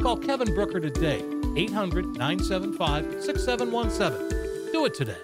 Call 0.00 0.16
Kevin 0.18 0.48
Brucher 0.48 0.80
today, 0.80 1.24
800 1.56 2.06
975 2.16 3.22
6717. 3.22 4.72
Do 4.72 4.84
it 4.84 4.94
today. 4.94 5.16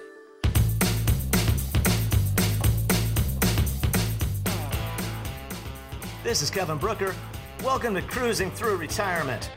This 6.25 6.43
is 6.43 6.51
Kevin 6.51 6.79
Brucher. 6.79 7.15
Welcome 7.63 7.95
to 7.95 8.03
Cruising 8.03 8.51
Through 8.51 8.77
Retirement. 8.77 9.51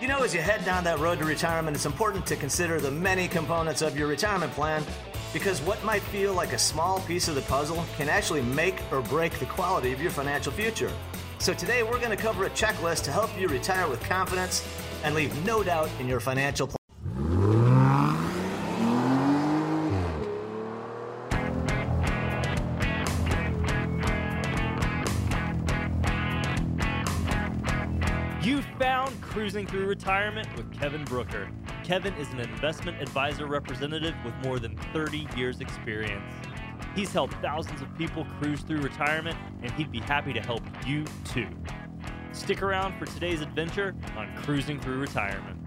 You 0.00 0.06
know, 0.06 0.22
as 0.22 0.32
you 0.32 0.40
head 0.40 0.64
down 0.64 0.84
that 0.84 1.00
road 1.00 1.18
to 1.18 1.24
retirement, 1.24 1.76
it's 1.76 1.86
important 1.86 2.24
to 2.26 2.36
consider 2.36 2.80
the 2.80 2.90
many 2.90 3.26
components 3.26 3.82
of 3.82 3.98
your 3.98 4.06
retirement 4.06 4.52
plan 4.52 4.84
because 5.32 5.60
what 5.62 5.82
might 5.84 6.02
feel 6.02 6.34
like 6.34 6.52
a 6.52 6.58
small 6.58 7.00
piece 7.00 7.26
of 7.26 7.34
the 7.34 7.42
puzzle 7.42 7.84
can 7.96 8.08
actually 8.08 8.42
make 8.42 8.80
or 8.92 9.02
break 9.02 9.32
the 9.40 9.46
quality 9.46 9.92
of 9.92 10.00
your 10.00 10.10
financial 10.10 10.52
future. 10.52 10.92
So 11.40 11.54
today 11.54 11.84
we're 11.84 12.00
going 12.00 12.10
to 12.10 12.16
cover 12.16 12.46
a 12.46 12.50
checklist 12.50 13.04
to 13.04 13.12
help 13.12 13.30
you 13.38 13.46
retire 13.46 13.88
with 13.88 14.02
confidence 14.02 14.66
and 15.04 15.14
leave 15.14 15.32
no 15.46 15.62
doubt 15.62 15.88
in 16.00 16.08
your 16.08 16.18
financial 16.18 16.66
plan. 16.66 16.76
You 28.42 28.62
found 28.80 29.20
Cruising 29.22 29.68
Through 29.68 29.86
Retirement 29.86 30.48
with 30.56 30.72
Kevin 30.72 31.04
Brucher. 31.04 31.52
Kevin 31.84 32.14
is 32.14 32.28
an 32.32 32.40
investment 32.40 33.00
advisor 33.00 33.46
representative 33.46 34.16
with 34.24 34.34
more 34.42 34.58
than 34.58 34.76
30 34.92 35.28
years' 35.36 35.60
experience. 35.60 36.34
He's 36.94 37.12
helped 37.12 37.34
thousands 37.34 37.80
of 37.80 37.96
people 37.96 38.26
cruise 38.40 38.62
through 38.62 38.80
retirement, 38.80 39.36
and 39.62 39.70
he'd 39.72 39.92
be 39.92 40.00
happy 40.00 40.32
to 40.32 40.40
help 40.40 40.62
you 40.86 41.04
too. 41.24 41.48
Stick 42.32 42.62
around 42.62 42.98
for 42.98 43.06
today's 43.06 43.40
adventure 43.40 43.94
on 44.16 44.34
Cruising 44.36 44.80
Through 44.80 44.98
Retirement. 44.98 45.57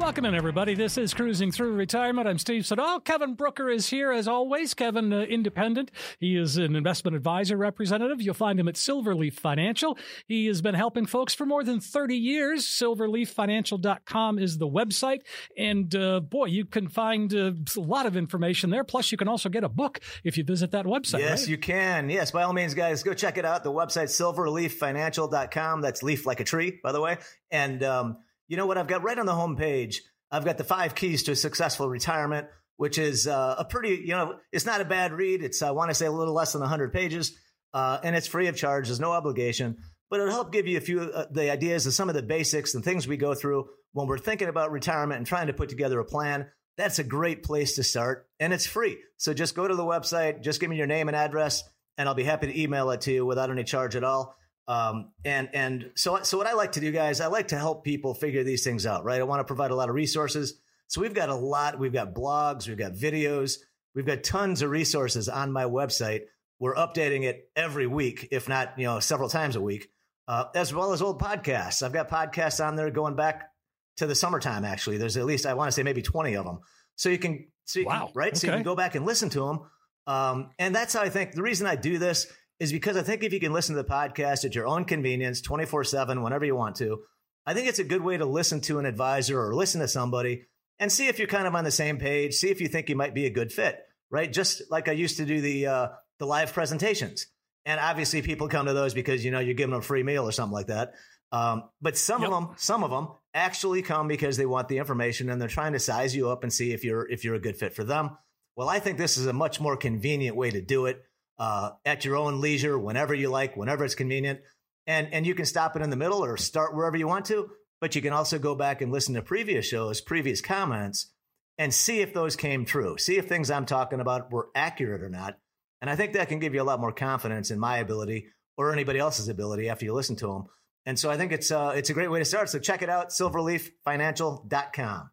Welcome 0.00 0.24
in, 0.24 0.34
everybody. 0.34 0.74
This 0.74 0.96
is 0.96 1.12
Cruising 1.12 1.52
Through 1.52 1.74
Retirement. 1.74 2.26
I'm 2.26 2.38
Steve 2.38 2.64
Siddall. 2.64 3.00
Kevin 3.00 3.36
Brucher 3.36 3.72
is 3.72 3.90
here 3.90 4.10
as 4.10 4.26
always. 4.26 4.72
Kevin, 4.72 5.12
uh, 5.12 5.20
independent. 5.20 5.90
He 6.18 6.38
is 6.38 6.56
an 6.56 6.74
investment 6.74 7.18
advisor 7.18 7.58
representative. 7.58 8.22
You'll 8.22 8.32
find 8.32 8.58
him 8.58 8.66
at 8.66 8.76
Silverleaf 8.76 9.34
Financial. 9.34 9.98
He 10.26 10.46
has 10.46 10.62
been 10.62 10.74
helping 10.74 11.04
folks 11.04 11.34
for 11.34 11.44
more 11.44 11.62
than 11.62 11.80
30 11.80 12.16
years. 12.16 12.64
Silverleaffinancial.com 12.64 14.38
is 14.38 14.56
the 14.56 14.66
website. 14.66 15.20
And 15.56 15.94
uh, 15.94 16.20
boy, 16.20 16.46
you 16.46 16.64
can 16.64 16.88
find 16.88 17.32
uh, 17.34 17.52
a 17.76 17.80
lot 17.80 18.06
of 18.06 18.16
information 18.16 18.70
there. 18.70 18.84
Plus, 18.84 19.12
you 19.12 19.18
can 19.18 19.28
also 19.28 19.50
get 19.50 19.64
a 19.64 19.68
book 19.68 20.00
if 20.24 20.38
you 20.38 20.44
visit 20.44 20.70
that 20.70 20.86
website. 20.86 21.18
Yes, 21.18 21.42
right? 21.42 21.50
you 21.50 21.58
can. 21.58 22.08
Yes, 22.08 22.30
by 22.30 22.42
all 22.44 22.54
means, 22.54 22.72
guys, 22.72 23.02
go 23.02 23.12
check 23.12 23.36
it 23.36 23.44
out. 23.44 23.64
The 23.64 23.70
website 23.70 24.08
silverleaffinancial.com. 24.08 25.82
That's 25.82 26.02
leaf 26.02 26.24
like 26.24 26.40
a 26.40 26.44
tree, 26.44 26.80
by 26.82 26.92
the 26.92 27.02
way. 27.02 27.18
And 27.50 27.82
um, 27.82 28.16
you 28.50 28.56
know 28.56 28.66
what 28.66 28.76
I've 28.76 28.88
got 28.88 29.04
right 29.04 29.16
on 29.16 29.26
the 29.26 29.32
homepage? 29.32 29.98
I've 30.28 30.44
got 30.44 30.58
the 30.58 30.64
five 30.64 30.96
keys 30.96 31.22
to 31.22 31.32
a 31.32 31.36
successful 31.36 31.88
retirement, 31.88 32.48
which 32.78 32.98
is 32.98 33.28
uh, 33.28 33.54
a 33.58 33.64
pretty, 33.64 34.02
you 34.04 34.08
know, 34.08 34.40
it's 34.50 34.66
not 34.66 34.80
a 34.80 34.84
bad 34.84 35.12
read. 35.12 35.44
It's, 35.44 35.62
I 35.62 35.70
want 35.70 35.92
to 35.92 35.94
say, 35.94 36.06
a 36.06 36.10
little 36.10 36.34
less 36.34 36.52
than 36.52 36.60
100 36.60 36.92
pages, 36.92 37.32
uh, 37.72 38.00
and 38.02 38.16
it's 38.16 38.26
free 38.26 38.48
of 38.48 38.56
charge. 38.56 38.88
There's 38.88 38.98
no 38.98 39.12
obligation, 39.12 39.76
but 40.10 40.18
it'll 40.18 40.32
help 40.32 40.50
give 40.50 40.66
you 40.66 40.78
a 40.78 40.80
few 40.80 41.00
uh, 41.00 41.26
the 41.30 41.52
ideas 41.52 41.86
of 41.86 41.94
some 41.94 42.08
of 42.08 42.16
the 42.16 42.24
basics 42.24 42.74
and 42.74 42.82
things 42.82 43.06
we 43.06 43.16
go 43.16 43.34
through 43.34 43.68
when 43.92 44.08
we're 44.08 44.18
thinking 44.18 44.48
about 44.48 44.72
retirement 44.72 45.18
and 45.18 45.26
trying 45.28 45.46
to 45.46 45.52
put 45.52 45.68
together 45.68 46.00
a 46.00 46.04
plan. 46.04 46.48
That's 46.76 46.98
a 46.98 47.04
great 47.04 47.44
place 47.44 47.76
to 47.76 47.84
start, 47.84 48.26
and 48.40 48.52
it's 48.52 48.66
free. 48.66 48.98
So 49.16 49.32
just 49.32 49.54
go 49.54 49.68
to 49.68 49.76
the 49.76 49.84
website, 49.84 50.42
just 50.42 50.60
give 50.60 50.70
me 50.70 50.76
your 50.76 50.88
name 50.88 51.06
and 51.06 51.16
address, 51.16 51.62
and 51.96 52.08
I'll 52.08 52.16
be 52.16 52.24
happy 52.24 52.48
to 52.48 52.60
email 52.60 52.90
it 52.90 53.02
to 53.02 53.12
you 53.12 53.24
without 53.24 53.50
any 53.50 53.62
charge 53.62 53.94
at 53.94 54.02
all. 54.02 54.34
Um, 54.70 55.10
and 55.24 55.48
and 55.52 55.90
so 55.96 56.22
so 56.22 56.38
what 56.38 56.46
I 56.46 56.52
like 56.52 56.72
to 56.72 56.80
do, 56.80 56.92
guys, 56.92 57.20
I 57.20 57.26
like 57.26 57.48
to 57.48 57.58
help 57.58 57.82
people 57.82 58.14
figure 58.14 58.44
these 58.44 58.62
things 58.62 58.86
out, 58.86 59.02
right? 59.04 59.20
I 59.20 59.24
want 59.24 59.40
to 59.40 59.44
provide 59.44 59.72
a 59.72 59.74
lot 59.74 59.88
of 59.88 59.96
resources. 59.96 60.60
So 60.86 61.00
we've 61.00 61.12
got 61.14 61.28
a 61.28 61.34
lot. 61.34 61.78
We've 61.80 61.92
got 61.92 62.14
blogs, 62.14 62.68
we've 62.68 62.78
got 62.78 62.92
videos, 62.92 63.58
we've 63.96 64.06
got 64.06 64.22
tons 64.22 64.62
of 64.62 64.70
resources 64.70 65.28
on 65.28 65.50
my 65.50 65.64
website. 65.64 66.22
We're 66.60 66.76
updating 66.76 67.24
it 67.24 67.50
every 67.56 67.88
week, 67.88 68.28
if 68.30 68.48
not 68.48 68.78
you 68.78 68.84
know 68.86 69.00
several 69.00 69.28
times 69.28 69.56
a 69.56 69.60
week, 69.60 69.90
uh, 70.28 70.44
as 70.54 70.72
well 70.72 70.92
as 70.92 71.02
old 71.02 71.20
podcasts. 71.20 71.82
I've 71.82 71.92
got 71.92 72.08
podcasts 72.08 72.64
on 72.64 72.76
there 72.76 72.90
going 72.90 73.16
back 73.16 73.50
to 73.96 74.06
the 74.06 74.14
summertime. 74.14 74.64
Actually, 74.64 74.98
there's 74.98 75.16
at 75.16 75.24
least 75.26 75.46
I 75.46 75.54
want 75.54 75.66
to 75.68 75.72
say 75.72 75.82
maybe 75.82 76.02
twenty 76.02 76.34
of 76.36 76.44
them. 76.44 76.60
So 76.94 77.08
you 77.08 77.18
can 77.18 77.48
so 77.64 77.80
you 77.80 77.86
Wow. 77.86 78.06
can, 78.06 78.12
right. 78.14 78.36
So 78.36 78.46
you 78.46 78.52
can 78.52 78.62
go 78.62 78.76
back 78.76 78.94
and 78.94 79.04
listen 79.04 79.30
to 79.30 79.40
them. 79.46 79.60
Um, 80.06 80.50
and 80.60 80.74
that's 80.74 80.92
how 80.94 81.02
I 81.02 81.08
think 81.08 81.32
the 81.32 81.42
reason 81.42 81.66
I 81.66 81.74
do 81.76 81.98
this 81.98 82.26
is 82.60 82.70
because 82.70 82.96
I 82.96 83.02
think 83.02 83.24
if 83.24 83.32
you 83.32 83.40
can 83.40 83.52
listen 83.52 83.74
to 83.74 83.82
the 83.82 83.88
podcast 83.88 84.44
at 84.44 84.54
your 84.54 84.68
own 84.68 84.84
convenience, 84.84 85.40
24 85.40 85.84
7, 85.84 86.22
whenever 86.22 86.44
you 86.44 86.54
want 86.54 86.76
to, 86.76 87.00
I 87.46 87.54
think 87.54 87.66
it's 87.68 87.78
a 87.78 87.84
good 87.84 88.02
way 88.02 88.18
to 88.18 88.26
listen 88.26 88.60
to 88.62 88.78
an 88.78 88.86
advisor 88.86 89.40
or 89.40 89.54
listen 89.54 89.80
to 89.80 89.88
somebody 89.88 90.44
and 90.78 90.92
see 90.92 91.08
if 91.08 91.18
you're 91.18 91.26
kind 91.26 91.46
of 91.48 91.54
on 91.54 91.64
the 91.64 91.70
same 91.70 91.98
page, 91.98 92.34
see 92.34 92.50
if 92.50 92.60
you 92.60 92.68
think 92.68 92.88
you 92.88 92.96
might 92.96 93.14
be 93.14 93.26
a 93.26 93.30
good 93.30 93.50
fit, 93.50 93.80
right? 94.10 94.30
Just 94.30 94.62
like 94.70 94.88
I 94.88 94.92
used 94.92 95.16
to 95.16 95.24
do 95.24 95.40
the, 95.40 95.66
uh, 95.66 95.88
the 96.18 96.26
live 96.26 96.52
presentations. 96.52 97.26
And 97.64 97.80
obviously 97.80 98.22
people 98.22 98.48
come 98.48 98.66
to 98.66 98.74
those 98.74 98.94
because, 98.94 99.24
you 99.24 99.30
know, 99.30 99.40
you're 99.40 99.54
giving 99.54 99.72
them 99.72 99.80
a 99.80 99.82
free 99.82 100.02
meal 100.02 100.28
or 100.28 100.32
something 100.32 100.54
like 100.54 100.68
that. 100.68 100.92
Um, 101.32 101.64
but 101.80 101.96
some 101.96 102.22
Yep. 102.22 102.30
of 102.30 102.34
them, 102.34 102.54
some 102.56 102.84
of 102.84 102.90
them 102.90 103.08
actually 103.32 103.82
come 103.82 104.08
because 104.08 104.36
they 104.36 104.46
want 104.46 104.68
the 104.68 104.78
information 104.78 105.30
and 105.30 105.40
they're 105.40 105.48
trying 105.48 105.72
to 105.72 105.78
size 105.78 106.14
you 106.14 106.28
up 106.30 106.42
and 106.42 106.52
see 106.52 106.72
if 106.72 106.84
you're, 106.84 107.08
if 107.08 107.24
you're 107.24 107.36
a 107.36 107.40
good 107.40 107.56
fit 107.56 107.74
for 107.74 107.84
them. 107.84 108.16
Well, 108.56 108.68
I 108.68 108.80
think 108.80 108.98
this 108.98 109.16
is 109.16 109.26
a 109.26 109.32
much 109.32 109.60
more 109.60 109.76
convenient 109.76 110.36
way 110.36 110.50
to 110.50 110.60
do 110.60 110.86
it 110.86 111.02
uh, 111.40 111.70
at 111.86 112.04
your 112.04 112.16
own 112.16 112.40
leisure, 112.40 112.78
whenever 112.78 113.14
you 113.14 113.30
like, 113.30 113.56
whenever 113.56 113.84
it's 113.84 113.96
convenient. 113.96 114.40
And, 114.86 115.12
and 115.12 115.26
you 115.26 115.34
can 115.34 115.46
stop 115.46 115.74
it 115.74 115.82
in 115.82 115.90
the 115.90 115.96
middle 115.96 116.22
or 116.22 116.36
start 116.36 116.76
wherever 116.76 116.96
you 116.96 117.08
want 117.08 117.24
to, 117.26 117.50
but 117.80 117.96
you 117.96 118.02
can 118.02 118.12
also 118.12 118.38
go 118.38 118.54
back 118.54 118.82
and 118.82 118.92
listen 118.92 119.14
to 119.14 119.22
previous 119.22 119.66
shows, 119.66 120.02
previous 120.02 120.42
comments, 120.42 121.10
and 121.56 121.72
see 121.72 122.00
if 122.00 122.12
those 122.12 122.36
came 122.36 122.66
true. 122.66 122.98
See 122.98 123.16
if 123.16 123.26
things 123.26 123.50
I'm 123.50 123.64
talking 123.64 124.00
about 124.00 124.30
were 124.30 124.50
accurate 124.54 125.02
or 125.02 125.08
not. 125.08 125.38
And 125.80 125.88
I 125.88 125.96
think 125.96 126.12
that 126.12 126.28
can 126.28 126.40
give 126.40 126.54
you 126.54 126.60
a 126.60 126.64
lot 126.64 126.80
more 126.80 126.92
confidence 126.92 127.50
in 127.50 127.58
my 127.58 127.78
ability 127.78 128.26
or 128.58 128.72
anybody 128.72 128.98
else's 128.98 129.28
ability 129.28 129.70
after 129.70 129.86
you 129.86 129.94
listen 129.94 130.16
to 130.16 130.26
them. 130.26 130.44
And 130.84 130.98
so 130.98 131.10
I 131.10 131.16
think 131.16 131.32
it's 131.32 131.50
uh, 131.50 131.72
it's 131.74 131.88
a 131.88 131.94
great 131.94 132.10
way 132.10 132.18
to 132.18 132.24
start. 132.24 132.50
So 132.50 132.58
check 132.58 132.82
it 132.82 132.90
out, 132.90 133.10
silverleaffinancial.com. 133.10 135.10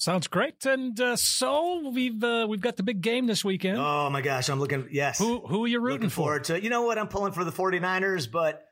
Sounds 0.00 0.26
great. 0.28 0.64
And 0.66 0.98
uh, 1.00 1.16
so 1.16 1.90
we've 1.90 2.22
uh, 2.24 2.46
we've 2.48 2.60
got 2.60 2.76
the 2.76 2.82
big 2.82 3.00
game 3.02 3.26
this 3.26 3.44
weekend. 3.44 3.78
Oh 3.78 4.08
my 4.10 4.22
gosh, 4.22 4.48
I'm 4.48 4.58
looking. 4.58 4.88
Yes, 4.90 5.18
who 5.18 5.40
who 5.46 5.64
are 5.64 5.68
you 5.68 5.78
rooting 5.80 5.96
looking 6.00 6.10
for? 6.10 6.38
to. 6.40 6.62
You 6.62 6.70
know 6.70 6.82
what? 6.82 6.98
I'm 6.98 7.08
pulling 7.08 7.32
for 7.32 7.44
the 7.44 7.52
49ers, 7.52 8.30
but 8.30 8.64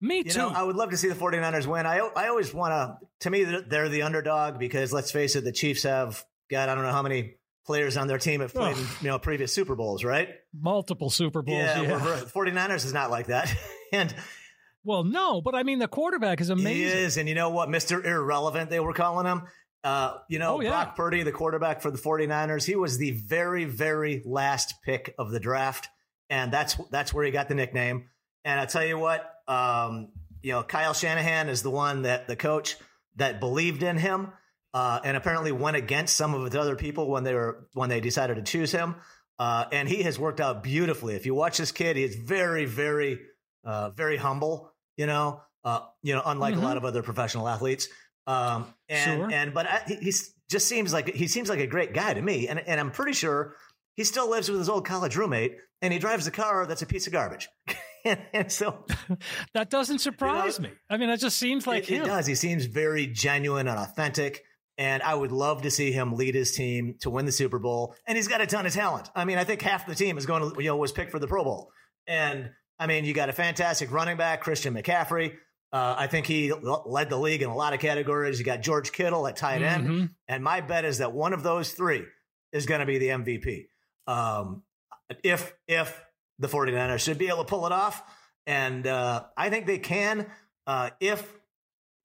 Me 0.00 0.18
you 0.18 0.24
too. 0.24 0.38
know 0.38 0.48
I 0.48 0.62
would 0.62 0.76
love 0.76 0.90
to 0.90 0.96
see 0.96 1.08
the 1.08 1.14
49ers 1.14 1.66
win. 1.66 1.86
I 1.86 1.98
I 1.98 2.28
always 2.28 2.54
want 2.54 2.72
to. 2.72 3.06
To 3.20 3.30
me, 3.30 3.44
they're- 3.44 3.88
the 3.88 4.02
underdog 4.02 4.58
because 4.58 4.92
let's 4.92 5.10
face 5.10 5.34
it, 5.36 5.42
the 5.44 5.52
Chiefs 5.52 5.82
have 5.82 6.24
got 6.50 6.68
I 6.68 6.74
don't 6.74 6.84
know 6.84 6.92
how 6.92 7.02
many 7.02 7.34
players 7.66 7.96
on 7.96 8.06
their 8.08 8.18
team 8.18 8.40
have 8.40 8.54
played 8.54 8.76
in 8.76 8.84
you 9.00 9.08
know 9.08 9.18
previous 9.18 9.52
Super 9.52 9.74
Bowls, 9.74 10.04
right? 10.04 10.28
Multiple 10.58 11.10
Super 11.10 11.42
Bowls. 11.42 11.58
yeah, 11.58 11.82
Yeah. 11.82 12.04
where- 12.04 12.16
49ers 12.16 12.84
is 12.84 12.92
not 12.92 13.10
like 13.10 13.26
that, 13.26 13.52
and 13.92 14.14
Well, 14.84 15.04
no, 15.04 15.40
but 15.42 15.54
I 15.54 15.62
mean 15.62 15.78
the 15.78 15.88
quarterback 15.88 16.40
is 16.40 16.48
amazing. 16.50 16.72
He 16.76 16.84
is, 16.84 17.16
and 17.16 17.28
you 17.28 17.34
know 17.34 17.50
what? 17.50 17.68
Mr. 17.68 18.04
Irrelevant, 18.04 18.70
they 18.70 18.80
were 18.80 18.94
calling 18.94 19.26
him. 19.26 19.42
Uh, 19.82 20.18
you 20.28 20.38
know, 20.38 20.56
Oh, 20.56 20.60
yeah. 20.60 20.70
Brock 20.70 20.96
Purdy, 20.96 21.22
the 21.22 21.32
quarterback 21.32 21.80
for 21.80 21.90
the 21.90 21.98
49ers, 21.98 22.64
he 22.64 22.76
was 22.76 22.98
the 22.98 23.12
very, 23.12 23.64
very 23.64 24.22
last 24.26 24.74
pick 24.82 25.14
of 25.18 25.30
the 25.30 25.40
draft. 25.40 25.88
And 26.28 26.52
that's 26.52 26.76
that's 26.90 27.12
where 27.12 27.24
he 27.24 27.30
got 27.30 27.48
the 27.48 27.54
nickname. 27.54 28.08
And 28.44 28.60
I 28.60 28.66
tell 28.66 28.84
you 28.84 28.98
what, 28.98 29.28
Um, 29.48 30.12
you 30.42 30.52
know, 30.52 30.62
Kyle 30.62 30.94
Shanahan 30.94 31.48
is 31.48 31.62
the 31.62 31.70
one 31.70 32.02
that 32.02 32.28
the 32.28 32.36
coach 32.36 32.76
that 33.16 33.40
believed 33.40 33.82
in 33.82 33.98
him, 33.98 34.32
uh, 34.72 35.00
and 35.04 35.16
apparently 35.16 35.52
went 35.52 35.76
against 35.76 36.16
some 36.16 36.34
of 36.34 36.50
the 36.50 36.60
other 36.60 36.76
people 36.76 37.10
when 37.10 37.24
they 37.24 37.34
were 37.34 37.66
when 37.74 37.88
they 37.88 38.00
decided 38.00 38.36
to 38.36 38.42
choose 38.42 38.70
him. 38.70 38.94
Uh, 39.38 39.64
and 39.72 39.88
he 39.88 40.02
has 40.02 40.18
worked 40.18 40.40
out 40.40 40.62
beautifully. 40.62 41.14
If 41.16 41.26
you 41.26 41.34
watch 41.34 41.58
this 41.58 41.72
kid, 41.72 41.96
he 41.96 42.04
is 42.04 42.14
very, 42.14 42.66
very, 42.66 43.20
uh, 43.64 43.90
very 43.90 44.16
humble. 44.18 44.72
You 44.96 45.06
know, 45.06 45.40
uh, 45.64 45.80
you 46.02 46.14
know, 46.14 46.22
unlike 46.24 46.54
mm-hmm. 46.54 46.62
a 46.62 46.66
lot 46.66 46.76
of 46.76 46.84
other 46.84 47.02
professional 47.02 47.48
athletes. 47.48 47.88
Um, 48.30 48.74
and 48.88 49.20
sure. 49.20 49.30
and 49.32 49.54
but 49.54 49.66
I, 49.66 49.82
he 49.86 50.12
just 50.50 50.66
seems 50.66 50.92
like 50.92 51.14
he 51.14 51.26
seems 51.26 51.48
like 51.48 51.60
a 51.60 51.66
great 51.66 51.92
guy 51.92 52.14
to 52.14 52.22
me, 52.22 52.48
and 52.48 52.60
and 52.60 52.80
I'm 52.80 52.90
pretty 52.90 53.12
sure 53.12 53.56
he 53.96 54.04
still 54.04 54.30
lives 54.30 54.48
with 54.48 54.58
his 54.58 54.68
old 54.68 54.86
college 54.86 55.16
roommate, 55.16 55.56
and 55.82 55.92
he 55.92 55.98
drives 55.98 56.26
a 56.26 56.30
car 56.30 56.66
that's 56.66 56.82
a 56.82 56.86
piece 56.86 57.06
of 57.06 57.12
garbage. 57.12 57.48
and, 58.32 58.50
so 58.50 58.84
that 59.54 59.70
doesn't 59.70 59.98
surprise 59.98 60.58
you 60.58 60.64
know, 60.64 60.68
me. 60.70 60.74
I 60.88 60.96
mean, 60.96 61.10
it 61.10 61.18
just 61.18 61.38
seems 61.38 61.66
like 61.66 61.84
it, 61.84 61.96
him. 61.96 62.04
It 62.04 62.06
does. 62.06 62.26
He 62.26 62.34
seems 62.34 62.64
very 62.64 63.06
genuine 63.06 63.68
and 63.68 63.78
authentic. 63.78 64.42
And 64.78 65.02
I 65.02 65.14
would 65.14 65.32
love 65.32 65.62
to 65.62 65.70
see 65.70 65.92
him 65.92 66.14
lead 66.14 66.34
his 66.34 66.52
team 66.52 66.94
to 67.00 67.10
win 67.10 67.26
the 67.26 67.32
Super 67.32 67.58
Bowl. 67.58 67.94
And 68.06 68.16
he's 68.16 68.28
got 68.28 68.40
a 68.40 68.46
ton 68.46 68.64
of 68.64 68.72
talent. 68.72 69.10
I 69.14 69.26
mean, 69.26 69.36
I 69.36 69.44
think 69.44 69.60
half 69.60 69.86
the 69.86 69.94
team 69.94 70.16
is 70.16 70.24
going 70.24 70.54
to, 70.54 70.62
you 70.62 70.70
know, 70.70 70.76
was 70.76 70.90
picked 70.90 71.10
for 71.10 71.18
the 71.18 71.26
Pro 71.26 71.44
Bowl. 71.44 71.70
And 72.06 72.50
I 72.78 72.86
mean, 72.86 73.04
you 73.04 73.12
got 73.12 73.28
a 73.28 73.34
fantastic 73.34 73.92
running 73.92 74.16
back, 74.16 74.40
Christian 74.40 74.72
McCaffrey. 74.72 75.34
Uh, 75.72 75.94
I 75.98 76.06
think 76.08 76.26
he 76.26 76.52
led 76.52 77.10
the 77.10 77.18
league 77.18 77.42
in 77.42 77.48
a 77.48 77.54
lot 77.54 77.74
of 77.74 77.80
categories. 77.80 78.38
You 78.38 78.44
got 78.44 78.60
George 78.60 78.90
Kittle 78.90 79.26
at 79.26 79.36
tight 79.36 79.62
end. 79.62 79.84
Mm-hmm. 79.84 80.04
And 80.26 80.42
my 80.42 80.60
bet 80.60 80.84
is 80.84 80.98
that 80.98 81.12
one 81.12 81.32
of 81.32 81.42
those 81.42 81.72
three 81.72 82.04
is 82.52 82.66
going 82.66 82.80
to 82.80 82.86
be 82.86 82.98
the 82.98 83.08
MVP. 83.08 83.66
Um, 84.08 84.64
if, 85.22 85.52
if 85.68 86.04
the 86.40 86.48
49ers 86.48 87.00
should 87.00 87.18
be 87.18 87.28
able 87.28 87.44
to 87.44 87.44
pull 87.44 87.66
it 87.66 87.72
off. 87.72 88.02
And 88.46 88.86
uh, 88.86 89.24
I 89.36 89.50
think 89.50 89.66
they 89.66 89.78
can 89.78 90.26
uh, 90.66 90.90
if 90.98 91.32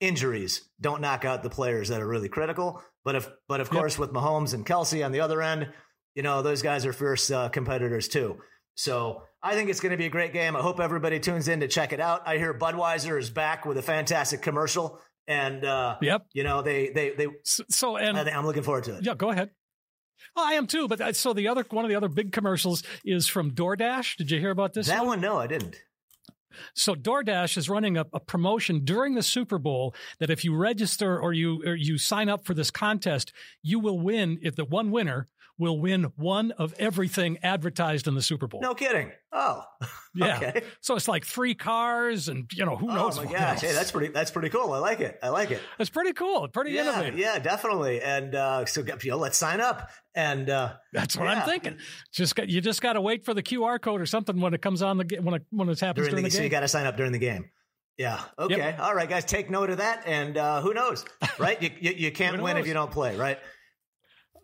injuries 0.00 0.68
don't 0.80 1.00
knock 1.00 1.24
out 1.24 1.42
the 1.42 1.50
players 1.50 1.88
that 1.88 2.00
are 2.00 2.06
really 2.06 2.28
critical. 2.28 2.82
But 3.04 3.16
if, 3.16 3.28
but 3.48 3.60
of 3.60 3.68
yep. 3.68 3.80
course, 3.80 3.98
with 3.98 4.12
Mahomes 4.12 4.54
and 4.54 4.66
Kelce 4.66 5.04
on 5.04 5.12
the 5.12 5.20
other 5.20 5.40
end, 5.40 5.68
you 6.14 6.22
know 6.22 6.42
those 6.42 6.62
guys 6.62 6.84
are 6.86 6.92
fierce 6.92 7.30
uh, 7.30 7.48
competitors 7.48 8.08
too. 8.08 8.40
So 8.74 9.22
I 9.46 9.54
think 9.54 9.70
it's 9.70 9.78
going 9.78 9.92
to 9.92 9.96
be 9.96 10.06
a 10.06 10.10
great 10.10 10.32
game. 10.32 10.56
I 10.56 10.60
hope 10.60 10.80
everybody 10.80 11.20
tunes 11.20 11.46
in 11.46 11.60
to 11.60 11.68
check 11.68 11.92
it 11.92 12.00
out. 12.00 12.22
I 12.26 12.36
hear 12.36 12.52
Budweiser 12.52 13.16
is 13.16 13.30
back 13.30 13.64
with 13.64 13.78
a 13.78 13.82
fantastic 13.82 14.42
commercial, 14.42 14.98
and 15.28 15.64
uh, 15.64 15.98
yep, 16.02 16.26
you 16.32 16.42
know 16.42 16.62
they 16.62 16.88
they 16.88 17.10
they. 17.10 17.28
So, 17.44 17.96
and 17.96 18.18
I 18.18 18.28
am 18.30 18.44
looking 18.44 18.64
forward 18.64 18.84
to 18.84 18.96
it. 18.96 19.04
Yeah, 19.04 19.14
go 19.14 19.30
ahead. 19.30 19.50
I 20.34 20.54
am 20.54 20.66
too. 20.66 20.88
But 20.88 21.00
uh, 21.00 21.12
so 21.12 21.32
the 21.32 21.46
other 21.46 21.64
one 21.70 21.84
of 21.84 21.88
the 21.88 21.94
other 21.94 22.08
big 22.08 22.32
commercials 22.32 22.82
is 23.04 23.28
from 23.28 23.52
DoorDash. 23.52 24.16
Did 24.16 24.32
you 24.32 24.40
hear 24.40 24.50
about 24.50 24.72
this? 24.72 24.88
That 24.88 24.98
one? 24.98 25.06
one 25.06 25.20
no, 25.20 25.38
I 25.38 25.46
didn't. 25.46 25.76
So 26.74 26.96
DoorDash 26.96 27.56
is 27.56 27.68
running 27.68 27.96
a, 27.96 28.06
a, 28.12 28.18
promotion 28.20 28.84
during 28.84 29.14
the 29.14 29.22
Super 29.22 29.58
Bowl 29.58 29.94
that 30.18 30.30
if 30.30 30.44
you 30.44 30.56
register 30.56 31.20
or 31.20 31.32
you 31.32 31.62
or 31.64 31.76
you 31.76 31.98
sign 31.98 32.28
up 32.28 32.44
for 32.44 32.54
this 32.54 32.72
contest, 32.72 33.32
you 33.62 33.78
will 33.78 34.00
win. 34.00 34.38
If 34.42 34.56
the 34.56 34.64
one 34.64 34.90
winner 34.90 35.28
will 35.58 35.78
win 35.78 36.12
one 36.16 36.52
of 36.52 36.74
everything 36.78 37.38
advertised 37.42 38.06
in 38.06 38.14
the 38.14 38.22
Super 38.22 38.46
Bowl. 38.46 38.60
No 38.60 38.74
kidding. 38.74 39.12
Oh, 39.32 39.62
yeah. 40.14 40.36
Okay. 40.36 40.62
So 40.80 40.96
it's 40.96 41.08
like 41.08 41.24
three 41.24 41.54
cars, 41.54 42.28
and 42.28 42.50
you 42.52 42.64
know 42.64 42.76
who 42.76 42.86
knows. 42.88 43.18
Oh 43.18 43.24
my 43.24 43.32
gosh! 43.32 43.60
Hey, 43.60 43.72
that's 43.72 43.90
pretty. 43.90 44.12
That's 44.12 44.30
pretty 44.30 44.48
cool. 44.48 44.72
I 44.72 44.78
like 44.78 45.00
it. 45.00 45.18
I 45.22 45.28
like 45.30 45.50
it. 45.50 45.60
It's 45.78 45.90
pretty 45.90 46.12
cool. 46.12 46.48
Pretty 46.48 46.72
yeah, 46.72 46.82
innovative. 46.82 47.18
Yeah, 47.18 47.38
definitely. 47.38 48.00
And 48.02 48.34
uh, 48.34 48.66
so 48.66 48.84
you 49.02 49.10
know, 49.10 49.18
let's 49.18 49.38
sign 49.38 49.60
up. 49.60 49.90
And 50.14 50.48
uh, 50.48 50.74
that's 50.92 51.16
what 51.16 51.24
yeah. 51.24 51.40
I'm 51.40 51.46
thinking. 51.46 51.76
Just 52.12 52.36
got, 52.36 52.48
you 52.48 52.62
just 52.62 52.80
got 52.80 52.94
to 52.94 53.02
wait 53.02 53.24
for 53.24 53.34
the 53.34 53.42
QR 53.42 53.80
code 53.80 54.00
or 54.00 54.06
something 54.06 54.40
when 54.40 54.54
it 54.54 54.62
comes 54.62 54.80
on 54.80 54.96
the 54.98 55.18
when 55.20 55.34
it 55.34 55.42
when 55.50 55.68
it 55.68 55.78
happens 55.80 56.06
during, 56.06 56.10
during 56.10 56.24
the, 56.24 56.30
the, 56.30 56.30
game. 56.30 56.38
So 56.38 56.42
you 56.42 56.48
got 56.48 56.60
to 56.60 56.68
sign 56.68 56.86
up 56.86 56.96
during 56.96 57.12
the 57.12 57.18
game. 57.18 57.50
Yeah. 57.98 58.20
Okay. 58.38 58.58
Yep. 58.58 58.80
All 58.80 58.94
right, 58.94 59.08
guys. 59.08 59.24
Take 59.24 59.50
note 59.50 59.70
of 59.70 59.78
that. 59.78 60.02
And 60.06 60.36
uh, 60.36 60.60
who 60.60 60.74
knows, 60.74 61.04
right? 61.38 61.60
you, 61.62 61.70
you, 61.80 61.92
you 61.92 62.12
can't 62.12 62.40
win 62.42 62.56
if 62.56 62.66
you 62.66 62.74
don't 62.74 62.90
play, 62.90 63.16
right? 63.16 63.38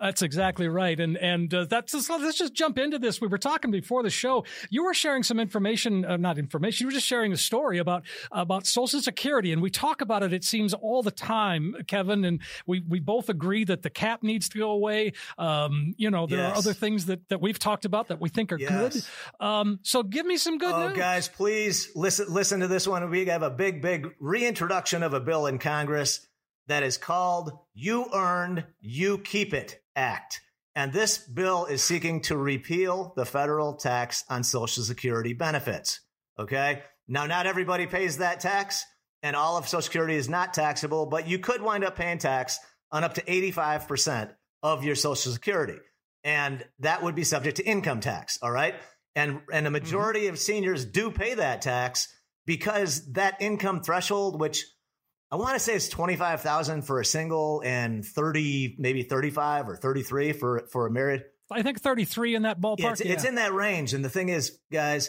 That's 0.02 0.20
exactly 0.22 0.66
right, 0.66 0.98
and 0.98 1.16
and 1.16 1.54
uh, 1.54 1.66
that's 1.66 1.92
just, 1.92 2.10
let's 2.10 2.36
just 2.36 2.54
jump 2.54 2.76
into 2.76 2.98
this. 2.98 3.20
We 3.20 3.28
were 3.28 3.38
talking 3.38 3.70
before 3.70 4.02
the 4.02 4.10
show. 4.10 4.44
You 4.68 4.84
were 4.84 4.94
sharing 4.94 5.22
some 5.22 5.38
information, 5.38 6.04
uh, 6.04 6.16
not 6.16 6.38
information. 6.38 6.82
You 6.82 6.88
were 6.88 6.92
just 6.92 7.06
sharing 7.06 7.32
a 7.32 7.36
story 7.36 7.78
about 7.78 8.02
about 8.32 8.66
Social 8.66 9.00
Security, 9.00 9.52
and 9.52 9.62
we 9.62 9.70
talk 9.70 10.00
about 10.00 10.24
it. 10.24 10.32
It 10.32 10.42
seems 10.42 10.74
all 10.74 11.04
the 11.04 11.12
time, 11.12 11.76
Kevin, 11.86 12.24
and 12.24 12.40
we 12.66 12.80
we 12.80 12.98
both 12.98 13.28
agree 13.28 13.62
that 13.64 13.82
the 13.82 13.90
cap 13.90 14.24
needs 14.24 14.48
to 14.48 14.58
go 14.58 14.72
away. 14.72 15.12
Um, 15.38 15.94
you 15.96 16.10
know, 16.10 16.26
there 16.26 16.38
yes. 16.38 16.52
are 16.52 16.58
other 16.58 16.72
things 16.72 17.06
that 17.06 17.28
that 17.28 17.40
we've 17.40 17.60
talked 17.60 17.84
about 17.84 18.08
that 18.08 18.20
we 18.20 18.28
think 18.28 18.50
are 18.50 18.58
yes. 18.58 19.08
good. 19.38 19.46
Um, 19.46 19.78
so 19.82 20.02
give 20.02 20.26
me 20.26 20.36
some 20.36 20.58
good 20.58 20.72
oh, 20.72 20.88
news, 20.88 20.98
guys. 20.98 21.28
Please 21.28 21.92
listen 21.94 22.26
listen 22.28 22.58
to 22.58 22.66
this 22.66 22.88
one. 22.88 23.08
We 23.08 23.26
have 23.26 23.44
a 23.44 23.50
big 23.50 23.80
big 23.80 24.08
reintroduction 24.18 25.04
of 25.04 25.14
a 25.14 25.20
bill 25.20 25.46
in 25.46 25.60
Congress 25.60 26.26
that 26.66 26.82
is 26.82 26.98
called 26.98 27.52
"You 27.72 28.06
Earned, 28.12 28.64
You 28.80 29.18
Keep 29.18 29.54
It." 29.54 29.78
Act. 29.96 30.40
And 30.74 30.92
this 30.92 31.18
bill 31.18 31.66
is 31.66 31.82
seeking 31.82 32.22
to 32.22 32.36
repeal 32.36 33.12
the 33.16 33.26
federal 33.26 33.74
tax 33.74 34.24
on 34.28 34.42
Social 34.42 34.82
Security 34.82 35.34
benefits. 35.34 36.00
Okay. 36.38 36.82
Now, 37.08 37.26
not 37.26 37.46
everybody 37.46 37.86
pays 37.86 38.18
that 38.18 38.40
tax, 38.40 38.84
and 39.22 39.36
all 39.36 39.56
of 39.56 39.68
Social 39.68 39.82
Security 39.82 40.14
is 40.14 40.28
not 40.28 40.54
taxable, 40.54 41.06
but 41.06 41.28
you 41.28 41.38
could 41.38 41.60
wind 41.60 41.84
up 41.84 41.96
paying 41.96 42.18
tax 42.18 42.58
on 42.90 43.04
up 43.04 43.14
to 43.14 43.22
85% 43.22 44.30
of 44.62 44.84
your 44.84 44.94
Social 44.94 45.32
Security. 45.32 45.78
And 46.24 46.64
that 46.78 47.02
would 47.02 47.14
be 47.14 47.24
subject 47.24 47.56
to 47.58 47.64
income 47.64 48.00
tax. 48.00 48.38
All 48.42 48.50
right. 48.50 48.74
And, 49.14 49.40
and 49.52 49.66
a 49.66 49.68
mm-hmm. 49.68 49.72
majority 49.72 50.20
mm-hmm. 50.22 50.34
of 50.34 50.38
seniors 50.38 50.84
do 50.84 51.10
pay 51.10 51.34
that 51.34 51.62
tax 51.62 52.08
because 52.46 53.12
that 53.12 53.36
income 53.40 53.82
threshold, 53.82 54.40
which 54.40 54.64
I 55.32 55.36
want 55.36 55.54
to 55.54 55.58
say 55.58 55.74
it's 55.74 55.88
25,000 55.88 56.82
for 56.82 57.00
a 57.00 57.04
single 57.06 57.62
and 57.64 58.04
30, 58.04 58.76
maybe 58.78 59.02
35 59.02 59.70
or 59.70 59.76
33 59.76 60.32
for, 60.32 60.66
for 60.70 60.86
a 60.86 60.90
married. 60.90 61.24
I 61.50 61.62
think 61.62 61.80
33 61.80 62.34
in 62.34 62.42
that 62.42 62.60
ballpark. 62.60 62.92
It's, 62.92 63.04
yeah. 63.04 63.12
it's 63.12 63.24
in 63.24 63.36
that 63.36 63.54
range. 63.54 63.94
And 63.94 64.04
the 64.04 64.10
thing 64.10 64.28
is, 64.28 64.58
guys, 64.70 65.08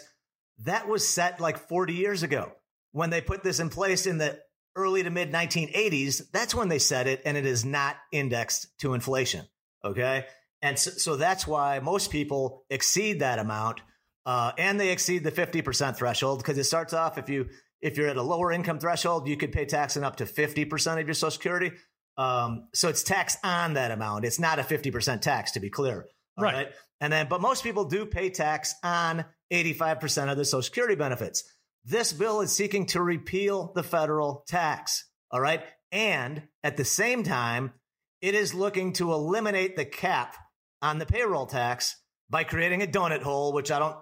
that 0.60 0.88
was 0.88 1.06
set 1.06 1.40
like 1.40 1.68
40 1.68 1.92
years 1.92 2.22
ago 2.22 2.52
when 2.92 3.10
they 3.10 3.20
put 3.20 3.42
this 3.42 3.60
in 3.60 3.68
place 3.68 4.06
in 4.06 4.16
the 4.16 4.38
early 4.74 5.02
to 5.02 5.10
mid 5.10 5.30
1980s. 5.30 6.22
That's 6.32 6.54
when 6.54 6.68
they 6.70 6.78
set 6.78 7.06
it 7.06 7.20
and 7.26 7.36
it 7.36 7.44
is 7.44 7.66
not 7.66 7.96
indexed 8.10 8.78
to 8.78 8.94
inflation. 8.94 9.46
Okay. 9.84 10.24
And 10.62 10.78
so, 10.78 10.90
so 10.92 11.16
that's 11.16 11.46
why 11.46 11.80
most 11.80 12.10
people 12.10 12.64
exceed 12.70 13.20
that 13.20 13.38
amount. 13.38 13.82
Uh, 14.24 14.52
and 14.56 14.80
they 14.80 14.88
exceed 14.88 15.22
the 15.22 15.32
50% 15.32 15.96
threshold 15.96 16.38
because 16.38 16.56
it 16.56 16.64
starts 16.64 16.94
off 16.94 17.18
if 17.18 17.28
you 17.28 17.50
if 17.84 17.98
you're 17.98 18.08
at 18.08 18.16
a 18.16 18.22
lower 18.22 18.50
income 18.50 18.78
threshold, 18.78 19.28
you 19.28 19.36
could 19.36 19.52
pay 19.52 19.66
tax 19.66 19.98
on 19.98 20.04
up 20.04 20.16
to 20.16 20.24
50% 20.24 21.00
of 21.00 21.06
your 21.06 21.12
Social 21.12 21.30
Security. 21.30 21.70
Um, 22.16 22.68
so 22.72 22.88
it's 22.88 23.02
tax 23.02 23.36
on 23.44 23.74
that 23.74 23.90
amount. 23.90 24.24
It's 24.24 24.40
not 24.40 24.58
a 24.58 24.62
50% 24.62 25.20
tax, 25.20 25.52
to 25.52 25.60
be 25.60 25.68
clear. 25.68 26.06
Right. 26.40 26.54
right. 26.54 26.68
And 27.02 27.12
then, 27.12 27.26
but 27.28 27.42
most 27.42 27.62
people 27.62 27.84
do 27.84 28.06
pay 28.06 28.30
tax 28.30 28.74
on 28.82 29.26
85% 29.52 30.30
of 30.30 30.38
the 30.38 30.46
Social 30.46 30.62
Security 30.62 30.94
benefits. 30.94 31.44
This 31.84 32.10
bill 32.10 32.40
is 32.40 32.52
seeking 32.52 32.86
to 32.86 33.02
repeal 33.02 33.70
the 33.74 33.82
federal 33.82 34.44
tax. 34.48 35.06
All 35.30 35.40
right. 35.40 35.62
And 35.92 36.42
at 36.62 36.78
the 36.78 36.86
same 36.86 37.22
time, 37.22 37.74
it 38.22 38.34
is 38.34 38.54
looking 38.54 38.94
to 38.94 39.12
eliminate 39.12 39.76
the 39.76 39.84
cap 39.84 40.36
on 40.80 40.98
the 40.98 41.04
payroll 41.06 41.44
tax 41.44 41.96
by 42.30 42.44
creating 42.44 42.82
a 42.82 42.86
donut 42.86 43.22
hole, 43.22 43.52
which 43.52 43.70
I 43.70 43.78
don't 43.78 43.96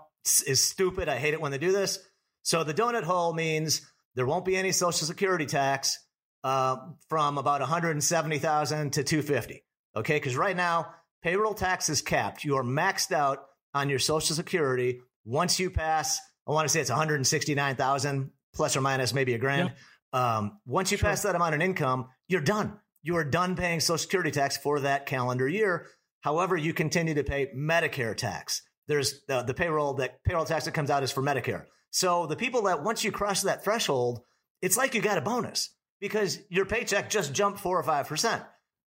is 0.46 0.62
stupid. 0.62 1.08
I 1.08 1.18
hate 1.18 1.34
it 1.34 1.40
when 1.40 1.50
they 1.50 1.58
do 1.58 1.72
this. 1.72 1.98
So 2.42 2.64
the 2.64 2.74
donut 2.74 3.04
hole 3.04 3.32
means 3.32 3.82
there 4.14 4.26
won't 4.26 4.44
be 4.44 4.56
any 4.56 4.72
Social 4.72 5.06
Security 5.06 5.46
tax 5.46 5.98
uh, 6.44 6.76
from 7.08 7.38
about 7.38 7.60
170,000 7.60 8.92
to 8.92 9.04
250. 9.04 9.64
Okay, 9.94 10.16
because 10.16 10.36
right 10.36 10.56
now 10.56 10.94
payroll 11.22 11.54
tax 11.54 11.88
is 11.88 12.02
capped. 12.02 12.44
You 12.44 12.56
are 12.56 12.64
maxed 12.64 13.12
out 13.12 13.44
on 13.74 13.88
your 13.88 13.98
Social 13.98 14.34
Security 14.34 15.00
once 15.24 15.58
you 15.60 15.70
pass. 15.70 16.18
I 16.46 16.52
want 16.52 16.66
to 16.66 16.72
say 16.72 16.80
it's 16.80 16.90
169,000 16.90 18.30
plus 18.54 18.76
or 18.76 18.80
minus 18.80 19.14
maybe 19.14 19.34
a 19.34 19.38
grand. 19.38 19.72
Yep. 20.12 20.20
Um, 20.20 20.58
once 20.66 20.90
you 20.90 20.98
sure. 20.98 21.08
pass 21.08 21.22
that 21.22 21.34
amount 21.34 21.54
in 21.54 21.62
income, 21.62 22.08
you're 22.28 22.40
done. 22.40 22.78
You 23.02 23.16
are 23.16 23.24
done 23.24 23.56
paying 23.56 23.80
Social 23.80 23.98
Security 23.98 24.30
tax 24.30 24.56
for 24.56 24.80
that 24.80 25.06
calendar 25.06 25.48
year. 25.48 25.86
However, 26.20 26.56
you 26.56 26.72
continue 26.72 27.14
to 27.14 27.24
pay 27.24 27.48
Medicare 27.56 28.16
tax. 28.16 28.62
There's 28.88 29.22
the, 29.26 29.42
the 29.42 29.54
payroll 29.54 29.94
that 29.94 30.22
payroll 30.24 30.44
tax 30.44 30.66
that 30.66 30.74
comes 30.74 30.90
out 30.90 31.02
is 31.02 31.10
for 31.10 31.22
Medicare. 31.22 31.64
So 31.92 32.26
the 32.26 32.36
people 32.36 32.62
that 32.62 32.82
once 32.82 33.04
you 33.04 33.12
cross 33.12 33.42
that 33.42 33.62
threshold, 33.62 34.22
it's 34.60 34.76
like 34.76 34.94
you 34.94 35.02
got 35.02 35.18
a 35.18 35.22
bonus 35.22 35.70
because 36.00 36.40
your 36.48 36.64
paycheck 36.64 37.10
just 37.10 37.32
jumped 37.32 37.60
four 37.60 37.78
or 37.78 37.82
five 37.82 38.08
percent, 38.08 38.42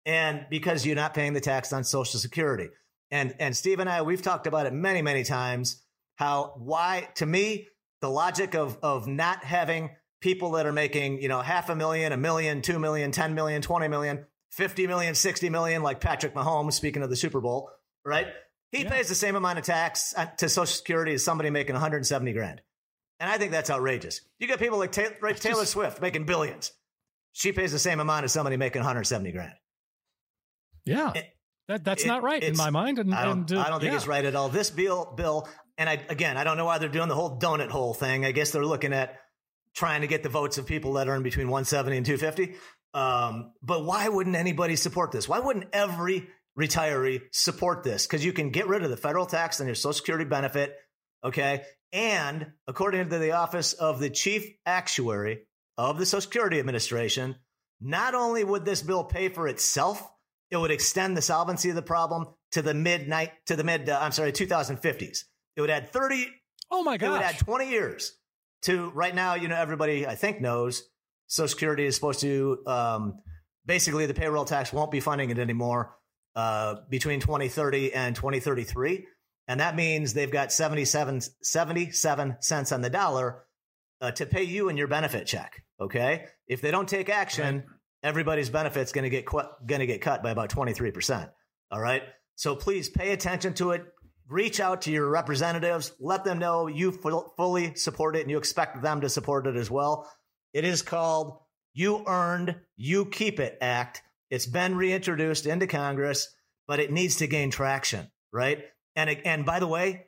and 0.05 0.47
because 0.50 0.85
you're 0.85 0.97
not 0.97 1.14
paying 1.14 1.33
the 1.33 1.40
tax 1.40 1.73
on 1.73 1.85
Social 1.85 2.19
Security. 2.19 2.69
And 3.11 3.35
and 3.38 3.57
Steve 3.57 3.78
and 3.78 3.88
I 3.88 4.02
we've 4.02 4.21
talked 4.21 4.47
about 4.47 4.67
it 4.67 4.73
many 4.73 5.00
many 5.00 5.25
times. 5.25 5.83
How 6.17 6.55
why 6.57 7.09
to 7.17 7.26
me 7.26 7.69
the 8.00 8.11
logic 8.11 8.55
of 8.55 8.76
of 8.83 9.07
not 9.07 9.45
having 9.45 9.90
people 10.21 10.52
that 10.52 10.67
are 10.67 10.73
making 10.73 11.23
you 11.23 11.28
know 11.28 11.40
half 11.40 11.69
a 11.69 11.76
million, 11.76 12.12
a 12.12 12.17
million, 12.17 12.62
two 12.62 12.81
million, 12.81 13.12
ten 13.12 13.35
million, 13.35 13.62
twenty 13.62 13.87
million, 13.87 14.26
fifty 14.50 14.88
million, 14.88 15.14
sixty 15.14 15.50
million, 15.50 15.85
like 15.85 16.00
Patrick 16.00 16.35
Mahomes. 16.35 16.73
Speaking 16.73 17.02
of 17.05 17.11
the 17.11 17.17
Super 17.17 17.40
Bowl, 17.40 17.71
right? 18.05 18.26
He 18.73 18.83
yeah. 18.83 18.90
pays 18.90 19.09
the 19.09 19.14
same 19.14 19.37
amount 19.37 19.59
of 19.59 19.64
tax 19.64 20.14
uh, 20.17 20.26
to 20.38 20.49
Social 20.49 20.67
Security 20.67 21.14
as 21.14 21.25
somebody 21.25 21.49
making 21.49 21.73
170 21.73 22.33
grand. 22.35 22.61
And 23.20 23.30
I 23.30 23.38
think 23.38 23.52
that's 23.52 23.70
outrageous. 23.70 24.20
You 24.38 24.46
got 24.46 24.58
people 24.58 24.78
like 24.78 24.92
Taylor, 24.92 25.16
like 25.20 25.40
Taylor 25.40 25.62
just- 25.62 25.72
Swift 25.72 26.00
making 26.00 26.25
billions. 26.25 26.72
She 27.32 27.52
pays 27.52 27.72
the 27.72 27.78
same 27.78 28.00
amount 28.00 28.25
as 28.25 28.32
somebody 28.32 28.56
making 28.56 28.80
170 28.80 29.32
grand. 29.32 29.52
Yeah. 30.84 31.12
It- 31.14 31.34
that, 31.68 31.84
that's 31.84 32.04
it- 32.04 32.08
not 32.08 32.22
right 32.22 32.42
in 32.42 32.56
my 32.56 32.70
mind. 32.70 32.98
And, 32.98 33.14
I 33.14 33.25
don't, 33.25 33.50
and, 33.50 33.58
uh, 33.58 33.62
I 33.62 33.68
don't 33.68 33.80
think 33.80 33.92
yeah. 33.92 33.96
it's 33.98 34.06
right 34.06 34.25
at 34.25 34.34
all. 34.34 34.48
This 34.48 34.70
bill, 34.70 35.12
bill, 35.16 35.48
and 35.76 35.88
I 35.88 36.04
again, 36.08 36.37
I 36.37 36.44
don't 36.44 36.56
know 36.56 36.64
why 36.64 36.78
they're 36.78 36.88
doing 36.88 37.08
the 37.08 37.14
whole 37.14 37.38
donut 37.38 37.68
hole 37.68 37.94
thing. 37.94 38.25
I 38.25 38.32
guess 38.32 38.50
they're 38.50 38.64
looking 38.64 38.92
at 38.92 39.16
trying 39.75 40.00
to 40.00 40.06
get 40.06 40.22
the 40.22 40.28
votes 40.28 40.58
of 40.58 40.66
people 40.66 40.94
that 40.94 41.08
earn 41.08 41.22
between 41.22 41.48
170 41.48 41.96
and 41.96 42.06
250. 42.06 42.56
Um, 42.94 43.52
but 43.62 43.84
why 43.84 44.08
wouldn't 44.08 44.34
anybody 44.34 44.76
support 44.76 45.12
this? 45.12 45.28
Why 45.28 45.38
wouldn't 45.38 45.66
every 45.72 46.28
retiree 46.58 47.20
support 47.32 47.84
this? 47.84 48.06
Because 48.06 48.25
you 48.25 48.32
can 48.32 48.50
get 48.50 48.66
rid 48.66 48.82
of 48.82 48.90
the 48.90 48.96
federal 48.96 49.26
tax 49.26 49.60
on 49.60 49.66
your 49.66 49.75
Social 49.75 49.92
Security 49.92 50.25
benefit. 50.25 50.75
Okay. 51.25 51.62
And 51.92 52.52
according 52.66 53.08
to 53.08 53.18
the 53.18 53.32
Office 53.32 53.72
of 53.72 53.98
the 53.98 54.10
Chief 54.10 54.46
Actuary 54.66 55.40
of 55.76 55.98
the 55.98 56.06
Social 56.06 56.20
Security 56.22 56.58
Administration, 56.58 57.37
not 57.80 58.14
only 58.14 58.44
would 58.44 58.64
this 58.64 58.82
bill 58.82 59.04
pay 59.04 59.28
for 59.28 59.48
itself, 59.48 60.06
it 60.50 60.56
would 60.56 60.70
extend 60.70 61.16
the 61.16 61.22
solvency 61.22 61.70
of 61.70 61.76
the 61.76 61.82
problem 61.82 62.26
to 62.52 62.62
the 62.62 62.75
midnight 62.75 63.32
to 63.46 63.56
the 63.56 63.64
mid. 63.64 63.88
Uh, 63.88 63.98
I'm 64.00 64.12
sorry, 64.12 64.32
2050s. 64.32 65.18
It 65.56 65.60
would 65.60 65.70
add 65.70 65.90
30 65.92 66.26
Oh 66.70 66.82
my 66.82 66.96
god. 66.96 67.06
it 67.06 67.10
would 67.10 67.22
add 67.22 67.38
20 67.38 67.70
years 67.70 68.12
to 68.62 68.90
right 68.90 69.14
now. 69.14 69.34
You 69.34 69.48
know, 69.48 69.56
everybody 69.56 70.06
I 70.06 70.14
think 70.14 70.40
knows 70.40 70.82
Social 71.26 71.48
Security 71.48 71.84
is 71.87 71.94
supposed 71.94 72.20
to 72.20 72.58
um, 72.66 73.18
basically 73.66 74.06
the 74.06 74.14
payroll 74.14 74.44
tax 74.44 74.72
won't 74.72 74.90
be 74.90 75.00
funding 75.00 75.30
it 75.30 75.38
anymore 75.38 75.94
uh, 76.37 76.76
between 76.88 77.20
2030 77.20 77.92
and 77.94 78.14
2033. 78.16 79.06
And 79.49 79.61
that 79.61 79.75
means 79.75 80.12
they've 80.12 80.31
got 80.31 80.52
77, 80.52 81.23
77 81.43 82.37
cents 82.40 82.71
on 82.71 82.83
the 82.83 82.90
dollar 82.90 83.45
uh, 84.00 84.11
to 84.12 84.26
pay 84.26 84.43
you 84.43 84.69
in 84.69 84.76
your 84.76 84.88
benefit 84.88 85.26
check. 85.26 85.64
Okay. 85.81 86.26
If 86.47 86.61
they 86.61 86.71
don't 86.71 86.88
take 86.88 87.09
action, 87.09 87.64
everybody's 88.02 88.50
benefits 88.50 88.93
going 88.93 89.05
to 89.05 89.11
get 89.11 89.25
qu- 89.26 89.49
going 89.67 89.81
to 89.81 89.87
get 89.87 90.02
cut 90.02 90.23
by 90.23 90.31
about 90.31 90.50
23%. 90.50 91.31
All 91.71 91.81
right. 91.81 92.02
So 92.37 92.55
please 92.55 92.88
pay 92.90 93.12
attention 93.12 93.55
to 93.55 93.73
it. 93.73 93.85
Reach 94.28 94.61
out 94.61 94.83
to 94.83 94.93
your 94.93 95.09
representatives. 95.09 95.93
Let 95.99 96.25
them 96.25 96.38
know 96.38 96.67
you 96.67 96.93
fu- 96.93 97.33
fully 97.37 97.75
support 97.75 98.17
it 98.17 98.23
and 98.23 98.31
you 98.31 98.37
expect 98.37 98.83
them 98.83 99.00
to 99.00 99.09
support 99.09 99.47
it 99.47 99.57
as 99.57 99.71
well. 99.71 100.11
It 100.52 100.64
is 100.64 100.83
called 100.83 101.38
You 101.73 102.05
Earned, 102.07 102.57
You 102.76 103.07
Keep 103.07 103.40
It 103.40 103.57
Act. 103.62 104.02
It's 104.31 104.47
been 104.47 104.76
reintroduced 104.76 105.47
into 105.47 105.67
Congress, 105.67 106.28
but 106.67 106.81
it 106.81 106.93
needs 106.93 107.17
to 107.17 107.26
gain 107.26 107.50
traction, 107.50 108.11
right? 108.31 108.64
And 108.99 109.11
and 109.25 109.47
by 109.47 109.61
the 109.61 109.67
way, 109.69 110.07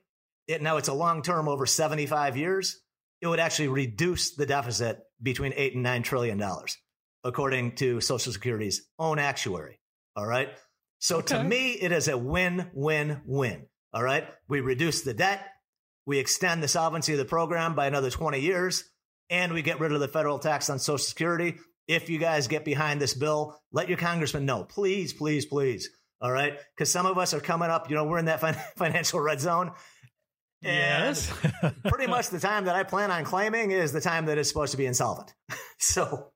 it 0.48 0.60
now 0.60 0.76
it's 0.76 0.88
a 0.88 0.92
long 0.92 1.22
term 1.22 1.48
over 1.48 1.64
75 1.64 2.36
years. 2.36 2.80
It 3.20 3.28
would 3.28 3.38
actually 3.38 3.68
reduce 3.68 4.34
the 4.34 4.46
deficit 4.46 4.98
between 5.22 5.52
8 5.54 5.74
and 5.74 5.82
9 5.84 6.02
trillion 6.02 6.38
dollars 6.38 6.76
according 7.22 7.76
to 7.76 8.00
Social 8.00 8.32
Security's 8.32 8.82
own 8.98 9.18
actuary. 9.18 9.78
All 10.16 10.26
right? 10.26 10.48
So 10.98 11.20
to 11.20 11.44
me 11.44 11.72
it 11.72 11.92
is 11.92 12.08
a 12.08 12.18
win-win-win. 12.18 13.66
All 13.92 14.02
right? 14.02 14.26
We 14.48 14.60
reduce 14.60 15.02
the 15.02 15.14
debt, 15.14 15.46
we 16.04 16.18
extend 16.18 16.60
the 16.60 16.68
solvency 16.68 17.12
of 17.12 17.18
the 17.18 17.24
program 17.24 17.76
by 17.76 17.86
another 17.86 18.10
20 18.10 18.40
years, 18.40 18.82
and 19.28 19.52
we 19.52 19.62
get 19.62 19.78
rid 19.78 19.92
of 19.92 20.00
the 20.00 20.08
federal 20.08 20.40
tax 20.40 20.68
on 20.68 20.80
Social 20.80 20.98
Security. 20.98 21.58
If 21.86 22.08
you 22.10 22.18
guys 22.18 22.48
get 22.48 22.64
behind 22.64 23.00
this 23.00 23.14
bill, 23.14 23.60
let 23.70 23.88
your 23.88 23.98
congressman 23.98 24.46
know. 24.46 24.64
Please, 24.64 25.12
please, 25.12 25.46
please. 25.46 25.90
All 26.20 26.30
right. 26.30 26.58
Because 26.76 26.92
some 26.92 27.06
of 27.06 27.18
us 27.18 27.32
are 27.34 27.40
coming 27.40 27.70
up, 27.70 27.88
you 27.88 27.96
know, 27.96 28.04
we're 28.04 28.18
in 28.18 28.26
that 28.26 28.40
fin- 28.40 28.56
financial 28.76 29.20
red 29.20 29.40
zone. 29.40 29.72
Yes. 30.62 31.32
pretty 31.84 32.06
much 32.06 32.28
the 32.28 32.40
time 32.40 32.66
that 32.66 32.74
I 32.74 32.82
plan 32.82 33.10
on 33.10 33.24
claiming 33.24 33.70
is 33.70 33.92
the 33.92 34.00
time 34.00 34.26
that 34.26 34.36
it's 34.36 34.48
supposed 34.48 34.72
to 34.72 34.76
be 34.76 34.86
insolvent. 34.86 35.32
so, 35.78 36.32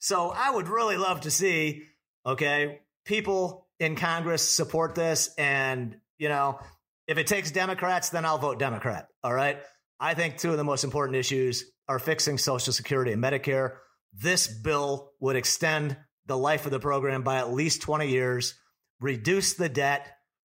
so 0.00 0.30
I 0.34 0.50
would 0.50 0.68
really 0.68 0.96
love 0.96 1.22
to 1.22 1.30
see, 1.30 1.82
okay, 2.26 2.80
people 3.04 3.68
in 3.78 3.94
Congress 3.94 4.42
support 4.42 4.94
this. 4.94 5.32
And, 5.38 5.96
you 6.18 6.28
know, 6.28 6.58
if 7.06 7.18
it 7.18 7.26
takes 7.26 7.50
Democrats, 7.50 8.10
then 8.10 8.24
I'll 8.24 8.38
vote 8.38 8.58
Democrat. 8.58 9.06
All 9.22 9.32
right. 9.32 9.58
I 10.00 10.14
think 10.14 10.36
two 10.36 10.50
of 10.50 10.56
the 10.56 10.64
most 10.64 10.84
important 10.84 11.16
issues 11.16 11.64
are 11.88 11.98
fixing 11.98 12.38
Social 12.38 12.72
Security 12.72 13.12
and 13.12 13.22
Medicare. 13.22 13.76
This 14.12 14.48
bill 14.48 15.12
would 15.20 15.36
extend 15.36 15.96
the 16.26 16.36
life 16.36 16.64
of 16.64 16.72
the 16.72 16.80
program 16.80 17.22
by 17.22 17.36
at 17.36 17.52
least 17.52 17.82
20 17.82 18.08
years, 18.08 18.54
reduce 19.00 19.54
the 19.54 19.68
debt. 19.68 20.06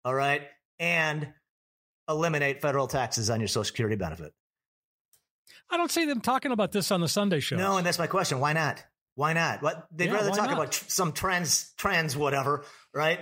All 0.05 0.15
right. 0.15 0.43
And 0.79 1.33
eliminate 2.09 2.61
federal 2.63 2.87
taxes 2.87 3.31
on 3.31 3.41
your 3.41 3.49
Social 3.49 3.65
Security 3.65 3.97
benefit. 3.97 4.33
I 5.71 5.77
don't 5.77 5.91
see 5.91 6.05
them 6.07 6.21
talking 6.21 6.53
about 6.53 6.73
this 6.73 6.91
on 6.91 7.01
the 7.01 7.09
Sunday 7.09 7.41
show. 7.41 7.57
No, 7.57 7.77
and 7.77 7.87
that's 7.87 7.99
my 7.99 8.07
question. 8.07 8.41
Why 8.41 8.53
not? 8.53 8.83
Why 9.15 9.33
not? 9.35 9.63
What 9.63 9.87
they'd 9.93 10.07
Yeah, 10.07 10.15
rather 10.15 10.31
talk 10.31 10.47
not? 10.47 10.53
about 10.55 10.73
tr- 10.73 10.85
some 10.89 11.13
trans 11.13 11.73
trans 11.77 12.17
whatever, 12.17 12.65
right? 12.95 13.21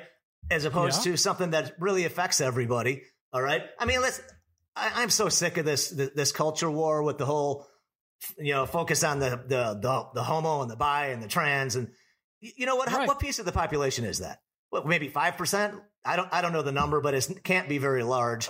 As 0.50 0.64
opposed 0.64 1.04
Yeah. 1.04 1.12
to 1.12 1.18
something 1.18 1.50
that 1.50 1.74
really 1.78 2.04
affects 2.04 2.40
everybody. 2.40 3.02
All 3.32 3.42
right. 3.42 3.62
I 3.78 3.84
mean, 3.84 4.00
let's. 4.00 4.20
I, 4.76 5.02
I'm 5.02 5.10
so 5.10 5.28
sick 5.28 5.56
of 5.58 5.64
this 5.66 5.90
th- 5.94 6.12
this 6.14 6.32
culture 6.32 6.70
war 6.70 7.02
with 7.02 7.18
the 7.18 7.26
whole, 7.26 7.66
you 8.38 8.52
know, 8.54 8.64
focus 8.64 9.02
on 9.04 9.18
the 9.18 9.30
the 9.30 9.78
the, 9.80 10.06
the 10.14 10.22
homo 10.22 10.62
and 10.62 10.70
the 10.70 10.76
bi 10.76 11.06
and 11.08 11.22
the 11.22 11.28
trans 11.28 11.76
and 11.76 11.88
you 12.40 12.64
know 12.66 12.76
what? 12.76 12.88
How, 12.88 12.98
Right. 12.98 13.08
what 13.08 13.18
piece 13.18 13.38
of 13.40 13.44
the 13.46 13.52
population 13.52 14.04
is 14.04 14.20
that? 14.20 14.38
What, 14.70 14.86
maybe 14.86 15.08
five 15.08 15.36
percent? 15.36 15.74
I 16.04 16.16
don't 16.16 16.28
I 16.32 16.42
don't 16.42 16.52
know 16.52 16.62
the 16.62 16.72
number, 16.72 17.00
but 17.00 17.14
it 17.14 17.42
can't 17.44 17.68
be 17.68 17.78
very 17.78 18.02
large. 18.02 18.48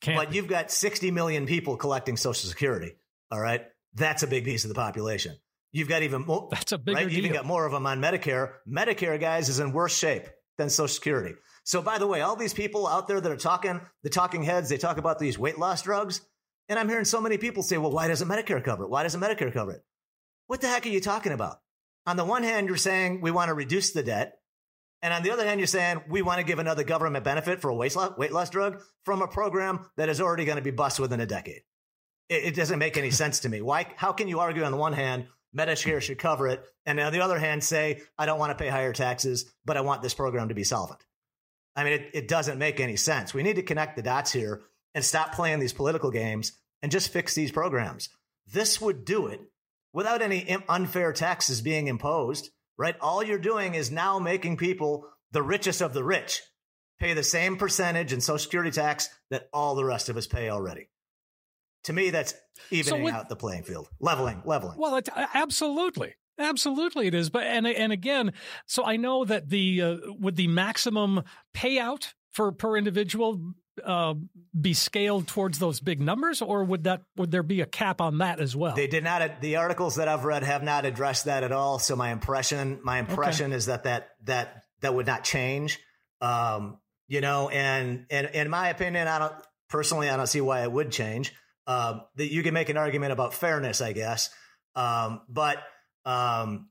Can't 0.00 0.16
But 0.18 0.34
you've 0.34 0.48
got 0.48 0.70
60 0.70 1.10
million 1.10 1.46
people 1.46 1.76
collecting 1.76 2.16
Social 2.16 2.48
Security. 2.48 2.92
All 3.30 3.40
right. 3.40 3.62
That's 3.94 4.22
a 4.22 4.26
big 4.26 4.44
piece 4.44 4.64
of 4.64 4.68
the 4.68 4.74
population. 4.74 5.36
You've 5.72 5.88
got 5.88 6.02
even 6.02 6.22
more, 6.22 6.48
That's 6.50 6.72
a 6.72 6.78
bigger 6.78 6.96
right? 6.96 7.10
You 7.10 7.18
even 7.18 7.32
got 7.32 7.44
more 7.46 7.66
of 7.66 7.72
them 7.72 7.86
on 7.86 8.00
Medicare. 8.00 8.52
Medicare, 8.68 9.20
guys, 9.20 9.48
is 9.48 9.58
in 9.58 9.72
worse 9.72 9.96
shape 9.96 10.26
than 10.58 10.70
Social 10.70 10.88
Security. 10.88 11.34
So, 11.64 11.82
by 11.82 11.98
the 11.98 12.06
way, 12.06 12.20
all 12.20 12.36
these 12.36 12.54
people 12.54 12.86
out 12.86 13.08
there 13.08 13.20
that 13.20 13.32
are 13.32 13.36
talking, 13.36 13.80
the 14.02 14.10
talking 14.10 14.42
heads, 14.42 14.68
they 14.68 14.78
talk 14.78 14.98
about 14.98 15.18
these 15.18 15.38
weight 15.38 15.58
loss 15.58 15.82
drugs. 15.82 16.20
And 16.68 16.78
I'm 16.78 16.88
hearing 16.88 17.04
so 17.04 17.20
many 17.20 17.38
people 17.38 17.62
say, 17.62 17.78
well, 17.78 17.90
why 17.90 18.08
doesn't 18.08 18.28
Medicare 18.28 18.62
cover 18.62 18.84
it? 18.84 18.90
Why 18.90 19.02
doesn't 19.02 19.20
Medicare 19.20 19.52
cover 19.52 19.72
it? 19.72 19.84
What 20.46 20.60
the 20.60 20.68
heck 20.68 20.86
are 20.86 20.90
you 20.90 21.00
talking 21.00 21.32
about? 21.32 21.60
On 22.06 22.16
the 22.16 22.24
one 22.24 22.42
hand, 22.42 22.68
you're 22.68 22.76
saying 22.76 23.20
we 23.20 23.30
want 23.30 23.48
to 23.48 23.54
reduce 23.54 23.92
the 23.92 24.02
debt. 24.02 24.38
And 25.02 25.12
on 25.12 25.22
the 25.22 25.30
other 25.30 25.44
hand, 25.44 25.60
you're 25.60 25.66
saying 25.66 26.02
we 26.08 26.22
want 26.22 26.38
to 26.40 26.44
give 26.44 26.58
another 26.58 26.84
government 26.84 27.24
benefit 27.24 27.60
for 27.60 27.68
a 27.68 27.74
weight 27.74 27.94
loss, 27.94 28.16
weight 28.16 28.32
loss 28.32 28.50
drug 28.50 28.82
from 29.04 29.22
a 29.22 29.28
program 29.28 29.86
that 29.96 30.08
is 30.08 30.20
already 30.20 30.44
going 30.44 30.56
to 30.56 30.62
be 30.62 30.70
bust 30.70 30.98
within 30.98 31.20
a 31.20 31.26
decade. 31.26 31.62
It, 32.28 32.44
it 32.44 32.54
doesn't 32.54 32.78
make 32.78 32.96
any 32.96 33.10
sense 33.10 33.40
to 33.40 33.48
me. 33.48 33.60
Why? 33.60 33.86
How 33.96 34.12
can 34.12 34.28
you 34.28 34.40
argue 34.40 34.64
on 34.64 34.72
the 34.72 34.78
one 34.78 34.94
hand 34.94 35.26
Medicare 35.56 36.00
should 36.00 36.18
cover 36.18 36.48
it, 36.48 36.64
and 36.84 36.98
on 36.98 37.12
the 37.12 37.20
other 37.20 37.38
hand 37.38 37.62
say 37.62 38.02
I 38.18 38.26
don't 38.26 38.38
want 38.38 38.50
to 38.50 38.62
pay 38.62 38.68
higher 38.68 38.92
taxes, 38.92 39.52
but 39.64 39.76
I 39.76 39.82
want 39.82 40.02
this 40.02 40.14
program 40.14 40.48
to 40.48 40.54
be 40.54 40.64
solvent? 40.64 41.04
I 41.74 41.84
mean, 41.84 41.92
it, 41.92 42.10
it 42.14 42.28
doesn't 42.28 42.58
make 42.58 42.80
any 42.80 42.96
sense. 42.96 43.34
We 43.34 43.42
need 43.42 43.56
to 43.56 43.62
connect 43.62 43.96
the 43.96 44.02
dots 44.02 44.32
here 44.32 44.62
and 44.94 45.04
stop 45.04 45.34
playing 45.34 45.60
these 45.60 45.74
political 45.74 46.10
games 46.10 46.52
and 46.82 46.90
just 46.90 47.12
fix 47.12 47.34
these 47.34 47.52
programs. 47.52 48.08
This 48.50 48.80
would 48.80 49.04
do 49.04 49.26
it 49.26 49.40
without 49.92 50.22
any 50.22 50.56
unfair 50.68 51.12
taxes 51.12 51.60
being 51.60 51.86
imposed, 51.86 52.50
right? 52.76 52.96
All 53.00 53.22
you're 53.22 53.38
doing 53.38 53.74
is 53.74 53.90
now 53.90 54.18
making 54.18 54.56
people, 54.56 55.08
the 55.32 55.42
richest 55.42 55.80
of 55.80 55.94
the 55.94 56.04
rich, 56.04 56.42
pay 56.98 57.14
the 57.14 57.22
same 57.22 57.56
percentage 57.56 58.12
in 58.12 58.20
Social 58.20 58.38
Security 58.38 58.70
tax 58.70 59.08
that 59.30 59.48
all 59.52 59.74
the 59.74 59.84
rest 59.84 60.08
of 60.08 60.16
us 60.16 60.26
pay 60.26 60.50
already. 60.50 60.88
To 61.84 61.92
me, 61.92 62.10
that's 62.10 62.34
evening 62.70 63.04
with- 63.04 63.14
out 63.14 63.28
the 63.28 63.36
playing 63.36 63.62
field, 63.62 63.88
leveling, 64.00 64.42
leveling. 64.44 64.78
Well, 64.78 64.96
it, 64.96 65.08
absolutely. 65.34 66.14
Absolutely, 66.38 67.06
it 67.06 67.14
is. 67.14 67.30
But 67.30 67.44
and 67.44 67.66
and 67.66 67.92
again, 67.92 68.34
so 68.66 68.84
I 68.84 68.96
know 68.96 69.24
that 69.24 69.48
the 69.48 69.80
uh, 69.80 69.96
would 70.18 70.36
the 70.36 70.48
maximum 70.48 71.22
payout 71.54 72.12
for 72.30 72.52
per 72.52 72.76
individual 72.76 73.54
uh, 73.84 74.14
be 74.58 74.74
scaled 74.74 75.26
towards 75.26 75.58
those 75.58 75.80
big 75.80 76.00
numbers, 76.00 76.42
or 76.42 76.64
would 76.64 76.84
that 76.84 77.02
would 77.16 77.30
there 77.30 77.42
be 77.42 77.60
a 77.60 77.66
cap 77.66 78.00
on 78.00 78.18
that 78.18 78.40
as 78.40 78.54
well? 78.54 78.74
They 78.74 78.86
did 78.86 79.04
not. 79.04 79.40
The 79.40 79.56
articles 79.56 79.96
that 79.96 80.08
I've 80.08 80.24
read 80.24 80.42
have 80.42 80.62
not 80.62 80.84
addressed 80.84 81.26
that 81.26 81.44
at 81.44 81.52
all. 81.52 81.78
So 81.78 81.96
my 81.96 82.10
impression, 82.10 82.80
my 82.82 82.98
impression 82.98 83.52
is 83.52 83.66
that 83.66 83.84
that 83.84 84.10
that 84.24 84.64
that 84.80 84.94
would 84.94 85.06
not 85.06 85.24
change. 85.24 85.78
Um, 86.20 86.78
you 87.08 87.20
know, 87.20 87.48
and 87.48 88.06
and 88.10 88.30
in 88.32 88.48
my 88.50 88.68
opinion, 88.68 89.08
I 89.08 89.18
don't 89.18 89.34
personally, 89.68 90.08
I 90.08 90.16
don't 90.16 90.26
see 90.26 90.40
why 90.40 90.62
it 90.62 90.72
would 90.72 90.90
change. 90.90 91.32
Um, 91.66 92.02
that 92.14 92.32
you 92.32 92.42
can 92.42 92.54
make 92.54 92.68
an 92.68 92.76
argument 92.76 93.12
about 93.12 93.34
fairness, 93.34 93.80
I 93.80 93.92
guess. 93.92 94.30
Um, 94.76 95.22
but 95.28 95.58
um, 96.04 96.68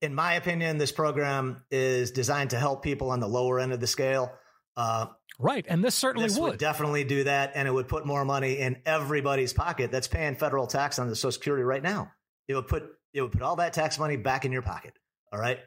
in 0.00 0.14
my 0.14 0.34
opinion, 0.34 0.78
this 0.78 0.92
program 0.92 1.62
is 1.70 2.10
designed 2.10 2.50
to 2.50 2.58
help 2.58 2.82
people 2.82 3.10
on 3.10 3.20
the 3.20 3.28
lower 3.28 3.60
end 3.60 3.72
of 3.72 3.80
the 3.80 3.86
scale. 3.86 4.32
Uh, 4.76 5.06
right, 5.40 5.64
and 5.68 5.82
this 5.82 5.94
certainly 5.94 6.28
this 6.28 6.38
would. 6.38 6.50
would 6.50 6.58
definitely 6.58 7.04
do 7.04 7.24
that, 7.24 7.52
and 7.54 7.66
it 7.66 7.70
would 7.72 7.88
put 7.88 8.06
more 8.06 8.24
money 8.24 8.58
in 8.58 8.80
everybody's 8.86 9.52
pocket 9.52 9.90
that's 9.90 10.08
paying 10.08 10.36
federal 10.36 10.66
tax 10.66 10.98
on 10.98 11.08
the 11.08 11.16
Social 11.16 11.32
Security 11.32 11.64
right 11.64 11.82
now. 11.82 12.12
It 12.48 12.54
would 12.54 12.68
put 12.68 12.84
it 13.12 13.22
would 13.22 13.32
put 13.32 13.42
all 13.42 13.56
that 13.56 13.72
tax 13.72 13.98
money 13.98 14.16
back 14.16 14.44
in 14.44 14.52
your 14.52 14.62
pocket. 14.62 14.92
All 15.32 15.38
right. 15.40 15.58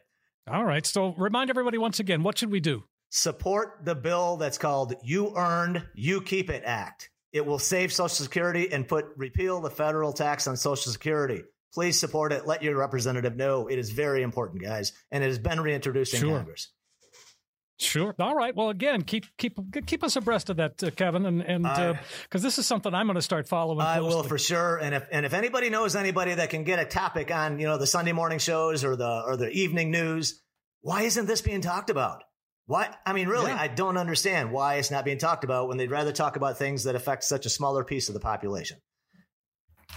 All 0.47 0.63
right. 0.63 0.85
So 0.85 1.13
remind 1.17 1.49
everybody 1.49 1.77
once 1.77 1.99
again, 1.99 2.23
what 2.23 2.37
should 2.37 2.51
we 2.51 2.59
do? 2.59 2.83
Support 3.09 3.79
the 3.85 3.95
bill 3.95 4.37
that's 4.37 4.57
called 4.57 4.95
"You 5.03 5.33
Earned, 5.35 5.85
You 5.93 6.21
Keep 6.21 6.49
It" 6.49 6.63
Act. 6.65 7.09
It 7.31 7.45
will 7.45 7.59
save 7.59 7.91
Social 7.93 8.09
Security 8.23 8.71
and 8.71 8.87
put 8.87 9.05
repeal 9.15 9.61
the 9.61 9.69
federal 9.69 10.13
tax 10.13 10.47
on 10.47 10.57
Social 10.57 10.91
Security. 10.91 11.43
Please 11.73 11.99
support 11.99 12.31
it. 12.33 12.45
Let 12.45 12.61
your 12.61 12.75
representative 12.77 13.35
know. 13.35 13.67
It 13.67 13.79
is 13.79 13.89
very 13.91 14.21
important, 14.21 14.61
guys, 14.61 14.93
and 15.11 15.23
it 15.23 15.27
has 15.27 15.39
been 15.39 15.59
reintroduced 15.61 16.13
in 16.13 16.19
Sure. 16.19 16.37
Congress. 16.37 16.72
Sure. 17.79 18.15
All 18.19 18.35
right. 18.35 18.55
Well, 18.55 18.69
again, 18.69 19.01
keep 19.01 19.25
keep 19.37 19.57
keep 19.87 20.03
us 20.03 20.15
abreast 20.15 20.49
of 20.49 20.57
that, 20.57 20.83
uh, 20.83 20.91
Kevin, 20.91 21.25
and 21.25 21.41
and 21.41 21.97
because 22.23 22.41
this 22.43 22.59
is 22.59 22.67
something 22.67 22.93
I'm 22.93 23.07
going 23.07 23.15
to 23.15 23.21
start 23.21 23.47
following. 23.47 23.81
I 23.81 23.99
will 23.99 24.23
for 24.23 24.37
sure. 24.37 24.77
And 24.77 24.93
if 24.93 25.07
and 25.11 25.25
if 25.25 25.33
anybody 25.33 25.69
knows 25.69 25.95
anybody 25.95 26.35
that 26.35 26.49
can 26.49 26.63
get 26.63 26.79
a 26.79 26.85
topic 26.85 27.31
on 27.31 27.59
you 27.59 27.65
know 27.65 27.77
the 27.77 27.87
Sunday 27.87 28.11
morning 28.11 28.39
shows 28.39 28.83
or 28.83 28.95
the 28.95 29.23
or 29.25 29.37
the 29.37 29.49
evening 29.49 29.89
news, 29.89 30.41
why 30.81 31.01
isn't 31.01 31.25
this 31.25 31.41
being 31.41 31.61
talked 31.61 31.89
about? 31.89 32.23
Why? 32.65 32.93
I 33.05 33.13
mean, 33.13 33.27
really, 33.27 33.51
Yeah. 33.51 33.59
I 33.59 33.67
don't 33.67 33.97
understand 33.97 34.51
why 34.51 34.75
it's 34.75 34.91
not 34.91 35.03
being 35.03 35.17
talked 35.17 35.43
about 35.43 35.67
when 35.67 35.77
they'd 35.77 35.91
rather 35.91 36.11
talk 36.11 36.35
about 36.35 36.57
things 36.57 36.83
that 36.85 36.95
affect 36.95 37.23
such 37.23 37.45
a 37.45 37.49
smaller 37.49 37.83
piece 37.83 38.07
of 38.07 38.13
the 38.13 38.21
population. 38.21 38.77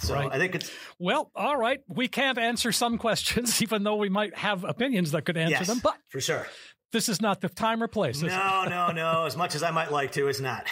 So 0.01 0.15
Right. 0.15 0.33
I 0.33 0.39
think 0.39 0.55
it's 0.55 0.71
Well, 0.99 1.31
all 1.35 1.57
right. 1.57 1.81
We 1.89 2.09
can't 2.09 2.39
answer 2.39 2.73
some 2.73 2.99
questions, 3.07 3.63
even 3.63 3.85
though 3.85 3.97
we 3.97 4.09
might 4.09 4.37
have 4.37 4.65
opinions 4.65 5.13
that 5.13 5.25
could 5.25 5.37
answer 5.37 5.59
yes, 5.59 5.67
them. 5.69 5.81
But 5.83 5.97
for 6.09 6.21
sure. 6.21 6.47
This 6.93 7.09
is 7.09 7.21
not 7.21 7.41
the 7.41 7.49
time 7.49 7.83
or 7.83 7.89
place. 7.89 8.23
No, 8.23 8.65
no, 8.69 8.91
no. 8.93 9.25
As 9.25 9.37
much 9.37 9.55
as 9.55 9.63
I 9.63 9.71
might 9.71 9.91
like 9.93 10.13
to, 10.13 10.29
it's 10.29 10.41
not. 10.41 10.67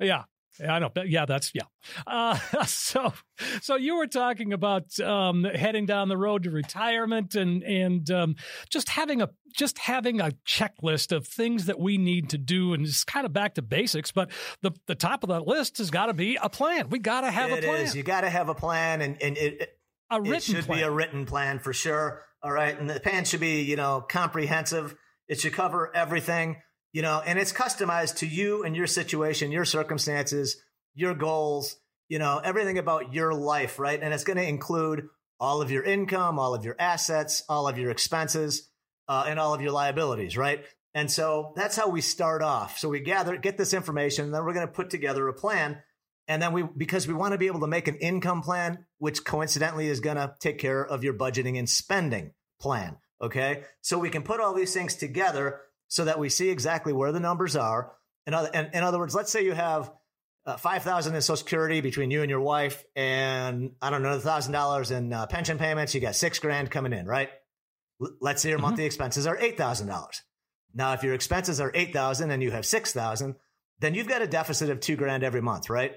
Yeah. 0.00 0.24
Yeah, 0.60 0.74
I 0.74 0.78
know. 0.78 0.92
Yeah, 1.04 1.26
that's 1.26 1.50
yeah. 1.52 1.64
Uh, 2.06 2.36
so, 2.66 3.12
so 3.60 3.74
you 3.74 3.96
were 3.96 4.06
talking 4.06 4.52
about 4.52 4.98
um, 5.00 5.42
heading 5.42 5.84
down 5.84 6.08
the 6.08 6.16
road 6.16 6.44
to 6.44 6.50
retirement 6.50 7.34
and 7.34 7.64
and 7.64 8.08
um, 8.12 8.36
just 8.70 8.88
having 8.88 9.20
a 9.20 9.30
just 9.52 9.78
having 9.80 10.20
a 10.20 10.30
checklist 10.46 11.10
of 11.10 11.26
things 11.26 11.66
that 11.66 11.80
we 11.80 11.98
need 11.98 12.30
to 12.30 12.38
do, 12.38 12.72
and 12.72 12.86
it's 12.86 13.02
kind 13.02 13.26
of 13.26 13.32
back 13.32 13.54
to 13.56 13.62
basics. 13.62 14.12
But 14.12 14.30
the 14.62 14.70
the 14.86 14.94
top 14.94 15.24
of 15.24 15.28
the 15.28 15.40
list 15.40 15.78
has 15.78 15.90
got 15.90 16.06
to 16.06 16.14
be 16.14 16.38
a 16.40 16.48
plan. 16.48 16.88
We 16.88 17.00
got 17.00 17.22
to 17.22 17.32
have 17.32 17.50
It 17.50 17.64
a 17.64 17.66
plan, 17.66 17.80
is. 17.80 17.96
You 17.96 18.04
got 18.04 18.20
to 18.20 18.30
have 18.30 18.48
a 18.48 18.54
plan, 18.54 19.00
and 19.02 19.20
and 19.20 19.36
it, 19.36 19.60
it- 19.60 19.78
a 20.08 20.20
written 20.20 20.34
it 20.36 20.42
should 20.44 20.64
plan. 20.66 20.78
be 20.78 20.82
a 20.84 20.90
written 20.90 21.26
plan 21.26 21.58
for 21.58 21.72
sure. 21.72 22.22
All 22.44 22.52
right. 22.52 22.78
And 22.78 22.88
the 22.88 23.00
plan 23.00 23.24
should 23.24 23.40
be, 23.40 23.62
you 23.62 23.74
know, 23.74 24.04
comprehensive. 24.06 24.94
It 25.28 25.40
should 25.40 25.52
cover 25.52 25.94
everything, 25.94 26.56
you 26.92 27.02
know, 27.02 27.22
and 27.24 27.38
it's 27.38 27.52
customized 27.52 28.16
to 28.16 28.26
you 28.26 28.62
and 28.62 28.76
your 28.76 28.86
situation, 28.86 29.52
your 29.52 29.64
circumstances, 29.64 30.56
your 30.94 31.14
goals, 31.14 31.76
you 32.08 32.18
know, 32.18 32.40
everything 32.42 32.78
about 32.78 33.12
your 33.12 33.34
life, 33.34 33.78
right? 33.78 34.00
And 34.00 34.12
it's 34.12 34.24
going 34.24 34.36
to 34.36 34.46
include 34.46 35.08
all 35.40 35.62
of 35.62 35.70
your 35.70 35.82
income, 35.82 36.38
all 36.38 36.54
of 36.54 36.64
your 36.64 36.76
assets, 36.78 37.42
all 37.48 37.66
of 37.66 37.78
your 37.78 37.90
expenses, 37.90 38.68
uh, 39.08 39.24
and 39.26 39.38
all 39.38 39.54
of 39.54 39.60
your 39.60 39.72
liabilities, 39.72 40.36
right? 40.36 40.64
And 40.94 41.10
so 41.10 41.52
that's 41.56 41.76
how 41.76 41.88
we 41.88 42.00
start 42.00 42.42
off. 42.42 42.78
So 42.78 42.88
we 42.88 43.00
gather, 43.00 43.36
get 43.36 43.56
this 43.58 43.74
information, 43.74 44.26
and 44.26 44.34
then 44.34 44.44
we're 44.44 44.54
going 44.54 44.66
to 44.66 44.72
put 44.72 44.90
together 44.90 45.26
a 45.26 45.34
plan. 45.34 45.82
And 46.28 46.40
then 46.40 46.52
we, 46.52 46.62
because 46.62 47.06
we 47.06 47.14
want 47.14 47.32
to 47.32 47.38
be 47.38 47.48
able 47.48 47.60
to 47.60 47.66
make 47.66 47.88
an 47.88 47.96
income 47.96 48.42
plan, 48.42 48.86
which 48.98 49.24
coincidentally 49.24 49.88
is 49.88 50.00
going 50.00 50.16
to 50.16 50.34
take 50.38 50.58
care 50.58 50.86
of 50.86 51.02
your 51.02 51.14
budgeting 51.14 51.58
and 51.58 51.68
spending 51.68 52.32
plan. 52.60 52.96
Okay. 53.24 53.62
So 53.80 53.98
we 53.98 54.10
can 54.10 54.22
put 54.22 54.40
all 54.40 54.54
these 54.54 54.72
things 54.74 54.94
together 54.96 55.60
so 55.88 56.04
that 56.06 56.18
we 56.18 56.28
see 56.28 56.50
exactly 56.50 56.92
where 56.92 57.12
the 57.12 57.20
numbers 57.20 57.56
are. 57.56 57.92
In 58.26 58.34
other, 58.34 58.48
in, 58.52 58.70
in 58.72 58.82
other 58.82 58.98
words, 58.98 59.14
let's 59.14 59.30
say 59.30 59.44
you 59.44 59.52
have 59.52 59.90
uh, 60.46 60.56
5000 60.56 61.14
in 61.14 61.20
social 61.22 61.36
security 61.36 61.80
between 61.80 62.10
you 62.10 62.22
and 62.22 62.30
your 62.30 62.40
wife 62.40 62.84
and 62.96 63.72
I 63.80 63.90
don't 63.90 64.02
know, 64.02 64.18
$1,000 64.18 64.90
in 64.96 65.12
uh, 65.12 65.26
pension 65.26 65.58
payments. 65.58 65.94
You 65.94 66.00
got 66.00 66.14
six 66.16 66.38
grand 66.38 66.70
coming 66.70 66.92
in, 66.92 67.06
right? 67.06 67.30
L- 68.02 68.10
let's 68.20 68.42
say 68.42 68.50
your 68.50 68.58
Mhm. 68.58 68.62
monthly 68.62 68.84
expenses 68.84 69.26
are 69.26 69.36
$8,000. 69.36 70.20
Now, 70.74 70.92
if 70.94 71.02
your 71.02 71.14
expenses 71.14 71.60
are 71.60 71.70
8000 71.74 72.30
and 72.30 72.42
you 72.42 72.50
have 72.50 72.66
6000 72.66 73.36
then 73.80 73.92
you've 73.94 74.06
got 74.08 74.22
a 74.22 74.26
deficit 74.26 74.70
of 74.70 74.78
two 74.80 74.96
grand 74.96 75.24
every 75.24 75.42
month, 75.42 75.68
right? 75.68 75.92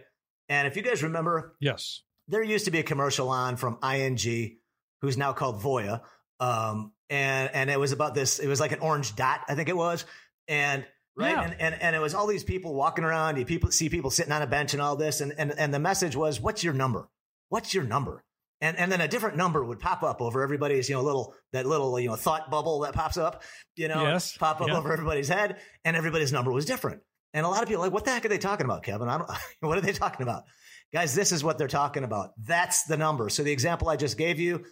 And 0.50 0.68
if 0.68 0.76
you 0.76 0.82
guys 0.82 1.04
remember, 1.04 1.56
yes. 1.60 2.02
there 2.28 2.42
used 2.42 2.66
to 2.66 2.72
be 2.72 2.80
a 2.80 2.84
commercial 2.84 3.30
on 3.30 3.56
from 3.56 3.78
ING, 3.84 4.58
who's 5.02 5.16
now 5.16 5.32
called 5.34 5.62
Voya, 5.62 6.02
um, 6.40 6.92
and 7.10 7.50
and 7.54 7.70
it 7.70 7.80
was 7.80 7.92
about 7.92 8.14
this. 8.16 8.40
It 8.40 8.48
was 8.48 8.60
like 8.60 8.72
an 8.72 8.80
orange 8.80 9.16
dot, 9.16 9.42
I 9.48 9.56
think 9.56 9.70
it 9.70 9.78
was, 9.78 10.06
and 10.48 10.86
right, 11.16 11.32
Yeah. 11.32 11.42
and, 11.44 11.56
and 11.62 11.82
and 11.82 11.96
it 11.96 12.00
was 12.00 12.14
all 12.14 12.28
these 12.28 12.44
people 12.44 12.74
walking 12.74 13.04
around. 13.04 13.38
You 13.38 13.46
people 13.46 13.72
see 13.72 13.90
people 13.90 14.10
sitting 14.12 14.32
on 14.34 14.42
a 14.42 14.48
bench 14.48 14.74
and 14.74 14.82
all 14.82 14.96
this, 14.96 15.22
and 15.22 15.34
and 15.38 15.52
and 15.58 15.74
the 15.74 15.80
message 15.80 16.16
was, 16.16 16.40
"What's 16.42 16.64
your 16.64 16.74
number? 16.74 17.10
What's 17.50 17.74
your 17.74 17.84
number?" 17.84 18.24
And 18.60 18.76
and 18.78 18.92
then 18.92 19.02
a 19.02 19.08
different 19.08 19.38
number 19.38 19.64
would 19.64 19.80
pop 19.80 20.02
up 20.04 20.20
over 20.22 20.42
everybody's, 20.42 20.90
you 20.90 20.96
know, 20.96 21.04
little 21.04 21.36
that 21.54 21.66
little 21.66 22.00
you 22.00 22.08
know 22.10 22.16
thought 22.16 22.50
bubble 22.50 22.80
that 22.82 22.94
pops 22.94 23.16
up, 23.18 23.44
you 23.76 23.88
know, 23.88 24.02
Yes. 24.04 24.36
pop 24.36 24.60
up 24.62 24.68
Yeah. 24.68 24.78
over 24.78 24.92
everybody's 24.92 25.28
head, 25.28 25.58
and 25.86 25.96
everybody's 25.96 26.34
number 26.34 26.52
was 26.52 26.66
different. 26.66 27.02
And 27.34 27.46
a 27.46 27.50
lot 27.50 27.62
of 27.62 27.68
people 27.68 27.84
are 27.84 27.86
like, 27.88 27.94
what 27.94 28.06
the 28.06 28.12
heck 28.12 28.26
are 28.26 28.30
they 28.30 28.38
talking 28.40 28.66
about, 28.66 28.82
Kevin? 28.84 29.08
I 29.10 29.18
don't. 29.20 29.30
what 29.60 29.78
are 29.78 29.82
they 29.82 29.94
talking 29.94 30.24
about? 30.24 30.44
Guys, 30.92 31.14
this 31.14 31.32
is 31.32 31.44
what 31.44 31.58
they're 31.60 31.68
talking 31.68 32.04
about. 32.04 32.32
That's 32.44 32.84
the 32.86 32.98
number. 32.98 33.30
So 33.30 33.44
the 33.44 33.52
example 33.52 33.90
I 33.90 33.96
just 33.98 34.18
gave 34.18 34.40
you, 34.40 34.64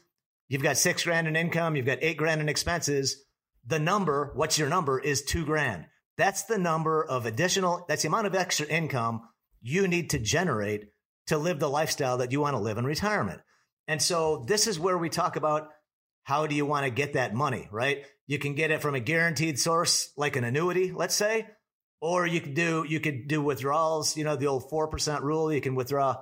you've 0.48 0.64
got 0.64 0.78
six 0.78 1.04
grand 1.04 1.28
in 1.28 1.36
income, 1.36 1.76
you've 1.76 1.86
got 1.86 2.00
eight 2.02 2.18
grand 2.18 2.42
in 2.42 2.50
expenses. 2.50 3.24
The 3.66 3.80
number, 3.80 4.32
what's 4.36 4.58
your 4.58 4.70
number, 4.70 5.00
is 5.00 5.24
two 5.24 5.46
grand. 5.46 5.86
That's 6.18 6.44
the 6.44 6.58
number 6.58 7.04
of 7.04 7.26
additional, 7.26 7.86
that's 7.88 8.04
the 8.04 8.08
amount 8.08 8.28
of 8.28 8.36
extra 8.36 8.68
income 8.68 9.22
you 9.62 9.88
need 9.88 10.12
to 10.12 10.20
generate 10.20 10.90
to 11.28 11.38
live 11.38 11.60
the 11.60 11.70
lifestyle 11.70 12.20
that 12.20 12.32
you 12.32 12.40
want 12.40 12.56
to 12.56 12.62
live 12.62 12.78
in 12.78 12.86
retirement. 12.86 13.42
And 13.88 14.02
so 14.02 14.46
this 14.48 14.68
is 14.68 14.80
where 14.80 14.98
we 14.98 15.10
talk 15.10 15.36
about 15.36 15.70
how 16.24 16.48
do 16.48 16.56
you 16.56 16.66
want 16.66 16.86
to 16.86 16.92
get 16.92 17.14
that 17.14 17.34
money, 17.34 17.68
right? 17.72 18.06
You 18.28 18.40
can 18.40 18.56
get 18.56 18.72
it 18.72 18.82
from 18.82 18.96
a 18.96 19.00
guaranteed 19.00 19.60
source 19.60 20.12
like 20.18 20.36
an 20.36 20.44
annuity, 20.44 20.92
let's 20.92 21.16
say, 21.16 21.48
or 22.02 22.26
you 22.26 22.42
could 22.42 22.56
do 22.56 22.86
you 22.88 23.00
could 23.00 23.28
do 23.28 23.42
withdrawals, 23.42 24.18
you 24.18 24.24
know, 24.24 24.36
the 24.36 24.48
old 24.48 24.70
4% 24.70 25.22
rule, 25.22 25.54
you 25.54 25.62
can 25.62 25.76
withdraw 25.76 26.18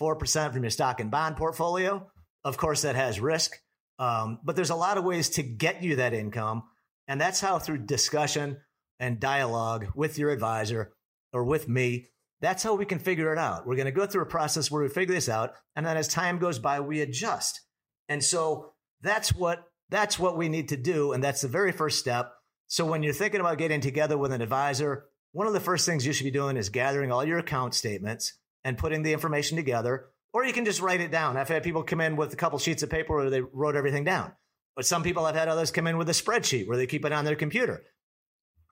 4% 0.00 0.52
from 0.52 0.62
your 0.62 0.70
stock 0.70 1.00
and 1.00 1.10
bond 1.10 1.36
portfolio. 1.36 2.06
Of 2.44 2.56
course 2.56 2.82
that 2.82 2.94
has 2.94 3.20
risk. 3.20 3.56
Um, 3.98 4.38
but 4.44 4.56
there's 4.56 4.70
a 4.70 4.76
lot 4.76 4.98
of 4.98 5.04
ways 5.04 5.30
to 5.30 5.42
get 5.42 5.82
you 5.82 5.96
that 5.96 6.14
income, 6.14 6.64
and 7.06 7.20
that's 7.20 7.40
how 7.40 7.58
through 7.58 7.78
discussion 7.78 8.58
and 9.00 9.20
dialogue 9.20 9.88
with 9.94 10.18
your 10.18 10.30
advisor 10.30 10.92
or 11.32 11.44
with 11.44 11.68
me, 11.68 12.06
that's 12.40 12.62
how 12.62 12.74
we 12.74 12.84
can 12.84 12.98
figure 12.98 13.32
it 13.32 13.38
out. 13.38 13.66
We're 13.66 13.76
going 13.76 13.86
to 13.86 13.92
go 13.92 14.06
through 14.06 14.22
a 14.22 14.26
process 14.26 14.70
where 14.70 14.82
we 14.82 14.88
figure 14.88 15.14
this 15.14 15.28
out, 15.28 15.54
and 15.74 15.84
then 15.84 15.96
as 15.96 16.08
time 16.08 16.38
goes 16.38 16.58
by, 16.58 16.80
we 16.80 17.00
adjust. 17.00 17.60
And 18.08 18.22
so 18.22 18.72
that's 19.02 19.34
what 19.34 19.64
that's 19.90 20.18
what 20.18 20.36
we 20.36 20.48
need 20.48 20.68
to 20.68 20.76
do, 20.76 21.12
and 21.12 21.22
that's 21.22 21.40
the 21.40 21.48
very 21.48 21.72
first 21.72 21.98
step. 21.98 22.32
So 22.66 22.84
when 22.84 23.02
you're 23.02 23.14
thinking 23.14 23.40
about 23.40 23.58
getting 23.58 23.80
together 23.80 24.18
with 24.18 24.32
an 24.32 24.42
advisor, 24.42 25.06
one 25.32 25.46
of 25.46 25.54
the 25.54 25.60
first 25.60 25.86
things 25.86 26.06
you 26.06 26.12
should 26.12 26.24
be 26.24 26.30
doing 26.30 26.56
is 26.56 26.68
gathering 26.68 27.10
all 27.10 27.24
your 27.24 27.38
account 27.38 27.74
statements 27.74 28.34
and 28.64 28.76
putting 28.76 29.02
the 29.02 29.12
information 29.12 29.56
together, 29.56 30.06
or 30.38 30.44
you 30.44 30.52
can 30.52 30.64
just 30.64 30.80
write 30.80 31.00
it 31.00 31.10
down. 31.10 31.36
I've 31.36 31.48
had 31.48 31.64
people 31.64 31.82
come 31.82 32.00
in 32.00 32.14
with 32.14 32.32
a 32.32 32.36
couple 32.36 32.60
sheets 32.60 32.84
of 32.84 32.90
paper 32.90 33.16
where 33.16 33.28
they 33.28 33.40
wrote 33.40 33.74
everything 33.74 34.04
down. 34.04 34.32
But 34.76 34.86
some 34.86 35.02
people 35.02 35.26
have 35.26 35.34
had 35.34 35.48
others 35.48 35.72
come 35.72 35.88
in 35.88 35.98
with 35.98 36.08
a 36.08 36.12
spreadsheet 36.12 36.68
where 36.68 36.76
they 36.76 36.86
keep 36.86 37.04
it 37.04 37.12
on 37.12 37.24
their 37.24 37.34
computer. 37.34 37.82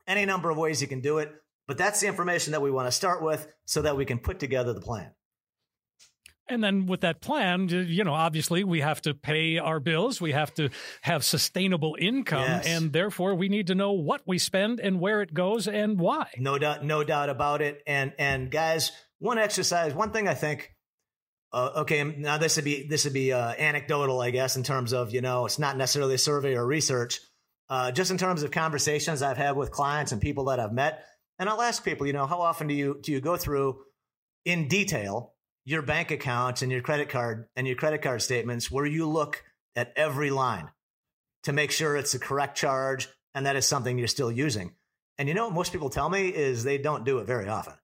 Any 0.07 0.27
number 0.27 0.49
of 0.49 0.57
ways 0.57 0.81
you 0.81 0.87
can 0.87 1.01
do 1.01 1.19
it, 1.19 1.35
but 1.67 1.77
that's 1.77 2.01
the 2.01 2.07
information 2.07 2.53
that 2.53 2.63
we 2.63 2.71
want 2.71 2.87
to 2.87 2.93
start 2.93 3.21
with 3.21 3.49
so 3.65 3.83
that 3.83 3.97
we 3.97 4.05
can 4.05 4.21
put 4.21 4.39
together 4.39 4.73
the 4.73 4.81
plan. 4.81 5.11
And 6.49 6.63
then 6.63 6.87
with 6.87 7.01
that 7.01 7.21
plan, 7.21 7.69
you 7.69 8.05
know, 8.05 8.15
obviously 8.15 8.63
we 8.63 8.81
have 8.81 9.03
to 9.03 9.15
pay 9.15 9.59
our 9.59 9.81
bills. 9.81 10.21
We 10.21 10.31
have 10.31 10.55
to 10.55 10.69
have 11.01 11.25
sustainable 11.25 11.97
income. 11.99 12.43
Yes. 12.43 12.67
And 12.69 12.93
therefore 12.93 13.35
we 13.35 13.49
need 13.49 13.67
to 13.67 13.75
know 13.75 13.91
what 13.91 14.23
we 14.25 14.39
spend 14.39 14.79
and 14.79 15.01
where 15.01 15.21
it 15.23 15.35
goes 15.35 15.67
and 15.67 15.99
why. 15.99 16.29
No 16.39 16.59
doubt, 16.59 16.85
no 16.85 17.03
doubt 17.03 17.29
about 17.29 17.61
it. 17.61 17.83
And 17.89 18.13
and 18.17 18.53
guys, 18.53 18.93
one 19.19 19.39
exercise, 19.39 19.93
one 19.93 20.13
thing 20.13 20.29
I 20.29 20.35
think. 20.35 20.76
Uh, 21.53 21.71
okay, 21.77 22.03
now 22.05 22.39
this 22.39 22.57
would 22.57 22.65
be 22.65 22.87
this 22.87 23.05
would 23.05 23.13
be 23.13 23.33
uh, 23.33 23.53
anecdotal, 23.59 24.21
I 24.21 24.31
guess, 24.31 24.57
in 24.57 24.63
terms 24.63 24.93
of 24.93 25.13
you 25.13 25.21
know 25.21 25.47
it's 25.47 25.59
not 25.59 25.77
necessarily 25.77 26.15
a 26.15 26.19
survey 26.19 26.57
or 26.57 26.67
research. 26.67 27.21
Uh, 27.69 27.91
just 27.91 28.11
in 28.11 28.19
terms 28.19 28.43
of 28.43 28.51
conversations 28.51 29.23
I've 29.23 29.37
had 29.37 29.57
with 29.57 29.73
clients 29.73 30.13
and 30.13 30.21
people 30.21 30.45
that 30.47 30.61
I've 30.61 30.73
met, 30.73 31.05
and 31.39 31.49
I'll 31.49 31.63
ask 31.63 31.85
people, 31.85 32.07
you 32.07 32.13
know, 32.13 32.27
how 32.27 32.41
often 32.41 32.67
do 32.67 32.75
you 32.75 32.99
do 33.03 33.13
you 33.13 33.21
go 33.21 33.37
through 33.37 33.81
in 34.45 34.69
detail 34.69 35.35
your 35.65 35.83
bank 35.83 36.11
accounts 36.13 36.63
and 36.63 36.71
your 36.71 36.81
credit 36.81 37.09
card 37.09 37.49
and 37.57 37.67
your 37.67 37.77
credit 37.77 38.01
card 38.01 38.23
statements 38.23 38.71
where 38.71 38.87
you 38.87 39.09
look 39.09 39.43
at 39.75 39.93
every 39.97 40.31
line 40.31 40.69
to 41.43 41.53
make 41.53 41.73
sure 41.73 41.97
it's 41.97 42.13
the 42.13 42.19
correct 42.19 42.57
charge 42.57 43.09
and 43.35 43.47
that 43.47 43.57
is 43.57 43.67
something 43.67 43.99
you're 43.99 44.09
still 44.09 44.33
using. 44.33 44.75
And 45.19 45.29
you 45.29 45.35
know 45.35 45.47
what 45.47 45.55
most 45.55 45.73
people 45.73 45.91
tell 45.91 46.09
me 46.09 46.29
is 46.29 46.65
they 46.65 46.79
don't 46.79 47.05
do 47.05 47.19
it 47.19 47.27
very 47.27 47.49
often. 47.49 47.75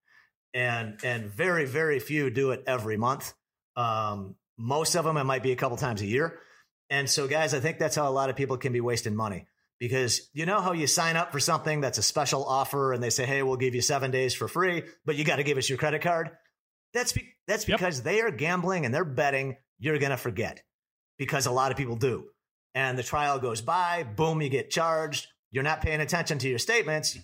And 0.54 0.98
and 1.02 1.26
very, 1.26 1.64
very 1.64 1.98
few 1.98 2.30
do 2.30 2.52
it 2.52 2.62
every 2.66 2.96
month. 2.96 3.34
Um, 3.76 4.36
most 4.58 4.94
of 4.94 5.04
them 5.04 5.16
it 5.16 5.24
might 5.24 5.42
be 5.42 5.52
a 5.52 5.56
couple 5.56 5.76
times 5.76 6.02
a 6.02 6.06
year. 6.06 6.38
And 6.90 7.08
so 7.08 7.26
guys, 7.26 7.54
I 7.54 7.60
think 7.60 7.78
that's 7.78 7.96
how 7.96 8.08
a 8.08 8.12
lot 8.12 8.30
of 8.30 8.36
people 8.36 8.56
can 8.56 8.72
be 8.72 8.80
wasting 8.80 9.14
money. 9.16 9.46
Because 9.78 10.30
you 10.32 10.46
know 10.46 10.60
how 10.60 10.72
you 10.72 10.86
sign 10.86 11.16
up 11.16 11.32
for 11.32 11.40
something 11.40 11.80
that's 11.80 11.98
a 11.98 12.02
special 12.02 12.44
offer 12.44 12.92
and 12.92 13.02
they 13.02 13.10
say, 13.10 13.26
Hey, 13.26 13.42
we'll 13.42 13.56
give 13.56 13.74
you 13.74 13.80
seven 13.80 14.12
days 14.12 14.32
for 14.32 14.46
free, 14.46 14.84
but 15.04 15.16
you 15.16 15.24
got 15.24 15.36
to 15.36 15.42
give 15.42 15.58
us 15.58 15.68
your 15.68 15.78
credit 15.78 16.02
card. 16.02 16.30
That's 16.94 17.12
be- 17.12 17.34
that's 17.48 17.66
Yep. 17.66 17.78
because 17.78 18.02
they 18.02 18.20
are 18.20 18.30
gambling 18.30 18.84
and 18.84 18.94
they're 18.94 19.04
betting 19.04 19.56
you're 19.80 19.98
going 19.98 20.10
to 20.10 20.16
forget 20.16 20.62
because 21.18 21.46
a 21.46 21.50
lot 21.50 21.72
of 21.72 21.76
people 21.76 21.96
do. 21.96 22.28
And 22.74 22.96
the 22.96 23.02
trial 23.02 23.40
goes 23.40 23.60
by, 23.60 24.04
boom, 24.04 24.40
you 24.40 24.48
get 24.48 24.70
charged. 24.70 25.26
You're 25.50 25.64
not 25.64 25.82
paying 25.82 26.00
attention 26.00 26.38
to 26.38 26.48
your 26.48 26.60
statements, 26.60 27.18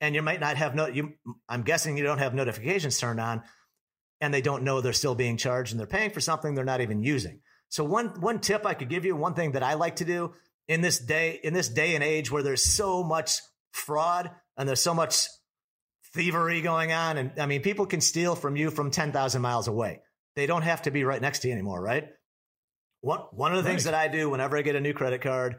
and 0.00 0.14
you 0.14 0.22
might 0.22 0.40
not 0.40 0.56
have 0.56 0.74
no. 0.74 0.86
You, 0.86 1.14
I'm 1.48 1.62
guessing 1.62 1.98
you 1.98 2.04
don't 2.04 2.18
have 2.18 2.32
notifications 2.34 2.98
turned 2.98 3.20
on, 3.20 3.42
and 4.24 4.32
they 4.32 4.40
don't 4.40 4.62
know 4.62 4.80
they're 4.80 4.94
still 4.94 5.14
being 5.14 5.36
charged 5.36 5.72
and 5.72 5.78
they're 5.78 5.86
paying 5.86 6.08
for 6.08 6.20
something 6.20 6.54
they're 6.54 6.64
not 6.64 6.80
even 6.80 7.02
using. 7.02 7.40
So 7.68 7.84
one 7.84 8.20
one 8.20 8.40
tip 8.40 8.64
I 8.64 8.72
could 8.72 8.88
give 8.88 9.04
you, 9.04 9.14
one 9.14 9.34
thing 9.34 9.52
that 9.52 9.62
I 9.62 9.74
like 9.74 9.96
to 9.96 10.06
do 10.06 10.32
in 10.66 10.80
this 10.80 10.98
day 10.98 11.38
in 11.44 11.52
this 11.52 11.68
day 11.68 11.94
and 11.94 12.02
age 12.02 12.30
where 12.30 12.42
there's 12.42 12.64
so 12.64 13.04
much 13.04 13.40
fraud 13.72 14.30
and 14.56 14.66
there's 14.66 14.80
so 14.80 14.94
much 14.94 15.26
thievery 16.14 16.62
going 16.62 16.90
on 16.90 17.18
and 17.18 17.32
I 17.38 17.44
mean 17.44 17.60
people 17.60 17.84
can 17.84 18.00
steal 18.00 18.34
from 18.34 18.56
you 18.56 18.70
from 18.70 18.90
10,000 18.90 19.42
miles 19.42 19.68
away. 19.68 20.00
They 20.36 20.46
don't 20.46 20.62
have 20.62 20.82
to 20.82 20.90
be 20.90 21.04
right 21.04 21.20
next 21.20 21.40
to 21.40 21.48
you 21.48 21.52
anymore, 21.52 21.82
right? 21.82 22.08
One 23.02 23.20
one 23.32 23.54
of 23.54 23.62
the 23.62 23.68
things 23.68 23.84
that 23.84 23.94
I 23.94 24.08
do 24.08 24.30
whenever 24.30 24.56
I 24.56 24.62
get 24.62 24.74
a 24.74 24.80
new 24.80 24.94
credit 24.94 25.20
card, 25.20 25.56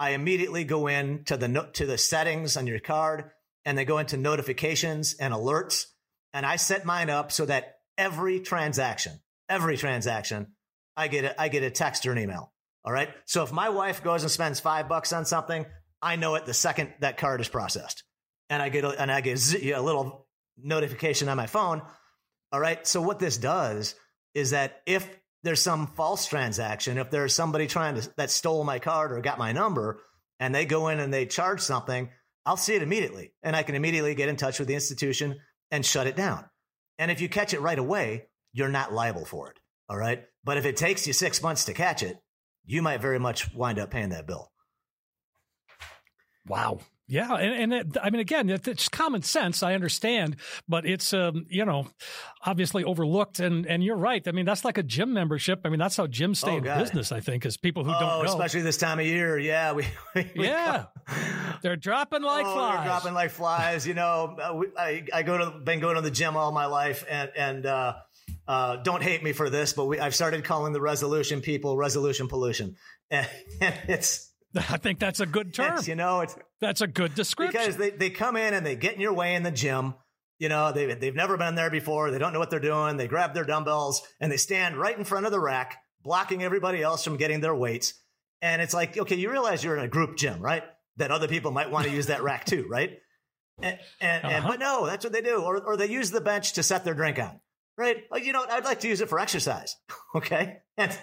I 0.00 0.10
immediately 0.10 0.64
go 0.64 0.88
in 0.88 1.22
to 1.26 1.36
the 1.36 1.46
no- 1.46 1.70
to 1.74 1.86
the 1.86 1.98
settings 1.98 2.56
on 2.56 2.66
your 2.66 2.80
card 2.80 3.30
and 3.64 3.78
they 3.78 3.84
go 3.84 3.98
into 3.98 4.16
notifications 4.16 5.14
and 5.14 5.32
alerts 5.32 5.86
and 6.32 6.44
I 6.44 6.56
set 6.56 6.84
mine 6.84 7.10
up 7.10 7.30
so 7.30 7.46
that 7.46 7.77
every 7.98 8.40
transaction, 8.40 9.20
every 9.48 9.76
transaction, 9.76 10.54
I 10.96 11.08
get 11.08 11.24
a, 11.24 11.40
I 11.40 11.48
get 11.48 11.62
a 11.64 11.70
text 11.70 12.06
or 12.06 12.12
an 12.12 12.18
email. 12.18 12.52
All 12.84 12.92
right. 12.92 13.10
So 13.26 13.42
if 13.42 13.52
my 13.52 13.68
wife 13.68 14.02
goes 14.02 14.22
and 14.22 14.30
spends 14.30 14.60
five 14.60 14.88
bucks 14.88 15.12
on 15.12 15.26
something, 15.26 15.66
I 16.00 16.16
know 16.16 16.36
it 16.36 16.46
the 16.46 16.54
second 16.54 16.94
that 17.00 17.18
card 17.18 17.40
is 17.40 17.48
processed, 17.48 18.04
and 18.48 18.62
I 18.62 18.68
get 18.68 18.84
a, 18.84 18.88
and 18.90 19.10
I 19.10 19.20
get 19.20 19.54
a 19.54 19.82
little 19.82 20.26
notification 20.56 21.28
on 21.28 21.36
my 21.36 21.46
phone. 21.46 21.82
All 22.52 22.60
right. 22.60 22.86
So 22.86 23.02
what 23.02 23.18
this 23.18 23.36
does 23.36 23.94
is 24.32 24.50
that 24.50 24.80
if 24.86 25.06
there's 25.42 25.60
some 25.60 25.88
false 25.88 26.26
transaction, 26.26 26.98
if 26.98 27.10
there's 27.10 27.34
somebody 27.34 27.66
trying 27.66 28.00
to 28.00 28.10
that 28.16 28.30
stole 28.30 28.64
my 28.64 28.78
card 28.78 29.12
or 29.12 29.20
got 29.20 29.38
my 29.38 29.52
number, 29.52 30.00
and 30.40 30.54
they 30.54 30.64
go 30.64 30.88
in 30.88 31.00
and 31.00 31.12
they 31.12 31.26
charge 31.26 31.60
something, 31.60 32.08
I'll 32.46 32.56
see 32.56 32.74
it 32.74 32.82
immediately, 32.82 33.32
and 33.42 33.56
I 33.56 33.64
can 33.64 33.74
immediately 33.74 34.14
get 34.14 34.28
in 34.28 34.36
touch 34.36 34.58
with 34.60 34.68
the 34.68 34.74
institution 34.74 35.40
and 35.70 35.84
shut 35.84 36.06
it 36.06 36.16
down. 36.16 36.44
And 36.98 37.10
if 37.10 37.20
you 37.20 37.28
catch 37.28 37.54
it 37.54 37.60
right 37.60 37.78
away, 37.78 38.26
you're 38.52 38.68
not 38.68 38.92
liable 38.92 39.24
for 39.24 39.50
it. 39.50 39.58
All 39.88 39.96
right. 39.96 40.24
But 40.44 40.56
if 40.56 40.64
it 40.64 40.76
takes 40.76 41.06
you 41.06 41.12
six 41.12 41.42
months 41.42 41.64
to 41.66 41.72
catch 41.72 42.02
it, 42.02 42.18
you 42.64 42.82
might 42.82 43.00
very 43.00 43.18
much 43.18 43.54
wind 43.54 43.78
up 43.78 43.90
paying 43.90 44.10
that 44.10 44.26
bill. 44.26 44.50
Wow. 46.46 46.80
Yeah, 47.08 47.34
and, 47.36 47.72
and 47.72 47.72
it, 47.72 47.96
I 48.02 48.10
mean, 48.10 48.20
again, 48.20 48.50
it, 48.50 48.68
it's 48.68 48.88
common 48.90 49.22
sense. 49.22 49.62
I 49.62 49.72
understand, 49.72 50.36
but 50.68 50.84
it's 50.84 51.14
um, 51.14 51.46
you 51.48 51.64
know, 51.64 51.88
obviously 52.44 52.84
overlooked. 52.84 53.40
And 53.40 53.64
and 53.66 53.82
you're 53.82 53.96
right. 53.96 54.26
I 54.28 54.32
mean, 54.32 54.44
that's 54.44 54.62
like 54.62 54.76
a 54.76 54.82
gym 54.82 55.14
membership. 55.14 55.60
I 55.64 55.70
mean, 55.70 55.78
that's 55.78 55.96
how 55.96 56.06
gyms 56.06 56.36
stay 56.36 56.52
Oh, 56.52 56.56
in 56.58 56.64
God. 56.64 56.78
business. 56.80 57.10
I 57.10 57.20
think 57.20 57.46
is 57.46 57.56
people 57.56 57.82
who 57.82 57.92
oh, 57.94 57.98
don't 57.98 58.24
know. 58.24 58.30
especially 58.30 58.60
this 58.60 58.76
time 58.76 59.00
of 59.00 59.06
year. 59.06 59.38
Yeah. 59.38 59.72
We, 59.72 59.86
we 60.14 60.30
Yeah. 60.34 60.86
They're 61.62 61.76
dropping 61.76 62.22
like 62.22 62.44
oh, 62.46 62.54
flies. 62.54 62.76
They're 62.76 62.84
dropping 62.84 63.14
like 63.14 63.30
flies. 63.30 63.86
You 63.86 63.94
know, 63.94 64.36
uh, 64.40 64.60
I, 64.78 65.04
I 65.12 65.22
go 65.22 65.38
to, 65.38 65.58
been 65.58 65.80
going 65.80 65.96
to 65.96 66.02
the 66.02 66.10
gym 66.10 66.36
all 66.36 66.52
my 66.52 66.66
life 66.66 67.04
and, 67.08 67.30
and, 67.36 67.66
uh, 67.66 67.94
uh, 68.46 68.76
don't 68.76 69.02
hate 69.02 69.22
me 69.22 69.32
for 69.32 69.50
this, 69.50 69.72
but 69.72 69.86
we, 69.86 69.98
I've 69.98 70.14
started 70.14 70.44
calling 70.44 70.72
the 70.72 70.80
resolution 70.80 71.40
people 71.40 71.76
resolution 71.76 72.28
pollution. 72.28 72.76
And, 73.10 73.28
and 73.60 73.74
it's, 73.88 74.27
I 74.56 74.76
think 74.78 74.98
that's 74.98 75.20
a 75.20 75.26
good 75.26 75.52
term. 75.54 75.78
you 75.84 75.94
know, 75.94 76.20
it's, 76.20 76.36
That's 76.60 76.80
a 76.80 76.86
good 76.86 77.14
description. 77.14 77.60
because 77.60 77.76
they, 77.76 77.90
they 77.90 78.10
come 78.10 78.36
in 78.36 78.54
and 78.54 78.64
they 78.64 78.76
get 78.76 78.94
in 78.94 79.00
your 79.00 79.12
way 79.12 79.34
in 79.34 79.42
the 79.42 79.50
gym. 79.50 79.94
You 80.38 80.48
know, 80.48 80.72
they, 80.72 80.94
they've 80.94 81.14
never 81.14 81.36
been 81.36 81.54
there 81.56 81.70
before. 81.70 82.10
They 82.10 82.18
don't 82.18 82.32
know 82.32 82.38
what 82.38 82.48
they're 82.50 82.60
doing. 82.60 82.96
They 82.96 83.08
grab 83.08 83.34
their 83.34 83.44
dumbbells 83.44 84.02
and 84.20 84.30
they 84.30 84.36
stand 84.36 84.76
right 84.76 84.96
in 84.96 85.04
front 85.04 85.26
of 85.26 85.32
the 85.32 85.40
rack, 85.40 85.76
blocking 86.02 86.42
everybody 86.42 86.82
else 86.82 87.02
from 87.04 87.16
getting 87.16 87.40
their 87.40 87.54
weights. 87.54 87.94
And 88.40 88.62
it's 88.62 88.72
like, 88.72 88.96
okay, 88.96 89.16
you 89.16 89.30
realize 89.30 89.64
you're 89.64 89.76
in 89.76 89.84
a 89.84 89.88
group 89.88 90.16
gym, 90.16 90.40
right? 90.40 90.62
That 90.96 91.10
other 91.10 91.26
people 91.28 91.50
might 91.50 91.70
want 91.70 91.86
to 91.86 91.92
use 91.92 92.06
that 92.06 92.22
rack 92.22 92.44
too, 92.44 92.66
right? 92.70 92.98
And, 93.60 93.76
and, 94.00 94.24
and 94.24 94.34
Uh-huh. 94.36 94.48
but 94.50 94.60
no, 94.60 94.86
that's 94.86 95.04
what 95.04 95.12
they 95.12 95.20
do. 95.20 95.42
Or, 95.42 95.60
or 95.60 95.76
they 95.76 95.88
use 95.88 96.12
the 96.12 96.20
bench 96.20 96.52
to 96.52 96.62
set 96.62 96.84
their 96.84 96.94
drink 96.94 97.18
on, 97.18 97.40
right? 97.76 98.04
Like, 98.08 98.24
you 98.24 98.32
know, 98.32 98.44
I'd 98.48 98.64
like 98.64 98.78
to 98.82 98.88
use 98.88 99.00
it 99.00 99.08
for 99.08 99.18
exercise. 99.18 99.74
Okay. 100.14 100.58
And, 100.76 100.96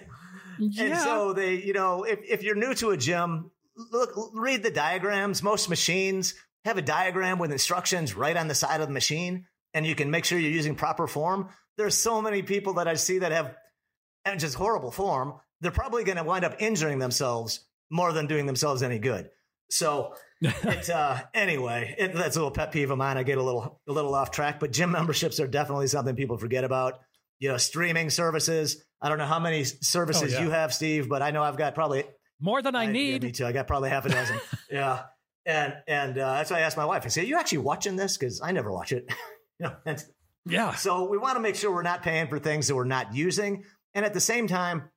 yeah. 0.59 0.83
and 0.83 0.97
so 0.97 1.33
they, 1.33 1.55
you 1.55 1.73
know, 1.73 2.03
if, 2.03 2.19
if 2.27 2.43
you're 2.43 2.55
new 2.55 2.73
to 2.75 2.91
a 2.91 2.97
gym, 2.97 3.51
look, 3.91 4.11
read 4.33 4.63
the 4.63 4.71
diagrams. 4.71 5.43
Most 5.43 5.69
machines 5.69 6.35
have 6.65 6.77
a 6.77 6.81
diagram 6.81 7.39
with 7.39 7.51
instructions 7.51 8.15
right 8.15 8.35
on 8.35 8.47
the 8.47 8.55
side 8.55 8.81
of 8.81 8.87
the 8.87 8.93
machine, 8.93 9.45
and 9.73 9.85
you 9.85 9.95
can 9.95 10.11
make 10.11 10.25
sure 10.25 10.39
you're 10.39 10.51
using 10.51 10.75
proper 10.75 11.07
form. 11.07 11.49
There's 11.77 11.95
so 11.95 12.21
many 12.21 12.41
people 12.41 12.73
that 12.73 12.87
I 12.87 12.95
see 12.95 13.19
that 13.19 13.31
have 13.31 13.55
and 14.25 14.39
just 14.39 14.55
horrible 14.55 14.91
form. 14.91 15.35
They're 15.61 15.71
probably 15.71 16.03
going 16.03 16.17
to 16.17 16.23
wind 16.23 16.43
up 16.43 16.55
injuring 16.59 16.99
themselves 16.99 17.65
more 17.89 18.11
than 18.11 18.27
doing 18.27 18.45
themselves 18.45 18.81
any 18.83 18.99
good. 18.99 19.29
So 19.69 20.13
it's 20.41 20.89
uh 20.89 21.21
anyway, 21.33 21.95
it, 21.97 22.13
that's 22.13 22.35
a 22.35 22.39
little 22.39 22.51
pet 22.51 22.71
peeve 22.71 22.91
of 22.91 22.97
mine. 22.97 23.17
I 23.17 23.23
get 23.23 23.37
a 23.37 23.43
little 23.43 23.81
a 23.87 23.91
little 23.91 24.13
off 24.13 24.31
track, 24.31 24.59
but 24.59 24.71
gym 24.71 24.91
memberships 24.91 25.39
are 25.39 25.47
definitely 25.47 25.87
something 25.87 26.15
people 26.15 26.37
forget 26.37 26.63
about. 26.63 26.99
You 27.39 27.49
know, 27.49 27.57
streaming 27.57 28.09
services. 28.09 28.83
I 29.05 29.09
don't 29.09 29.19
know 29.19 29.25
how 29.27 29.39
many 29.39 29.63
services 29.63 30.33
Oh, 30.33 30.37
yeah. 30.39 30.43
you 30.43 30.49
have, 30.49 30.73
Steve, 30.73 31.07
but 31.07 31.21
I 31.21 31.29
know 31.29 31.43
I've 31.43 31.57
got 31.57 31.75
probably 31.75 32.05
More 32.39 32.63
than 32.63 32.73
I 32.75 32.85
yeah, 32.85 32.91
need. 32.91 33.23
me 33.23 33.31
too. 33.31 33.45
I 33.45 33.51
got 33.51 33.67
probably 33.67 33.91
half 33.91 34.03
a 34.07 34.09
dozen. 34.09 34.39
yeah, 34.71 35.03
and 35.45 35.75
and 35.87 36.17
uh, 36.17 36.33
that's 36.33 36.49
why 36.49 36.57
I 36.57 36.61
asked 36.61 36.75
my 36.75 36.85
wife. 36.85 37.03
I 37.05 37.09
said, 37.09 37.23
"Are 37.25 37.27
you 37.27 37.37
actually 37.37 37.59
watching 37.59 37.97
this? 37.97 38.17
Because 38.17 38.41
I 38.41 38.51
never 38.51 38.71
watch 38.71 38.91
it." 38.91 39.05
you 39.59 39.67
know, 39.67 39.75
and 39.85 40.03
yeah. 40.47 40.73
so 40.73 41.07
we 41.07 41.19
want 41.19 41.35
to 41.35 41.39
make 41.39 41.55
sure 41.55 41.71
we're 41.71 41.83
not 41.83 42.01
paying 42.01 42.27
for 42.29 42.39
things 42.39 42.67
that 42.67 42.75
we're 42.75 42.83
not 42.85 43.13
using, 43.13 43.63
and 43.93 44.03
at 44.03 44.15
the 44.15 44.19
same 44.19 44.47
time, 44.47 44.89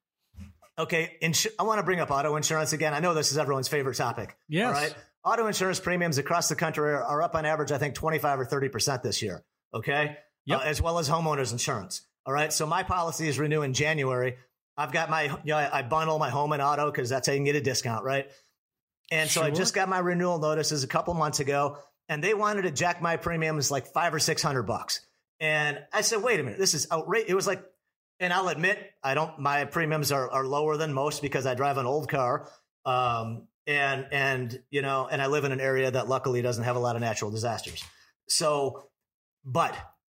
okay. 0.78 1.16
Insu- 1.22 1.52
I 1.58 1.64
want 1.64 1.78
to 1.78 1.82
bring 1.82 2.00
up 2.00 2.10
auto 2.10 2.34
insurance 2.36 2.72
again. 2.72 2.94
I 2.94 3.00
know 3.00 3.12
this 3.12 3.30
is 3.30 3.36
everyone's 3.36 3.68
favorite 3.68 3.96
topic. 3.96 4.38
Yes. 4.48 4.66
All 4.68 4.72
right. 4.72 4.94
Auto 5.22 5.46
insurance 5.48 5.80
premiums 5.80 6.16
across 6.16 6.48
the 6.48 6.56
country 6.56 6.88
are, 6.92 7.02
are 7.04 7.20
up 7.20 7.34
on 7.34 7.44
average, 7.44 7.72
I 7.72 7.76
think, 7.78 7.94
25 7.94 8.40
or 8.40 8.46
30% 8.46 9.02
this 9.02 9.20
year. 9.20 9.44
Okay. 9.74 10.16
Yep. 10.46 10.60
Uh, 10.60 10.62
as 10.62 10.80
well 10.80 10.98
as 10.98 11.10
homeowners 11.10 11.52
insurance. 11.52 12.06
All 12.28 12.34
right. 12.34 12.52
So 12.52 12.66
my 12.66 12.82
policy 12.82 13.26
is 13.26 13.38
renew 13.38 13.62
in 13.62 13.72
January. 13.72 14.36
I've 14.76 14.92
got 14.92 15.08
my, 15.08 15.22
you 15.22 15.38
know, 15.46 15.56
I 15.56 15.80
bundle 15.80 16.18
my 16.18 16.28
home 16.28 16.52
and 16.52 16.60
auto 16.60 16.90
because 16.90 17.08
that's 17.08 17.26
how 17.26 17.32
you 17.32 17.38
can 17.38 17.46
get 17.46 17.56
a 17.56 17.60
discount. 17.62 18.04
Right. 18.04 18.30
And 19.10 19.30
so 19.30 19.42
I 19.42 19.50
just 19.50 19.72
got 19.72 19.88
my 19.88 19.98
renewal 19.98 20.38
notices 20.38 20.84
a 20.84 20.88
couple 20.88 21.14
months 21.14 21.40
ago 21.40 21.78
and 22.06 22.22
they 22.22 22.34
wanted 22.34 22.62
to 22.62 22.70
jack 22.70 23.00
my 23.00 23.16
premiums 23.16 23.70
like 23.70 23.86
five 23.94 24.12
or 24.12 24.18
600 24.18 24.64
bucks. 24.64 25.00
And 25.40 25.78
I 25.90 26.02
said, 26.02 26.22
wait 26.22 26.38
a 26.38 26.42
minute, 26.42 26.58
this 26.58 26.74
is 26.74 26.86
outrageous. 26.92 27.30
It 27.30 27.34
was 27.34 27.46
like, 27.46 27.64
and 28.20 28.30
I'll 28.30 28.48
admit, 28.48 28.78
I 29.02 29.14
don't, 29.14 29.38
my 29.38 29.64
premiums 29.64 30.12
are, 30.12 30.30
are 30.30 30.44
lower 30.44 30.76
than 30.76 30.92
most 30.92 31.22
because 31.22 31.46
I 31.46 31.54
drive 31.54 31.78
an 31.78 31.86
old 31.86 32.10
car. 32.10 32.50
Um, 32.84 33.48
and, 33.66 34.06
and, 34.12 34.62
you 34.68 34.82
know, 34.82 35.08
and 35.10 35.22
I 35.22 35.28
live 35.28 35.44
in 35.44 35.52
an 35.52 35.60
area 35.60 35.90
that 35.90 36.08
luckily 36.08 36.42
doesn't 36.42 36.64
have 36.64 36.76
a 36.76 36.80
lot 36.80 36.94
of 36.94 37.00
natural 37.00 37.30
disasters. 37.30 37.82
So, 38.28 38.90
but 39.46 39.74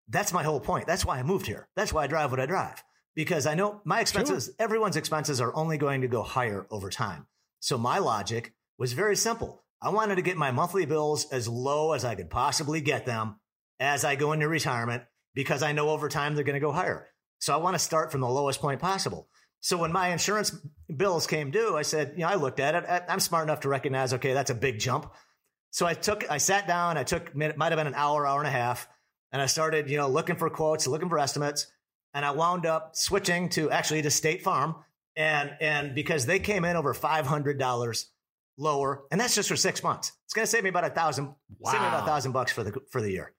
that's 0.08 0.32
my 0.32 0.42
whole 0.42 0.60
point. 0.60 0.86
That's 0.86 1.04
why 1.04 1.18
I 1.18 1.22
moved 1.22 1.46
here. 1.46 1.68
That's 1.76 1.92
why 1.92 2.04
I 2.04 2.06
drive 2.06 2.30
what 2.30 2.40
I 2.40 2.46
drive 2.46 2.82
because 3.14 3.46
I 3.46 3.54
know 3.54 3.80
my 3.84 4.00
expenses, 4.00 4.50
everyone's 4.58 4.96
expenses 4.96 5.40
are 5.40 5.54
only 5.54 5.78
going 5.78 6.00
to 6.00 6.08
go 6.08 6.22
higher 6.22 6.66
over 6.70 6.90
time. 6.90 7.26
So 7.60 7.76
my 7.78 7.98
logic 7.98 8.54
was 8.78 8.92
very 8.92 9.16
simple. 9.16 9.62
I 9.80 9.90
wanted 9.90 10.16
to 10.16 10.22
get 10.22 10.36
my 10.36 10.50
monthly 10.50 10.86
bills 10.86 11.26
as 11.30 11.48
low 11.48 11.92
as 11.92 12.04
I 12.04 12.14
could 12.14 12.30
possibly 12.30 12.80
get 12.80 13.04
them 13.04 13.36
as 13.80 14.04
I 14.04 14.14
go 14.14 14.32
into 14.32 14.48
retirement 14.48 15.02
because 15.34 15.62
I 15.62 15.72
know 15.72 15.90
over 15.90 16.08
time 16.08 16.34
they're 16.34 16.44
going 16.44 16.54
to 16.54 16.60
go 16.60 16.72
higher. 16.72 17.08
So 17.40 17.52
I 17.52 17.58
want 17.58 17.74
to 17.74 17.80
start 17.80 18.12
from 18.12 18.20
the 18.20 18.28
lowest 18.28 18.60
point 18.60 18.80
possible. 18.80 19.28
So 19.60 19.76
when 19.76 19.92
my 19.92 20.08
insurance 20.08 20.56
bills 20.94 21.26
came 21.26 21.50
due, 21.50 21.76
I 21.76 21.82
said, 21.82 22.14
you 22.16 22.22
know, 22.22 22.28
I 22.28 22.34
looked 22.34 22.60
at 22.60 22.74
it. 22.74 23.04
I'm 23.08 23.20
smart 23.20 23.44
enough 23.44 23.60
to 23.60 23.68
recognize, 23.68 24.14
okay, 24.14 24.34
that's 24.34 24.50
a 24.50 24.54
big 24.54 24.78
jump. 24.78 25.12
So 25.70 25.86
I 25.86 25.94
took, 25.94 26.28
I 26.30 26.38
sat 26.38 26.66
down, 26.66 26.98
I 26.98 27.04
took, 27.04 27.32
it 27.34 27.56
might 27.56 27.72
have 27.72 27.78
been 27.78 27.86
an 27.86 27.94
hour, 27.94 28.26
hour 28.26 28.38
and 28.38 28.48
a 28.48 28.52
half, 28.52 28.88
and 29.32 29.40
I 29.40 29.46
started, 29.46 29.90
you 29.90 29.96
know, 29.96 30.08
looking 30.08 30.36
for 30.36 30.50
quotes, 30.50 30.86
looking 30.86 31.08
for 31.08 31.18
estimates. 31.18 31.66
And 32.14 32.24
I 32.24 32.32
wound 32.32 32.66
up 32.66 32.94
switching 32.94 33.48
to 33.50 33.70
actually 33.70 34.02
to 34.02 34.10
State 34.10 34.42
Farm. 34.42 34.76
And, 35.16 35.52
and 35.60 35.94
because 35.94 36.26
they 36.26 36.38
came 36.38 36.64
in 36.64 36.76
over 36.76 36.94
$500 36.94 38.04
lower, 38.58 39.02
and 39.10 39.20
that's 39.20 39.34
just 39.34 39.48
for 39.48 39.56
six 39.56 39.82
months. 39.82 40.12
It's 40.24 40.34
going 40.34 40.44
to 40.44 40.50
save 40.50 40.62
me 40.62 40.70
about 40.70 40.84
a 40.84 40.90
thousand, 40.90 41.34
save 41.64 41.80
me 41.80 41.86
about 41.86 42.02
a 42.02 42.06
thousand 42.06 42.32
bucks 42.32 42.52
for 42.52 42.62
the, 42.62 42.78
for 42.90 43.00
the 43.00 43.10
year. 43.10 43.32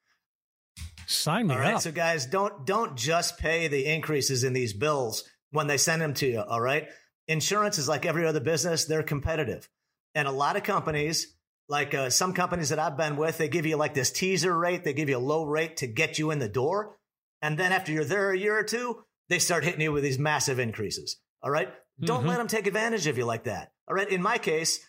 Sign 1.08 1.48
me 1.48 1.56
All 1.56 1.60
right. 1.60 1.76
up. 1.76 1.82
So 1.82 1.92
guys, 1.92 2.26
don't 2.26 2.66
don't 2.66 2.96
just 2.96 3.38
pay 3.38 3.68
the 3.68 3.86
increases 3.86 4.44
in 4.44 4.54
these 4.54 4.74
bills 4.74 5.24
when 5.52 5.68
they 5.68 5.78
send 5.78 6.02
them 6.02 6.14
to 6.16 6.28
you. 6.28 6.40
All 6.40 6.62
right. 6.62 6.88
Insurance 7.28 7.78
is 7.78 7.88
like 7.88 8.06
every 8.06 8.26
other 8.26 8.40
business; 8.40 8.86
they're 8.86 9.04
competitive, 9.04 9.70
and 10.16 10.28
a 10.28 10.32
lot 10.32 10.56
of 10.56 10.64
companies, 10.64 11.36
like 11.74 11.94
uh, 11.96 12.10
some 12.12 12.34
companies 12.34 12.70
that 12.70 12.78
I've 12.80 12.96
been 12.98 13.16
with, 13.18 13.38
they 13.40 13.48
give 13.50 13.66
you 13.66 13.78
like 13.78 13.96
this 13.96 14.12
teaser 14.12 14.56
rate. 14.56 14.84
They 14.84 14.94
give 14.94 15.10
you 15.10 15.18
a 15.18 15.30
low 15.34 15.44
rate 15.44 15.78
to 15.78 15.88
get 15.88 16.20
you 16.20 16.30
in 16.32 16.38
the 16.40 16.48
door, 16.48 16.98
and 17.42 17.58
then 17.58 17.72
after 17.72 17.92
you're 17.92 18.06
there 18.06 18.32
a 18.32 18.38
year 18.38 18.56
or 18.58 18.64
two, 18.64 19.04
they 19.30 19.40
start 19.40 19.64
hitting 19.64 19.82
you 19.82 19.92
with 19.92 20.04
these 20.04 20.20
massive 20.20 20.60
increases. 20.60 21.18
All 21.42 21.50
right. 21.50 21.70
Don't 22.00 22.24
Mhm. 22.24 22.28
let 22.28 22.38
them 22.38 22.48
take 22.48 22.68
advantage 22.68 23.08
of 23.08 23.18
you 23.18 23.26
like 23.26 23.46
that. 23.46 23.72
All 23.88 23.96
right. 23.96 24.08
In 24.08 24.22
my 24.22 24.38
case, 24.38 24.80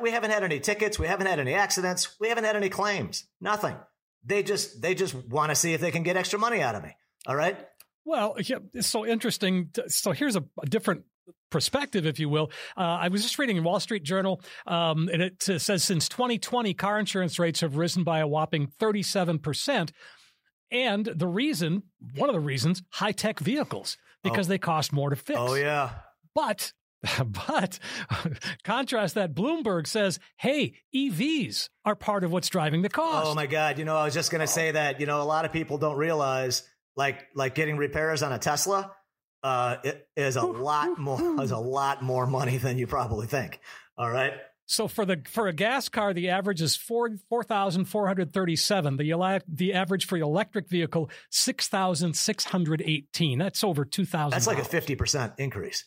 we 0.00 0.10
haven't 0.10 0.30
had 0.30 0.42
any 0.42 0.58
tickets. 0.60 0.98
We 0.98 1.06
haven't 1.06 1.26
had 1.26 1.38
any 1.38 1.54
accidents. 1.54 2.16
We 2.18 2.28
haven't 2.28 2.44
had 2.44 2.56
any 2.56 2.68
claims. 2.70 3.24
Nothing. 3.40 3.76
They 4.24 4.42
just 4.42 4.80
they 4.80 4.94
just 4.94 5.14
want 5.14 5.50
to 5.50 5.54
see 5.54 5.74
if 5.74 5.80
they 5.80 5.90
can 5.90 6.02
get 6.02 6.16
extra 6.16 6.38
money 6.38 6.60
out 6.62 6.74
of 6.74 6.82
me. 6.82 6.96
All 7.26 7.36
right. 7.36 7.58
Well, 8.04 8.36
yeah, 8.38 8.58
it's 8.74 8.88
so 8.88 9.06
interesting. 9.06 9.70
So 9.88 10.12
here's 10.12 10.36
a, 10.36 10.44
a 10.62 10.66
different 10.66 11.04
perspective, 11.50 12.06
if 12.06 12.18
you 12.18 12.28
will. 12.28 12.50
Uh, 12.76 12.80
I 12.80 13.08
was 13.08 13.22
just 13.22 13.38
reading 13.38 13.56
in 13.56 13.64
Wall 13.64 13.80
Street 13.80 14.02
Journal, 14.02 14.40
um, 14.66 15.08
and 15.12 15.22
it 15.22 15.42
says 15.42 15.84
since 15.84 16.08
2020, 16.08 16.74
car 16.74 16.98
insurance 16.98 17.38
rates 17.38 17.60
have 17.60 17.76
risen 17.76 18.04
by 18.04 18.20
a 18.20 18.26
whopping 18.26 18.66
37 18.78 19.38
percent. 19.38 19.92
and 20.70 21.06
the 21.06 21.26
reason, 21.26 21.82
one 22.16 22.28
of 22.28 22.34
the 22.34 22.40
reasons, 22.40 22.82
high 22.90 23.12
tech 23.12 23.40
vehicles 23.40 23.96
because 24.22 24.46
oh. 24.46 24.50
they 24.50 24.58
cost 24.58 24.92
more 24.92 25.10
to 25.10 25.16
fix. 25.16 25.38
Oh 25.38 25.54
yeah. 25.54 25.90
But 26.34 26.72
but 27.48 27.78
contrast 28.64 29.14
that 29.14 29.34
Bloomberg 29.34 29.86
says, 29.86 30.18
hey, 30.36 30.74
EVs 30.94 31.68
are 31.84 31.96
part 31.96 32.24
of 32.24 32.32
what's 32.32 32.48
driving 32.48 32.82
the 32.82 32.88
cost. 32.88 33.26
Oh 33.28 33.34
my 33.34 33.46
God. 33.46 33.78
You 33.78 33.84
know, 33.84 33.96
I 33.96 34.04
was 34.04 34.14
just 34.14 34.30
going 34.30 34.40
to 34.40 34.46
say 34.46 34.70
that, 34.70 35.00
you 35.00 35.06
know, 35.06 35.20
a 35.20 35.24
lot 35.24 35.44
of 35.44 35.52
people 35.52 35.78
don't 35.78 35.96
realize 35.96 36.62
like, 36.96 37.26
like 37.34 37.54
getting 37.54 37.76
repairs 37.76 38.22
on 38.22 38.32
a 38.32 38.38
Tesla, 38.38 38.92
uh, 39.42 39.76
it 39.84 40.08
is 40.16 40.36
a 40.36 40.44
lot 40.44 40.98
more, 40.98 41.42
is 41.42 41.50
a 41.50 41.58
lot 41.58 42.02
more 42.02 42.26
money 42.26 42.56
than 42.56 42.78
you 42.78 42.86
probably 42.86 43.26
think. 43.26 43.60
All 43.96 44.10
right. 44.10 44.34
So 44.66 44.88
for 44.88 45.04
the 45.04 45.20
for 45.28 45.48
a 45.48 45.52
gas 45.52 45.88
car, 45.88 46.14
the 46.14 46.30
average 46.30 46.62
is 46.62 46.76
four 46.76 47.10
four 47.28 47.42
thousand 47.42 47.86
four 47.86 48.06
hundred 48.06 48.32
thirty 48.32 48.56
seven. 48.56 48.96
The 48.96 49.42
the 49.48 49.74
average 49.74 50.06
for 50.06 50.18
the 50.18 50.24
electric 50.24 50.68
vehicle 50.68 51.10
six 51.30 51.68
thousand 51.68 52.14
six 52.16 52.44
hundred 52.44 52.82
eighteen. 52.82 53.38
That's 53.38 53.64
over 53.64 53.84
two 53.84 54.06
thousand. 54.06 54.30
That's 54.30 54.46
like 54.46 54.58
a 54.58 54.64
fifty 54.64 54.94
percent 54.94 55.34
increase. 55.38 55.84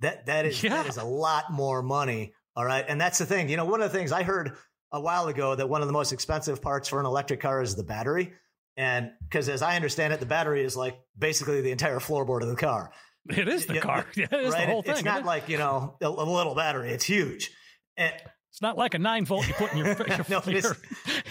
That 0.00 0.26
that 0.26 0.46
is 0.46 0.62
yeah. 0.62 0.70
that 0.70 0.86
is 0.86 0.96
a 0.96 1.04
lot 1.04 1.52
more 1.52 1.82
money. 1.82 2.32
All 2.56 2.64
right, 2.64 2.84
and 2.88 3.00
that's 3.00 3.18
the 3.18 3.26
thing. 3.26 3.48
You 3.48 3.58
know, 3.58 3.66
one 3.66 3.82
of 3.82 3.92
the 3.92 3.98
things 3.98 4.12
I 4.12 4.22
heard 4.22 4.56
a 4.90 5.00
while 5.00 5.28
ago 5.28 5.54
that 5.54 5.68
one 5.68 5.82
of 5.82 5.86
the 5.86 5.92
most 5.92 6.12
expensive 6.12 6.62
parts 6.62 6.88
for 6.88 6.98
an 6.98 7.06
electric 7.06 7.40
car 7.40 7.60
is 7.60 7.76
the 7.76 7.84
battery, 7.84 8.32
and 8.76 9.10
because 9.22 9.48
as 9.48 9.62
I 9.62 9.76
understand 9.76 10.12
it, 10.12 10.20
the 10.20 10.26
battery 10.26 10.64
is 10.64 10.76
like 10.76 10.98
basically 11.18 11.60
the 11.60 11.70
entire 11.70 11.98
floorboard 11.98 12.42
of 12.42 12.48
the 12.48 12.56
car. 12.56 12.92
It 13.28 13.48
is 13.48 13.66
the 13.66 13.80
car. 13.80 14.06
Yeah, 14.16 14.26
it 14.30 14.46
is 14.46 14.52
right? 14.52 14.66
the 14.66 14.72
whole 14.72 14.82
thing. 14.82 14.92
It's 14.92 15.04
not 15.04 15.24
like 15.24 15.48
you 15.48 15.58
know 15.58 15.96
a, 16.00 16.06
a 16.06 16.08
little 16.08 16.54
battery. 16.54 16.90
It's 16.90 17.04
huge. 17.04 17.50
And, 17.96 18.12
it's 18.56 18.62
not 18.62 18.78
like 18.78 18.94
a 18.94 18.98
nine 18.98 19.26
volt 19.26 19.46
you 19.46 19.52
put 19.52 19.72
in 19.72 19.78
your 19.78 19.88
your, 20.08 20.24
no, 20.30 20.42
your, 20.46 20.76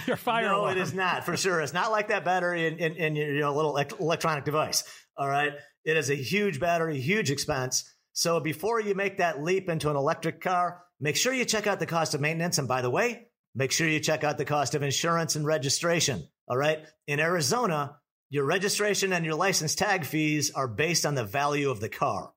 your 0.05 0.15
fire. 0.15 0.45
No, 0.45 0.59
alarm. 0.61 0.77
it 0.77 0.81
is 0.81 0.93
not 0.93 1.25
for 1.25 1.35
sure. 1.35 1.59
It's 1.59 1.73
not 1.73 1.89
like 1.89 2.09
that 2.09 2.23
battery 2.23 2.67
in, 2.67 2.77
in, 2.77 2.95
in 2.97 3.15
your, 3.15 3.33
your 3.33 3.49
little 3.49 3.75
electronic 3.75 4.45
device. 4.45 4.83
All 5.17 5.27
right, 5.27 5.53
it 5.83 5.97
is 5.97 6.11
a 6.11 6.15
huge 6.15 6.59
battery, 6.59 6.99
huge 6.99 7.31
expense. 7.31 7.83
So 8.13 8.39
before 8.39 8.79
you 8.79 8.93
make 8.93 9.17
that 9.17 9.41
leap 9.41 9.69
into 9.69 9.89
an 9.89 9.95
electric 9.95 10.39
car, 10.39 10.83
make 10.99 11.15
sure 11.15 11.33
you 11.33 11.45
check 11.45 11.65
out 11.65 11.79
the 11.79 11.87
cost 11.87 12.13
of 12.13 12.21
maintenance. 12.21 12.59
And 12.59 12.67
by 12.67 12.81
the 12.83 12.91
way, 12.91 13.27
make 13.55 13.71
sure 13.71 13.87
you 13.87 13.99
check 13.99 14.23
out 14.23 14.37
the 14.37 14.45
cost 14.45 14.75
of 14.75 14.83
insurance 14.83 15.35
and 15.35 15.47
registration. 15.47 16.27
All 16.47 16.57
right. 16.57 16.79
In 17.07 17.19
Arizona, 17.19 17.97
your 18.29 18.45
registration 18.45 19.13
and 19.13 19.25
your 19.25 19.35
license 19.35 19.75
tag 19.75 20.05
fees 20.05 20.51
are 20.51 20.67
based 20.67 21.05
on 21.05 21.15
the 21.15 21.23
value 21.23 21.69
of 21.69 21.79
the 21.79 21.89
car. 21.89 22.31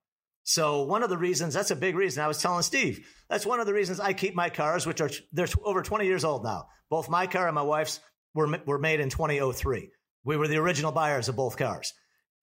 So 0.45 0.85
one 0.85 1.03
of 1.03 1.11
the 1.11 1.19
reasons, 1.19 1.53
that's 1.53 1.71
a 1.71 1.77
big 1.77 1.95
reason. 1.95 2.23
I 2.23 2.29
was 2.29 2.41
telling 2.41 2.63
Steve, 2.63 3.07
that's 3.29 3.45
one 3.45 3.61
of 3.61 3.67
the 3.67 3.75
reasons 3.75 4.01
I 4.01 4.15
keep 4.15 4.35
my 4.35 4.49
cars, 4.49 4.87
which 4.87 5.01
are, 5.01 5.11
they're 5.33 5.47
over 5.63 5.83
20 5.83 6.07
years 6.07 6.25
old 6.25 6.43
now. 6.43 6.69
Both 6.89 7.11
my 7.11 7.27
car 7.27 7.47
and 7.47 7.55
my 7.55 7.63
wife's 7.63 8.01
were, 8.35 8.59
were 8.67 8.79
made 8.79 9.01
in 9.01 9.11
2003. 9.11 9.91
We 10.25 10.37
were 10.37 10.49
the 10.49 10.57
original 10.57 10.93
buyers 10.93 11.29
of 11.29 11.37
both 11.37 11.59
cars 11.59 11.93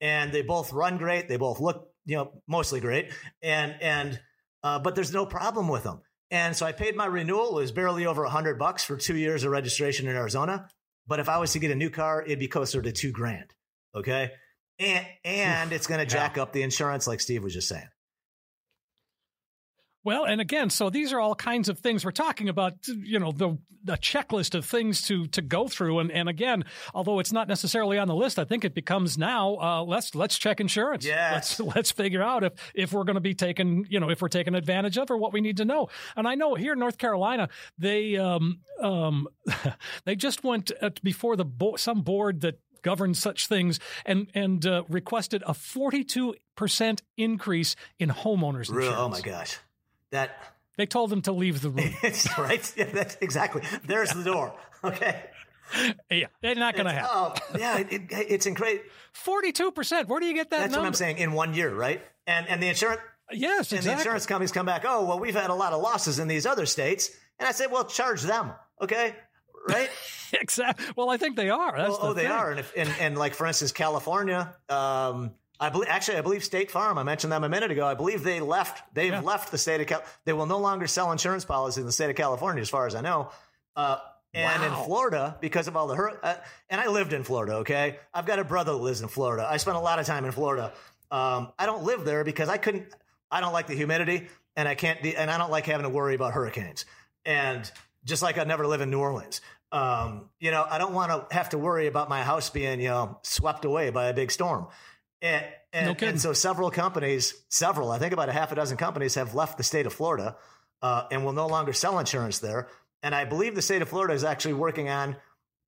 and 0.00 0.32
they 0.32 0.42
both 0.42 0.72
run 0.72 0.98
great. 0.98 1.28
They 1.28 1.36
both 1.36 1.60
look, 1.60 1.88
you 2.04 2.16
know, 2.16 2.32
mostly 2.46 2.80
great. 2.80 3.12
And, 3.42 3.74
and, 3.80 4.20
uh, 4.62 4.78
but 4.78 4.94
there's 4.94 5.12
no 5.12 5.26
problem 5.26 5.68
with 5.68 5.82
them. 5.82 6.02
And 6.30 6.56
so 6.56 6.66
I 6.66 6.72
paid 6.72 6.96
my 6.96 7.06
renewal. 7.06 7.58
It 7.58 7.62
was 7.62 7.72
barely 7.72 8.06
over 8.06 8.24
a 8.24 8.30
hundred 8.30 8.58
bucks 8.58 8.84
for 8.84 8.96
two 8.96 9.16
years 9.16 9.44
of 9.44 9.52
registration 9.52 10.08
in 10.08 10.16
Arizona. 10.16 10.68
But 11.06 11.20
if 11.20 11.28
I 11.28 11.38
was 11.38 11.52
to 11.52 11.58
get 11.58 11.70
a 11.70 11.76
new 11.76 11.90
car, 11.90 12.22
it'd 12.22 12.38
be 12.38 12.48
closer 12.48 12.82
to 12.82 12.92
two 12.92 13.12
grand. 13.12 13.54
Okay. 13.94 14.32
And, 14.78 15.06
and 15.24 15.72
it's 15.72 15.86
going 15.86 16.00
to 16.06 16.06
jack 16.06 16.38
up 16.38 16.52
the 16.52 16.62
insurance, 16.62 17.06
like 17.06 17.20
Steve 17.20 17.42
was 17.42 17.54
just 17.54 17.68
saying. 17.68 17.88
Well, 20.06 20.24
and 20.24 20.40
again, 20.40 20.70
so 20.70 20.88
these 20.88 21.12
are 21.12 21.18
all 21.18 21.34
kinds 21.34 21.68
of 21.68 21.80
things 21.80 22.04
we're 22.04 22.12
talking 22.12 22.48
about, 22.48 22.74
you 22.86 23.18
know, 23.18 23.32
the, 23.32 23.58
the 23.82 23.96
checklist 23.96 24.54
of 24.54 24.64
things 24.64 25.02
to 25.08 25.26
to 25.26 25.42
go 25.42 25.66
through. 25.66 25.98
And 25.98 26.12
and 26.12 26.28
again, 26.28 26.64
although 26.94 27.18
it's 27.18 27.32
not 27.32 27.48
necessarily 27.48 27.98
on 27.98 28.06
the 28.06 28.14
list, 28.14 28.38
I 28.38 28.44
think 28.44 28.64
it 28.64 28.72
becomes 28.72 29.18
now 29.18 29.56
uh, 29.56 29.82
let's 29.82 30.14
let's 30.14 30.38
check 30.38 30.60
insurance. 30.60 31.04
Yeah. 31.04 31.32
Let's 31.34 31.58
let's 31.74 31.90
figure 31.90 32.22
out 32.22 32.44
if 32.44 32.52
if 32.72 32.92
we're 32.92 33.02
going 33.02 33.16
to 33.16 33.20
be 33.20 33.34
taken, 33.34 33.84
you 33.88 33.98
know, 33.98 34.08
if 34.08 34.22
we're 34.22 34.28
taken 34.28 34.54
advantage 34.54 34.96
of 34.96 35.10
or 35.10 35.16
what 35.16 35.32
we 35.32 35.40
need 35.40 35.56
to 35.56 35.64
know. 35.64 35.88
And 36.14 36.28
I 36.28 36.36
know 36.36 36.54
here 36.54 36.74
in 36.74 36.78
North 36.78 36.98
Carolina, 36.98 37.48
they 37.76 38.16
um 38.16 38.60
um 38.80 39.26
they 40.04 40.14
just 40.14 40.44
went 40.44 40.70
before 41.02 41.34
the 41.34 41.44
bo- 41.44 41.74
some 41.74 42.02
board 42.02 42.42
that 42.42 42.60
governs 42.82 43.18
such 43.18 43.48
things 43.48 43.80
and 44.04 44.30
and 44.34 44.64
uh, 44.66 44.84
requested 44.88 45.42
a 45.48 45.52
42% 45.52 47.00
increase 47.16 47.74
in 47.98 48.10
homeowners 48.10 48.68
insurance. 48.68 48.94
Oh 48.96 49.08
my 49.08 49.20
gosh 49.20 49.58
that 50.10 50.38
they 50.76 50.86
told 50.86 51.12
him 51.12 51.22
to 51.22 51.32
leave 51.32 51.62
the 51.62 51.70
room. 51.70 51.94
right? 52.38 52.74
Yeah, 52.76 52.84
that's 52.92 53.16
exactly. 53.20 53.62
There's 53.84 54.12
the 54.12 54.24
door. 54.24 54.54
Okay. 54.84 55.22
Yeah, 56.10 56.26
they're 56.42 56.54
not 56.54 56.74
going 56.74 56.86
to 56.86 56.92
happen. 56.92 57.10
Oh, 57.12 57.34
yeah, 57.58 57.78
it, 57.78 57.92
it, 57.92 58.02
it's 58.10 58.46
incredible. 58.46 58.84
Forty-two 59.12 59.72
percent. 59.72 60.08
Where 60.08 60.20
do 60.20 60.26
you 60.26 60.34
get 60.34 60.50
that? 60.50 60.58
That's 60.58 60.72
number? 60.72 60.82
what 60.82 60.88
I'm 60.88 60.94
saying. 60.94 61.18
In 61.18 61.32
one 61.32 61.54
year, 61.54 61.74
right? 61.74 62.00
And 62.26 62.48
and 62.48 62.62
the 62.62 62.68
insurance. 62.68 63.00
Yes, 63.32 63.72
exactly. 63.72 63.76
And 63.78 63.86
the 63.86 63.92
insurance 64.00 64.26
companies 64.26 64.52
come 64.52 64.66
back. 64.66 64.84
Oh, 64.86 65.04
well, 65.04 65.18
we've 65.18 65.34
had 65.34 65.50
a 65.50 65.54
lot 65.54 65.72
of 65.72 65.82
losses 65.82 66.20
in 66.20 66.28
these 66.28 66.46
other 66.46 66.66
states, 66.66 67.10
and 67.40 67.48
I 67.48 67.52
said, 67.52 67.72
well, 67.72 67.84
charge 67.84 68.22
them. 68.22 68.52
Okay, 68.80 69.16
right? 69.68 69.90
exactly. 70.40 70.86
Well, 70.96 71.10
I 71.10 71.16
think 71.16 71.34
they 71.34 71.50
are. 71.50 71.76
That's 71.76 71.90
well, 71.90 71.98
the 71.98 72.06
oh, 72.06 72.14
they 72.14 72.26
are. 72.26 72.50
And, 72.50 72.60
if, 72.60 72.72
and 72.76 72.88
and 73.00 73.18
like 73.18 73.34
for 73.34 73.46
instance, 73.46 73.72
California. 73.72 74.54
Um, 74.68 75.32
I 75.58 75.70
believe 75.70 75.88
actually 75.88 76.18
I 76.18 76.20
believe 76.20 76.44
State 76.44 76.70
Farm. 76.70 76.98
I 76.98 77.02
mentioned 77.02 77.32
them 77.32 77.44
a 77.44 77.48
minute 77.48 77.70
ago. 77.70 77.86
I 77.86 77.94
believe 77.94 78.22
they 78.22 78.40
left. 78.40 78.82
They've 78.94 79.12
yeah. 79.12 79.20
left 79.20 79.50
the 79.50 79.58
state 79.58 79.80
of 79.80 79.86
Cal. 79.86 80.02
They 80.24 80.32
will 80.32 80.46
no 80.46 80.58
longer 80.58 80.86
sell 80.86 81.12
insurance 81.12 81.44
policies 81.44 81.78
in 81.78 81.86
the 81.86 81.92
state 81.92 82.10
of 82.10 82.16
California, 82.16 82.60
as 82.60 82.68
far 82.68 82.86
as 82.86 82.94
I 82.94 83.00
know. 83.00 83.30
Uh, 83.74 83.98
and 84.34 84.62
wow. 84.62 84.68
in 84.68 84.84
Florida, 84.84 85.36
because 85.40 85.66
of 85.66 85.76
all 85.76 85.86
the 85.86 85.94
hurt, 85.94 86.20
uh, 86.22 86.34
and 86.68 86.80
I 86.80 86.88
lived 86.88 87.12
in 87.12 87.24
Florida. 87.24 87.54
Okay, 87.56 87.98
I've 88.12 88.26
got 88.26 88.38
a 88.38 88.44
brother 88.44 88.72
that 88.72 88.78
lives 88.78 89.00
in 89.00 89.08
Florida. 89.08 89.46
I 89.48 89.56
spent 89.56 89.76
a 89.76 89.80
lot 89.80 89.98
of 89.98 90.06
time 90.06 90.24
in 90.24 90.32
Florida. 90.32 90.72
Um, 91.10 91.52
I 91.58 91.66
don't 91.66 91.84
live 91.84 92.04
there 92.04 92.22
because 92.22 92.48
I 92.48 92.58
couldn't. 92.58 92.86
I 93.30 93.40
don't 93.40 93.52
like 93.52 93.66
the 93.66 93.74
humidity, 93.74 94.28
and 94.56 94.68
I 94.68 94.74
can't. 94.74 95.02
De- 95.02 95.16
and 95.16 95.30
I 95.30 95.38
don't 95.38 95.50
like 95.50 95.66
having 95.66 95.84
to 95.84 95.90
worry 95.90 96.14
about 96.14 96.34
hurricanes. 96.34 96.84
And 97.24 97.70
just 98.04 98.22
like 98.22 98.38
I 98.38 98.44
never 98.44 98.66
live 98.66 98.82
in 98.82 98.90
New 98.90 99.00
Orleans. 99.00 99.40
Um, 99.72 100.30
you 100.38 100.50
know, 100.50 100.64
I 100.68 100.78
don't 100.78 100.92
want 100.94 101.10
to 101.10 101.34
have 101.34 101.50
to 101.50 101.58
worry 101.58 101.86
about 101.86 102.08
my 102.08 102.22
house 102.22 102.50
being, 102.50 102.80
you 102.80 102.88
know, 102.88 103.18
swept 103.22 103.64
away 103.64 103.90
by 103.90 104.06
a 104.06 104.14
big 104.14 104.30
storm. 104.30 104.68
And, 105.22 105.44
and, 105.72 105.86
no 105.98 106.06
and, 106.06 106.20
so 106.20 106.32
several 106.32 106.70
companies, 106.70 107.34
several, 107.48 107.90
I 107.90 107.98
think 107.98 108.12
about 108.12 108.28
a 108.28 108.32
half 108.32 108.52
a 108.52 108.54
dozen 108.54 108.76
companies 108.76 109.14
have 109.14 109.34
left 109.34 109.56
the 109.56 109.64
state 109.64 109.86
of 109.86 109.92
Florida 109.92 110.36
uh, 110.82 111.04
and 111.10 111.24
will 111.24 111.32
no 111.32 111.46
longer 111.46 111.72
sell 111.72 111.98
insurance 111.98 112.38
there. 112.38 112.68
And 113.02 113.14
I 113.14 113.24
believe 113.24 113.54
the 113.54 113.62
state 113.62 113.82
of 113.82 113.88
Florida 113.88 114.14
is 114.14 114.24
actually 114.24 114.54
working 114.54 114.88
on 114.88 115.16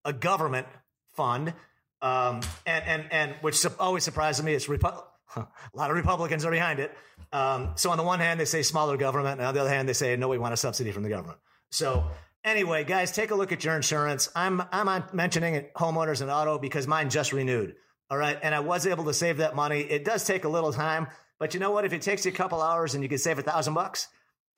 a 0.04 0.12
government 0.12 0.66
fund, 1.12 1.52
um, 2.00 2.40
and 2.66 2.84
and 2.84 3.12
and 3.12 3.34
which 3.42 3.64
always 3.78 4.04
surprises 4.04 4.44
me. 4.44 4.54
It's 4.54 4.66
Repu- 4.66 5.04
a 5.36 5.46
lot 5.74 5.90
of 5.90 5.96
Republicans 5.96 6.44
are 6.44 6.50
behind 6.50 6.80
it. 6.80 6.96
Um, 7.32 7.72
so 7.76 7.90
on 7.90 7.98
the 7.98 8.04
one 8.04 8.20
hand, 8.20 8.40
they 8.40 8.44
say 8.44 8.62
smaller 8.62 8.96
government, 8.96 9.40
and 9.40 9.46
on 9.46 9.54
the 9.54 9.60
other 9.60 9.70
hand, 9.70 9.88
they 9.88 9.92
say 9.92 10.16
no, 10.16 10.28
we 10.28 10.38
want 10.38 10.54
a 10.54 10.56
subsidy 10.56 10.90
from 10.90 11.02
the 11.02 11.08
government. 11.08 11.38
So 11.70 12.10
anyway, 12.44 12.84
guys, 12.84 13.12
take 13.12 13.30
a 13.30 13.34
look 13.34 13.52
at 13.52 13.64
your 13.64 13.76
insurance. 13.76 14.30
I'm 14.34 14.62
I'm 14.72 15.04
mentioning 15.12 15.66
homeowners 15.76 16.22
and 16.22 16.30
auto 16.30 16.58
because 16.58 16.86
mine 16.86 17.10
just 17.10 17.32
renewed. 17.32 17.76
All 18.10 18.18
right. 18.18 18.38
And 18.42 18.54
I 18.54 18.60
was 18.60 18.86
able 18.86 19.04
to 19.04 19.14
save 19.14 19.38
that 19.38 19.54
money. 19.54 19.80
It 19.80 20.04
does 20.04 20.24
take 20.24 20.44
a 20.44 20.48
little 20.48 20.72
time, 20.72 21.08
but 21.38 21.54
you 21.54 21.60
know 21.60 21.70
what? 21.70 21.84
If 21.84 21.92
it 21.92 22.02
takes 22.02 22.24
you 22.24 22.32
a 22.32 22.34
couple 22.34 22.62
hours 22.62 22.94
and 22.94 23.02
you 23.02 23.08
can 23.08 23.18
save 23.18 23.38
a 23.38 23.42
thousand 23.42 23.74
bucks, 23.74 24.08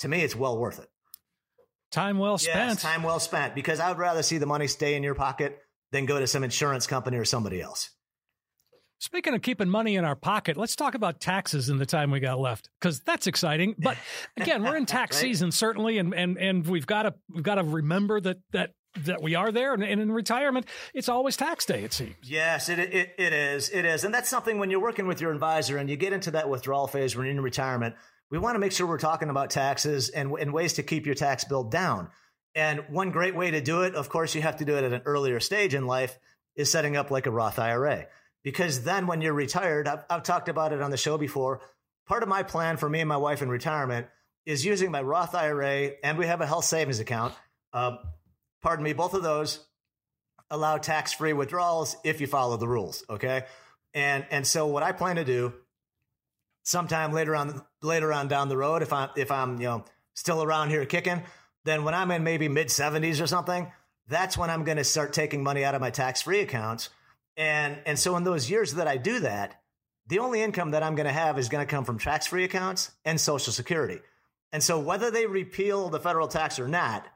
to 0.00 0.08
me, 0.08 0.22
it's 0.22 0.36
well 0.36 0.58
worth 0.58 0.78
it. 0.78 0.88
Time 1.90 2.18
well 2.18 2.38
spent. 2.38 2.56
Yes, 2.56 2.82
time 2.82 3.02
well 3.02 3.18
spent 3.18 3.54
because 3.54 3.80
I 3.80 3.88
would 3.88 3.98
rather 3.98 4.22
see 4.22 4.38
the 4.38 4.46
money 4.46 4.68
stay 4.68 4.94
in 4.94 5.02
your 5.02 5.14
pocket 5.14 5.58
than 5.90 6.06
go 6.06 6.20
to 6.20 6.26
some 6.26 6.44
insurance 6.44 6.86
company 6.86 7.16
or 7.16 7.24
somebody 7.24 7.60
else. 7.60 7.90
Speaking 8.98 9.34
of 9.34 9.40
keeping 9.40 9.68
money 9.68 9.96
in 9.96 10.04
our 10.04 10.14
pocket, 10.14 10.58
let's 10.58 10.76
talk 10.76 10.94
about 10.94 11.20
taxes 11.20 11.70
in 11.70 11.78
the 11.78 11.86
time 11.86 12.10
we 12.10 12.20
got 12.20 12.38
left 12.38 12.68
because 12.78 13.00
that's 13.00 13.26
exciting. 13.26 13.74
But 13.78 13.96
again, 14.36 14.62
we're 14.62 14.76
in 14.76 14.84
tax 14.86 15.16
right? 15.16 15.22
season 15.22 15.52
certainly, 15.52 15.96
and 15.96 16.14
and 16.14 16.36
and 16.36 16.66
we've 16.66 16.86
got 16.86 17.02
to 17.04 17.14
we've 17.32 17.42
got 17.42 17.54
to 17.54 17.64
remember 17.64 18.20
that 18.20 18.36
that 18.52 18.74
that 19.05 19.22
we 19.22 19.35
are 19.35 19.53
there 19.53 19.72
and, 19.72 19.83
in 19.85 20.11
retirement 20.11 20.66
it's 20.94 21.09
always 21.09 21.37
tax 21.37 21.64
day 21.64 21.85
it 21.85 21.92
seems. 21.92 22.16
Yes 22.22 22.68
it, 22.68 22.79
it, 22.79 23.14
it 23.18 23.33
is 23.33 23.70
it 23.70 23.85
is. 23.85 24.05
And 24.05 24.12
that's 24.12 24.29
something 24.29 24.59
when 24.59 24.70
you're 24.70 24.81
working 24.81 25.07
with 25.07 25.20
your 25.20 25.33
advisor 25.33 25.76
and 25.76 25.88
you 25.88 25.96
get 25.96 26.12
into 26.12 26.33
that 26.33 26.48
withdrawal 26.48 26.87
phase 26.87 27.16
when 27.16 27.26
you're 27.26 27.35
in 27.35 27.40
retirement 27.40 27.94
we 28.31 28.38
want 28.38 28.55
to 28.55 28.59
make 28.61 28.72
sure 28.72 28.87
we're 28.87 28.98
talking 28.98 29.29
about 29.29 29.50
taxes 29.50 30.09
and, 30.09 30.33
and 30.38 30.53
ways 30.53 30.74
to 30.74 30.83
keep 30.85 31.05
your 31.05 31.16
tax 31.16 31.42
bill 31.44 31.64
down. 31.64 32.09
And 32.55 32.85
one 32.88 33.11
great 33.11 33.35
way 33.35 33.50
to 33.53 33.61
do 33.61 33.83
it 33.83 33.94
of 33.94 34.09
course 34.09 34.35
you 34.35 34.42
have 34.42 34.57
to 34.57 34.64
do 34.64 34.76
it 34.76 34.85
at 34.85 34.92
an 34.92 35.03
earlier 35.05 35.40
stage 35.40 35.74
in 35.74 35.87
life 35.87 36.18
is 36.57 36.70
setting 36.70 36.96
up 36.96 37.11
like 37.11 37.26
a 37.26 37.31
roth 37.31 37.59
ira 37.59 38.07
because 38.42 38.83
then 38.83 39.07
when 39.07 39.20
you're 39.20 39.33
retired 39.33 39.87
I've, 39.87 40.05
I've 40.11 40.22
talked 40.22 40.48
about 40.48 40.72
it 40.72 40.83
on 40.83 40.90
the 40.90 40.96
show 40.96 41.16
before 41.16 41.61
part 42.07 42.24
of 42.24 42.29
my 42.29 42.42
plan 42.42 42.76
for 42.76 42.88
me 42.88 43.00
and 43.00 43.09
my 43.09 43.16
wife 43.16 43.40
in 43.40 43.48
retirement 43.48 44.09
is 44.46 44.64
using 44.64 44.90
my 44.90 45.00
roth 45.00 45.35
ira 45.35 45.90
and 46.03 46.18
we 46.18 46.26
have 46.26 46.40
a 46.40 46.46
health 46.46 46.64
savings 46.64 46.98
account 46.98 47.35
uh, 47.72 47.96
pardon 48.62 48.85
me, 48.85 48.92
both 48.92 49.14
of 49.14 49.23
those 49.23 49.66
allow 50.51 50.79
tax 50.79 51.12
free 51.12 51.33
withdrawals 51.33 51.96
if 52.05 52.20
you 52.20 52.27
follow 52.27 52.57
the 52.57 52.68
rules. 52.68 53.05
Okay. 53.09 53.44
And, 53.94 54.27
and 54.31 54.46
so 54.46 54.66
what 54.66 54.83
I 54.83 54.92
plan 54.92 55.16
to 55.16 55.25
do 55.25 55.53
sometime 56.62 57.12
later 57.12 57.35
on, 57.37 57.62
later 57.83 58.12
on 58.12 58.29
down 58.29 58.49
the 58.49 58.57
road, 58.57 58.83
if 58.83 58.92
I'm, 58.92 59.11
if 59.16 59.31
I'm, 59.31 59.61
you 59.61 59.66
know, 59.66 59.85
still 60.14 60.42
around 60.42 60.70
here 60.70 60.85
kicking, 60.87 61.23
then 61.64 61.85
when 61.85 61.94
I'm 61.94 62.11
in 62.11 62.25
maybe 62.25 62.49
mid 62.49 62.70
seventies 62.70 63.20
or 63.20 63.27
something, 63.27 63.70
that's 64.09 64.37
when 64.37 64.51
I'm 64.51 64.64
going 64.64 64.79
to 64.79 64.85
start 64.85 65.12
taking 65.12 65.42
money 65.42 65.64
out 65.64 65.75
of 65.75 65.81
my 65.81 65.90
tax 65.90 66.23
free 66.23 66.40
accounts 66.40 66.88
And 67.40 67.79
and 67.87 67.99
so 67.99 68.16
in 68.16 68.25
those 68.25 68.51
years 68.51 68.75
that 68.75 68.87
I 68.87 68.99
do 68.99 69.20
that, 69.20 69.62
the 70.09 70.18
only 70.18 70.42
income 70.42 70.73
that 70.73 70.83
I'm 70.83 70.94
going 70.94 71.07
to 71.07 71.12
have 71.12 71.38
is 71.38 71.49
going 71.49 71.66
to 71.66 71.70
come 71.70 71.85
from 71.85 71.99
tax-free 71.99 72.44
accounts 72.44 72.90
and 73.05 73.20
Social 73.20 73.53
Security. 73.53 74.01
And 74.53 74.62
so 74.62 74.79
whether 74.79 75.11
they 75.11 75.27
repeal 75.27 75.88
the 75.88 76.01
federal 76.01 76.29
tax 76.29 76.59
or 76.59 76.68
not, 76.68 77.07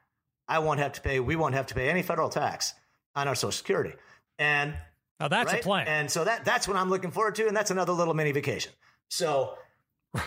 I 0.48 0.58
won't 0.58 0.80
have 0.80 0.92
to 0.92 1.00
pay. 1.00 1.20
We 1.20 1.36
won't 1.36 1.54
have 1.54 1.66
to 1.66 1.74
pay 1.74 1.88
any 1.88 2.02
federal 2.02 2.28
tax 2.28 2.74
on 3.14 3.28
our 3.28 3.34
Social 3.34 3.52
Security. 3.52 3.94
And 4.38 4.74
now 5.20 5.28
that's 5.28 5.52
right? 5.52 5.60
a 5.60 5.62
plan. 5.62 5.86
And 5.86 6.10
so 6.10 6.24
that 6.24 6.44
that's 6.44 6.66
what 6.68 6.76
I'm 6.76 6.90
looking 6.90 7.10
forward 7.10 7.36
to, 7.36 7.46
and 7.46 7.56
that's 7.56 7.70
another 7.70 7.92
little 7.92 8.14
mini 8.14 8.32
vacation. 8.32 8.72
So 9.08 9.56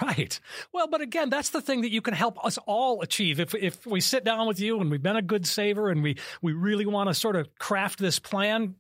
Right. 0.02 0.38
Well, 0.74 0.88
but 0.88 1.00
again, 1.00 1.30
that's 1.30 1.50
the 1.50 1.62
thing 1.62 1.82
that 1.82 1.92
you 1.92 2.02
can 2.02 2.14
help 2.14 2.44
us 2.44 2.58
all 2.66 3.02
achieve. 3.02 3.40
If 3.40 3.56
if 3.56 3.86
we 3.86 4.02
sit 4.02 4.26
down 4.26 4.48
with 4.48 4.60
you 4.60 4.82
and 4.82 4.92
we've 4.92 5.02
been 5.02 5.16
a 5.16 5.22
good 5.22 5.48
saver 5.48 5.90
and 5.90 6.04
we 6.04 6.18
we 6.42 6.52
really 6.52 6.86
want 6.86 7.10
to 7.10 7.14
sort 7.14 7.38
of 7.38 7.48
craft 7.58 7.98
this 7.98 8.20
plan, 8.20 8.76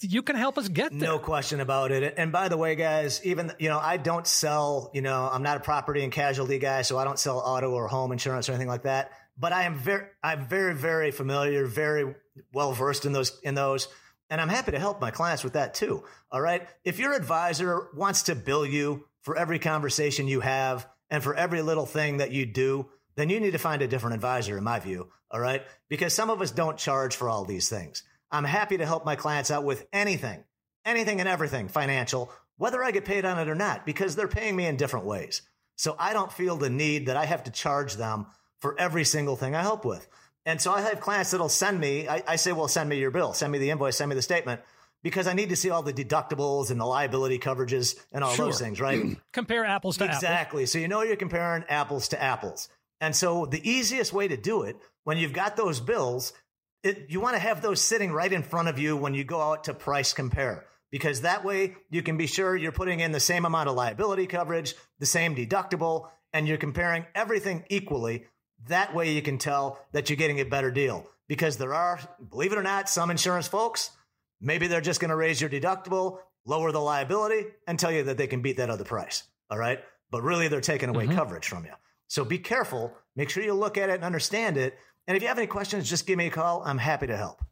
you 0.00 0.22
can 0.22 0.34
help 0.34 0.58
us 0.58 0.68
get 0.68 0.90
there. 0.90 1.08
No 1.08 1.20
question 1.20 1.60
about 1.60 1.92
it. 1.92 2.14
And 2.16 2.32
by 2.32 2.48
the 2.48 2.56
way, 2.56 2.74
guys, 2.74 3.20
even 3.24 3.52
you 3.60 3.68
know, 3.68 3.78
I 3.78 3.96
don't 3.96 4.26
sell, 4.26 4.90
you 4.92 5.02
know, 5.02 5.28
I'm 5.32 5.44
not 5.44 5.58
a 5.58 5.60
property 5.60 6.02
and 6.02 6.12
casualty 6.12 6.58
guy, 6.58 6.82
so 6.82 6.98
I 6.98 7.04
don't 7.04 7.18
sell 7.18 7.38
auto 7.38 7.70
or 7.70 7.86
home 7.86 8.10
insurance 8.10 8.48
or 8.48 8.52
anything 8.52 8.68
like 8.68 8.82
that. 8.82 9.12
But 9.40 9.54
I 9.54 9.62
am 9.62 9.76
very 9.76 10.04
I'm 10.22 10.46
very, 10.46 10.74
very 10.74 11.10
familiar, 11.10 11.66
very 11.66 12.14
well 12.52 12.72
versed 12.72 13.06
in 13.06 13.12
those 13.12 13.40
in 13.42 13.54
those. 13.54 13.88
And 14.28 14.40
I'm 14.40 14.48
happy 14.48 14.72
to 14.72 14.78
help 14.78 15.00
my 15.00 15.10
clients 15.10 15.42
with 15.42 15.54
that 15.54 15.74
too. 15.74 16.04
All 16.30 16.40
right. 16.40 16.68
If 16.84 16.98
your 16.98 17.14
advisor 17.14 17.88
wants 17.96 18.24
to 18.24 18.34
bill 18.34 18.64
you 18.64 19.06
for 19.22 19.36
every 19.36 19.58
conversation 19.58 20.28
you 20.28 20.40
have 20.40 20.86
and 21.08 21.22
for 21.22 21.34
every 21.34 21.62
little 21.62 21.86
thing 21.86 22.18
that 22.18 22.30
you 22.30 22.46
do, 22.46 22.90
then 23.16 23.30
you 23.30 23.40
need 23.40 23.52
to 23.52 23.58
find 23.58 23.82
a 23.82 23.88
different 23.88 24.14
advisor, 24.14 24.56
in 24.56 24.62
my 24.62 24.78
view. 24.78 25.08
All 25.30 25.40
right. 25.40 25.62
Because 25.88 26.14
some 26.14 26.30
of 26.30 26.42
us 26.42 26.50
don't 26.50 26.76
charge 26.76 27.16
for 27.16 27.28
all 27.28 27.44
these 27.44 27.68
things. 27.68 28.04
I'm 28.30 28.44
happy 28.44 28.78
to 28.78 28.86
help 28.86 29.04
my 29.04 29.16
clients 29.16 29.50
out 29.50 29.64
with 29.64 29.86
anything, 29.92 30.44
anything 30.84 31.18
and 31.18 31.28
everything 31.28 31.68
financial, 31.68 32.30
whether 32.58 32.84
I 32.84 32.92
get 32.92 33.04
paid 33.04 33.24
on 33.24 33.38
it 33.38 33.48
or 33.48 33.56
not, 33.56 33.84
because 33.84 34.14
they're 34.14 34.28
paying 34.28 34.54
me 34.54 34.66
in 34.66 34.76
different 34.76 35.06
ways. 35.06 35.42
So 35.76 35.96
I 35.98 36.12
don't 36.12 36.32
feel 36.32 36.56
the 36.56 36.70
need 36.70 37.06
that 37.06 37.16
I 37.16 37.24
have 37.24 37.44
to 37.44 37.50
charge 37.50 37.94
them 37.94 38.26
for 38.60 38.78
every 38.78 39.04
single 39.04 39.36
thing 39.36 39.54
I 39.54 39.62
help 39.62 39.84
with. 39.84 40.06
And 40.46 40.60
so 40.60 40.72
I 40.72 40.80
have 40.80 41.00
clients 41.00 41.32
that'll 41.32 41.48
send 41.48 41.78
me, 41.78 42.08
I, 42.08 42.22
I 42.26 42.36
say, 42.36 42.52
well, 42.52 42.68
send 42.68 42.88
me 42.88 42.98
your 42.98 43.10
bill, 43.10 43.34
send 43.34 43.52
me 43.52 43.58
the 43.58 43.70
invoice, 43.70 43.96
send 43.96 44.08
me 44.08 44.14
the 44.14 44.22
statement 44.22 44.60
because 45.02 45.26
I 45.26 45.32
need 45.32 45.50
to 45.50 45.56
see 45.56 45.70
all 45.70 45.82
the 45.82 45.92
deductibles 45.92 46.70
and 46.70 46.80
the 46.80 46.84
liability 46.86 47.38
coverages 47.38 47.98
and 48.12 48.22
all 48.24 48.32
Sure. 48.32 48.46
those 48.46 48.60
things, 48.60 48.80
right? 48.80 49.18
Compare 49.32 49.64
apples 49.64 49.96
to 49.98 50.04
apples. 50.04 50.16
Exactly. 50.22 50.66
So 50.66 50.78
you 50.78 50.88
know 50.88 51.02
you're 51.02 51.16
comparing 51.16 51.64
apples 51.68 52.08
to 52.08 52.22
apples. 52.22 52.68
And 53.00 53.16
so 53.16 53.46
the 53.46 53.66
easiest 53.68 54.12
way 54.12 54.28
to 54.28 54.36
do 54.36 54.62
it 54.62 54.76
when 55.04 55.16
you've 55.18 55.32
got 55.32 55.56
those 55.56 55.80
bills, 55.80 56.32
it, 56.82 57.06
you 57.08 57.20
want 57.20 57.34
to 57.34 57.40
have 57.40 57.62
those 57.62 57.80
sitting 57.80 58.12
right 58.12 58.32
in 58.32 58.42
front 58.42 58.68
of 58.68 58.78
you 58.78 58.96
when 58.96 59.14
you 59.14 59.24
go 59.24 59.40
out 59.40 59.64
to 59.64 59.74
price 59.74 60.12
compare. 60.12 60.66
Because 60.90 61.20
that 61.20 61.44
way 61.44 61.76
you 61.90 62.02
can 62.02 62.16
be 62.16 62.26
sure 62.26 62.56
you're 62.56 62.72
putting 62.72 63.00
in 63.00 63.12
the 63.12 63.20
same 63.20 63.44
amount 63.44 63.68
of 63.68 63.76
liability 63.76 64.26
coverage, 64.26 64.74
the 64.98 65.06
same 65.06 65.36
deductible, 65.36 66.08
and 66.32 66.48
you're 66.48 66.58
comparing 66.58 67.06
everything 67.14 67.64
equally. 67.70 68.24
That 68.68 68.94
way 68.94 69.12
you 69.12 69.22
can 69.22 69.38
tell 69.38 69.78
that 69.92 70.08
you're 70.10 70.16
getting 70.16 70.40
a 70.40 70.44
better 70.44 70.70
deal. 70.70 71.06
Because 71.28 71.56
there 71.56 71.74
are, 71.74 72.00
believe 72.28 72.52
it 72.52 72.58
or 72.58 72.62
not, 72.62 72.88
some 72.88 73.10
insurance 73.10 73.46
folks, 73.46 73.90
maybe 74.40 74.66
they're 74.66 74.80
just 74.80 75.00
going 75.00 75.10
to 75.10 75.16
raise 75.16 75.40
your 75.40 75.48
deductible, 75.48 76.18
lower 76.44 76.72
the 76.72 76.80
liability, 76.80 77.46
and 77.66 77.78
tell 77.78 77.92
you 77.92 78.02
that 78.04 78.18
they 78.18 78.26
can 78.26 78.42
beat 78.42 78.56
that 78.56 78.70
other 78.70 78.84
price. 78.84 79.24
All 79.48 79.58
right. 79.58 79.78
But 80.10 80.22
really, 80.22 80.48
they're 80.48 80.60
taking 80.60 80.88
away 80.88 81.06
mm-hmm. 81.06 81.16
coverage 81.16 81.46
from 81.46 81.64
you. 81.64 81.72
So 82.08 82.24
be 82.24 82.38
careful. 82.38 82.92
Make 83.14 83.30
sure 83.30 83.44
you 83.44 83.54
look 83.54 83.78
at 83.78 83.90
it 83.90 83.94
and 83.94 84.04
understand 84.04 84.56
it. 84.56 84.76
And 85.06 85.16
if 85.16 85.22
you 85.22 85.28
have 85.28 85.38
any 85.38 85.46
questions, 85.46 85.88
just 85.88 86.06
give 86.06 86.18
me 86.18 86.26
a 86.26 86.30
call. 86.30 86.62
I'm 86.64 86.78
happy 86.78 87.06
to 87.06 87.16
help. 87.16 87.44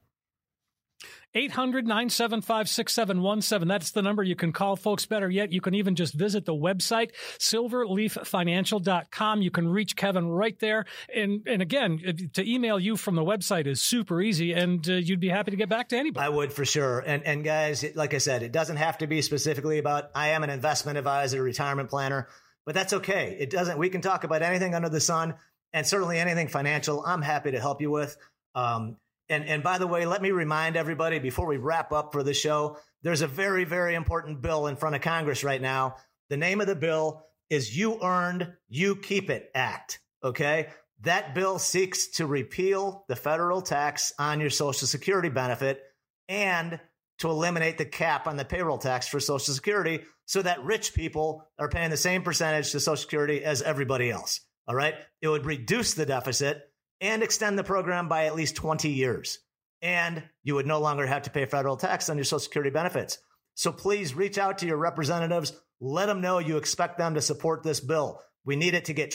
800 1.35 1.87
975 1.87 2.69
6717. 2.69 3.69
That's 3.69 3.91
the 3.91 4.03
number 4.03 4.23
you 4.23 4.37
can 4.37 4.53
call, 4.53 4.77
folks. 4.77 5.07
Better 5.07 5.29
yet, 5.29 5.53
you 5.53 5.61
can 5.61 5.75
even 5.75 5.95
just 5.95 6.15
visit 6.15 6.47
the 6.47 6.55
website, 6.55 7.11
silverleaffinancial.com. 7.39 9.43
You 9.43 9.51
can 9.51 9.69
reach 9.69 9.97
Kevin 9.97 10.29
right 10.29 10.59
there. 10.59 10.87
And, 11.15 11.47
and 11.47 11.61
again, 11.61 12.31
to 12.35 12.51
email 12.51 12.79
you 12.79 12.97
from 12.97 13.15
the 13.15 13.25
website 13.25 13.67
is 13.67 13.83
super 13.83 14.23
easy, 14.23 14.53
and 14.53 14.89
uh, 14.89 14.95
you'd 14.95 15.21
be 15.21 15.29
happy 15.29 15.51
to 15.51 15.57
get 15.57 15.69
back 15.69 15.91
to 15.91 15.97
anybody. 15.97 16.25
I 16.25 16.31
would 16.31 16.53
for 16.53 16.65
sure. 16.65 17.01
And 17.01 17.25
and 17.25 17.45
guys, 17.45 17.85
like 17.95 18.15
I 18.15 18.19
said, 18.19 18.43
it 18.43 18.53
doesn't 18.53 18.77
have 18.77 18.99
to 18.99 19.07
be 19.07 19.23
specifically 19.23 19.79
about 19.79 20.11
I 20.15 20.29
am 20.29 20.45
an 20.45 20.51
investment 20.51 20.99
advisor, 20.99 21.43
retirement 21.43 21.91
planner, 21.91 22.29
but 22.65 22.75
that's 22.75 22.93
okay. 22.95 23.37
It 23.39 23.51
doesn't. 23.51 23.79
We 23.79 23.91
can 23.91 24.01
talk 24.01 24.25
about 24.25 24.43
anything 24.43 24.75
under 24.75 24.89
the 24.89 25.01
sun, 25.01 25.35
and 25.73 25.87
certainly 25.87 26.19
anything 26.19 26.49
financial. 26.49 27.05
I'm 27.05 27.23
happy 27.23 27.53
to 27.53 27.61
help 27.61 27.81
you 27.81 27.91
with. 27.91 28.17
Um, 28.55 28.97
and 29.29 29.45
and 29.45 29.63
by 29.63 29.79
the 29.79 29.87
way, 29.87 30.07
let 30.07 30.23
me 30.23 30.31
remind 30.31 30.77
everybody 30.77 31.19
before 31.19 31.47
we 31.47 31.57
wrap 31.57 31.93
up 31.93 32.13
for 32.13 32.23
the 32.23 32.35
show, 32.35 32.79
there's 33.03 33.23
a 33.23 33.27
very 33.27 33.65
very 33.65 33.95
important 33.95 34.41
bill 34.43 34.67
in 34.67 34.77
front 34.77 34.97
of 34.97 35.03
Congress 35.03 35.45
right 35.45 35.61
now. 35.61 35.97
The 36.31 36.37
name 36.37 36.61
of 36.61 36.67
the 36.67 36.77
bill 36.77 37.25
is 37.51 37.77
"You 37.77 38.01
Earned, 38.03 38.53
You 38.69 38.97
Keep 38.97 39.31
It" 39.31 39.51
Act. 39.55 40.01
Okay. 40.23 40.69
That 41.03 41.33
bill 41.35 41.61
seeks 41.61 42.09
to 42.17 42.27
repeal 42.27 43.05
the 43.09 43.15
federal 43.15 43.63
tax 43.63 44.13
on 44.19 44.41
your 44.41 44.51
Social 44.51 44.89
Security 44.89 45.29
benefit 45.29 45.81
and 46.29 46.81
to 47.19 47.29
eliminate 47.29 47.79
the 47.79 47.85
cap 47.85 48.27
on 48.27 48.37
the 48.37 48.45
payroll 48.45 48.79
tax 48.79 49.07
for 49.07 49.21
Social 49.21 49.55
Security 49.55 50.03
so 50.27 50.43
that 50.43 50.65
rich 50.65 50.95
people 50.95 51.45
are 51.59 51.69
paying 51.69 51.91
the 51.91 51.97
same 51.97 52.23
percentage 52.23 52.73
to 52.73 52.81
Social 52.81 52.97
Security 52.97 53.45
as 53.45 53.63
everybody 53.63 54.11
else. 54.11 54.41
All 54.67 54.75
right. 54.75 54.95
It 55.23 55.29
would 55.29 55.47
reduce 55.47 55.95
the 55.95 56.05
deficit 56.05 56.68
and 57.01 57.23
extend 57.23 57.59
the 57.59 57.65
program 57.65 58.09
by 58.09 58.27
at 58.27 58.35
least 58.35 58.57
20 58.57 58.91
years. 58.91 59.39
And 59.81 60.23
you 60.43 60.55
would 60.55 60.67
no 60.67 60.81
longer 60.81 61.07
have 61.07 61.23
to 61.23 61.31
pay 61.31 61.47
federal 61.47 61.77
tax 61.77 62.09
on 62.09 62.17
your 62.17 62.25
Social 62.25 62.41
Security 62.41 62.71
benefits. 62.71 63.19
So 63.55 63.73
please 63.73 64.15
reach 64.15 64.39
out 64.39 64.59
to 64.59 64.67
your 64.67 64.77
representatives. 64.77 65.53
Let 65.81 66.07
them 66.07 66.21
know 66.21 66.39
you 66.39 66.57
expect 66.57 66.99
them 66.99 67.15
to 67.15 67.21
support 67.21 67.63
this 67.63 67.81
bill. 67.81 68.21
We 68.45 68.57
need 68.57 68.75
it 68.75 68.87
to 68.87 68.93
get. 68.93 69.15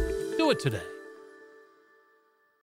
Do 0.41 0.49
it 0.49 0.59
today. 0.59 1.00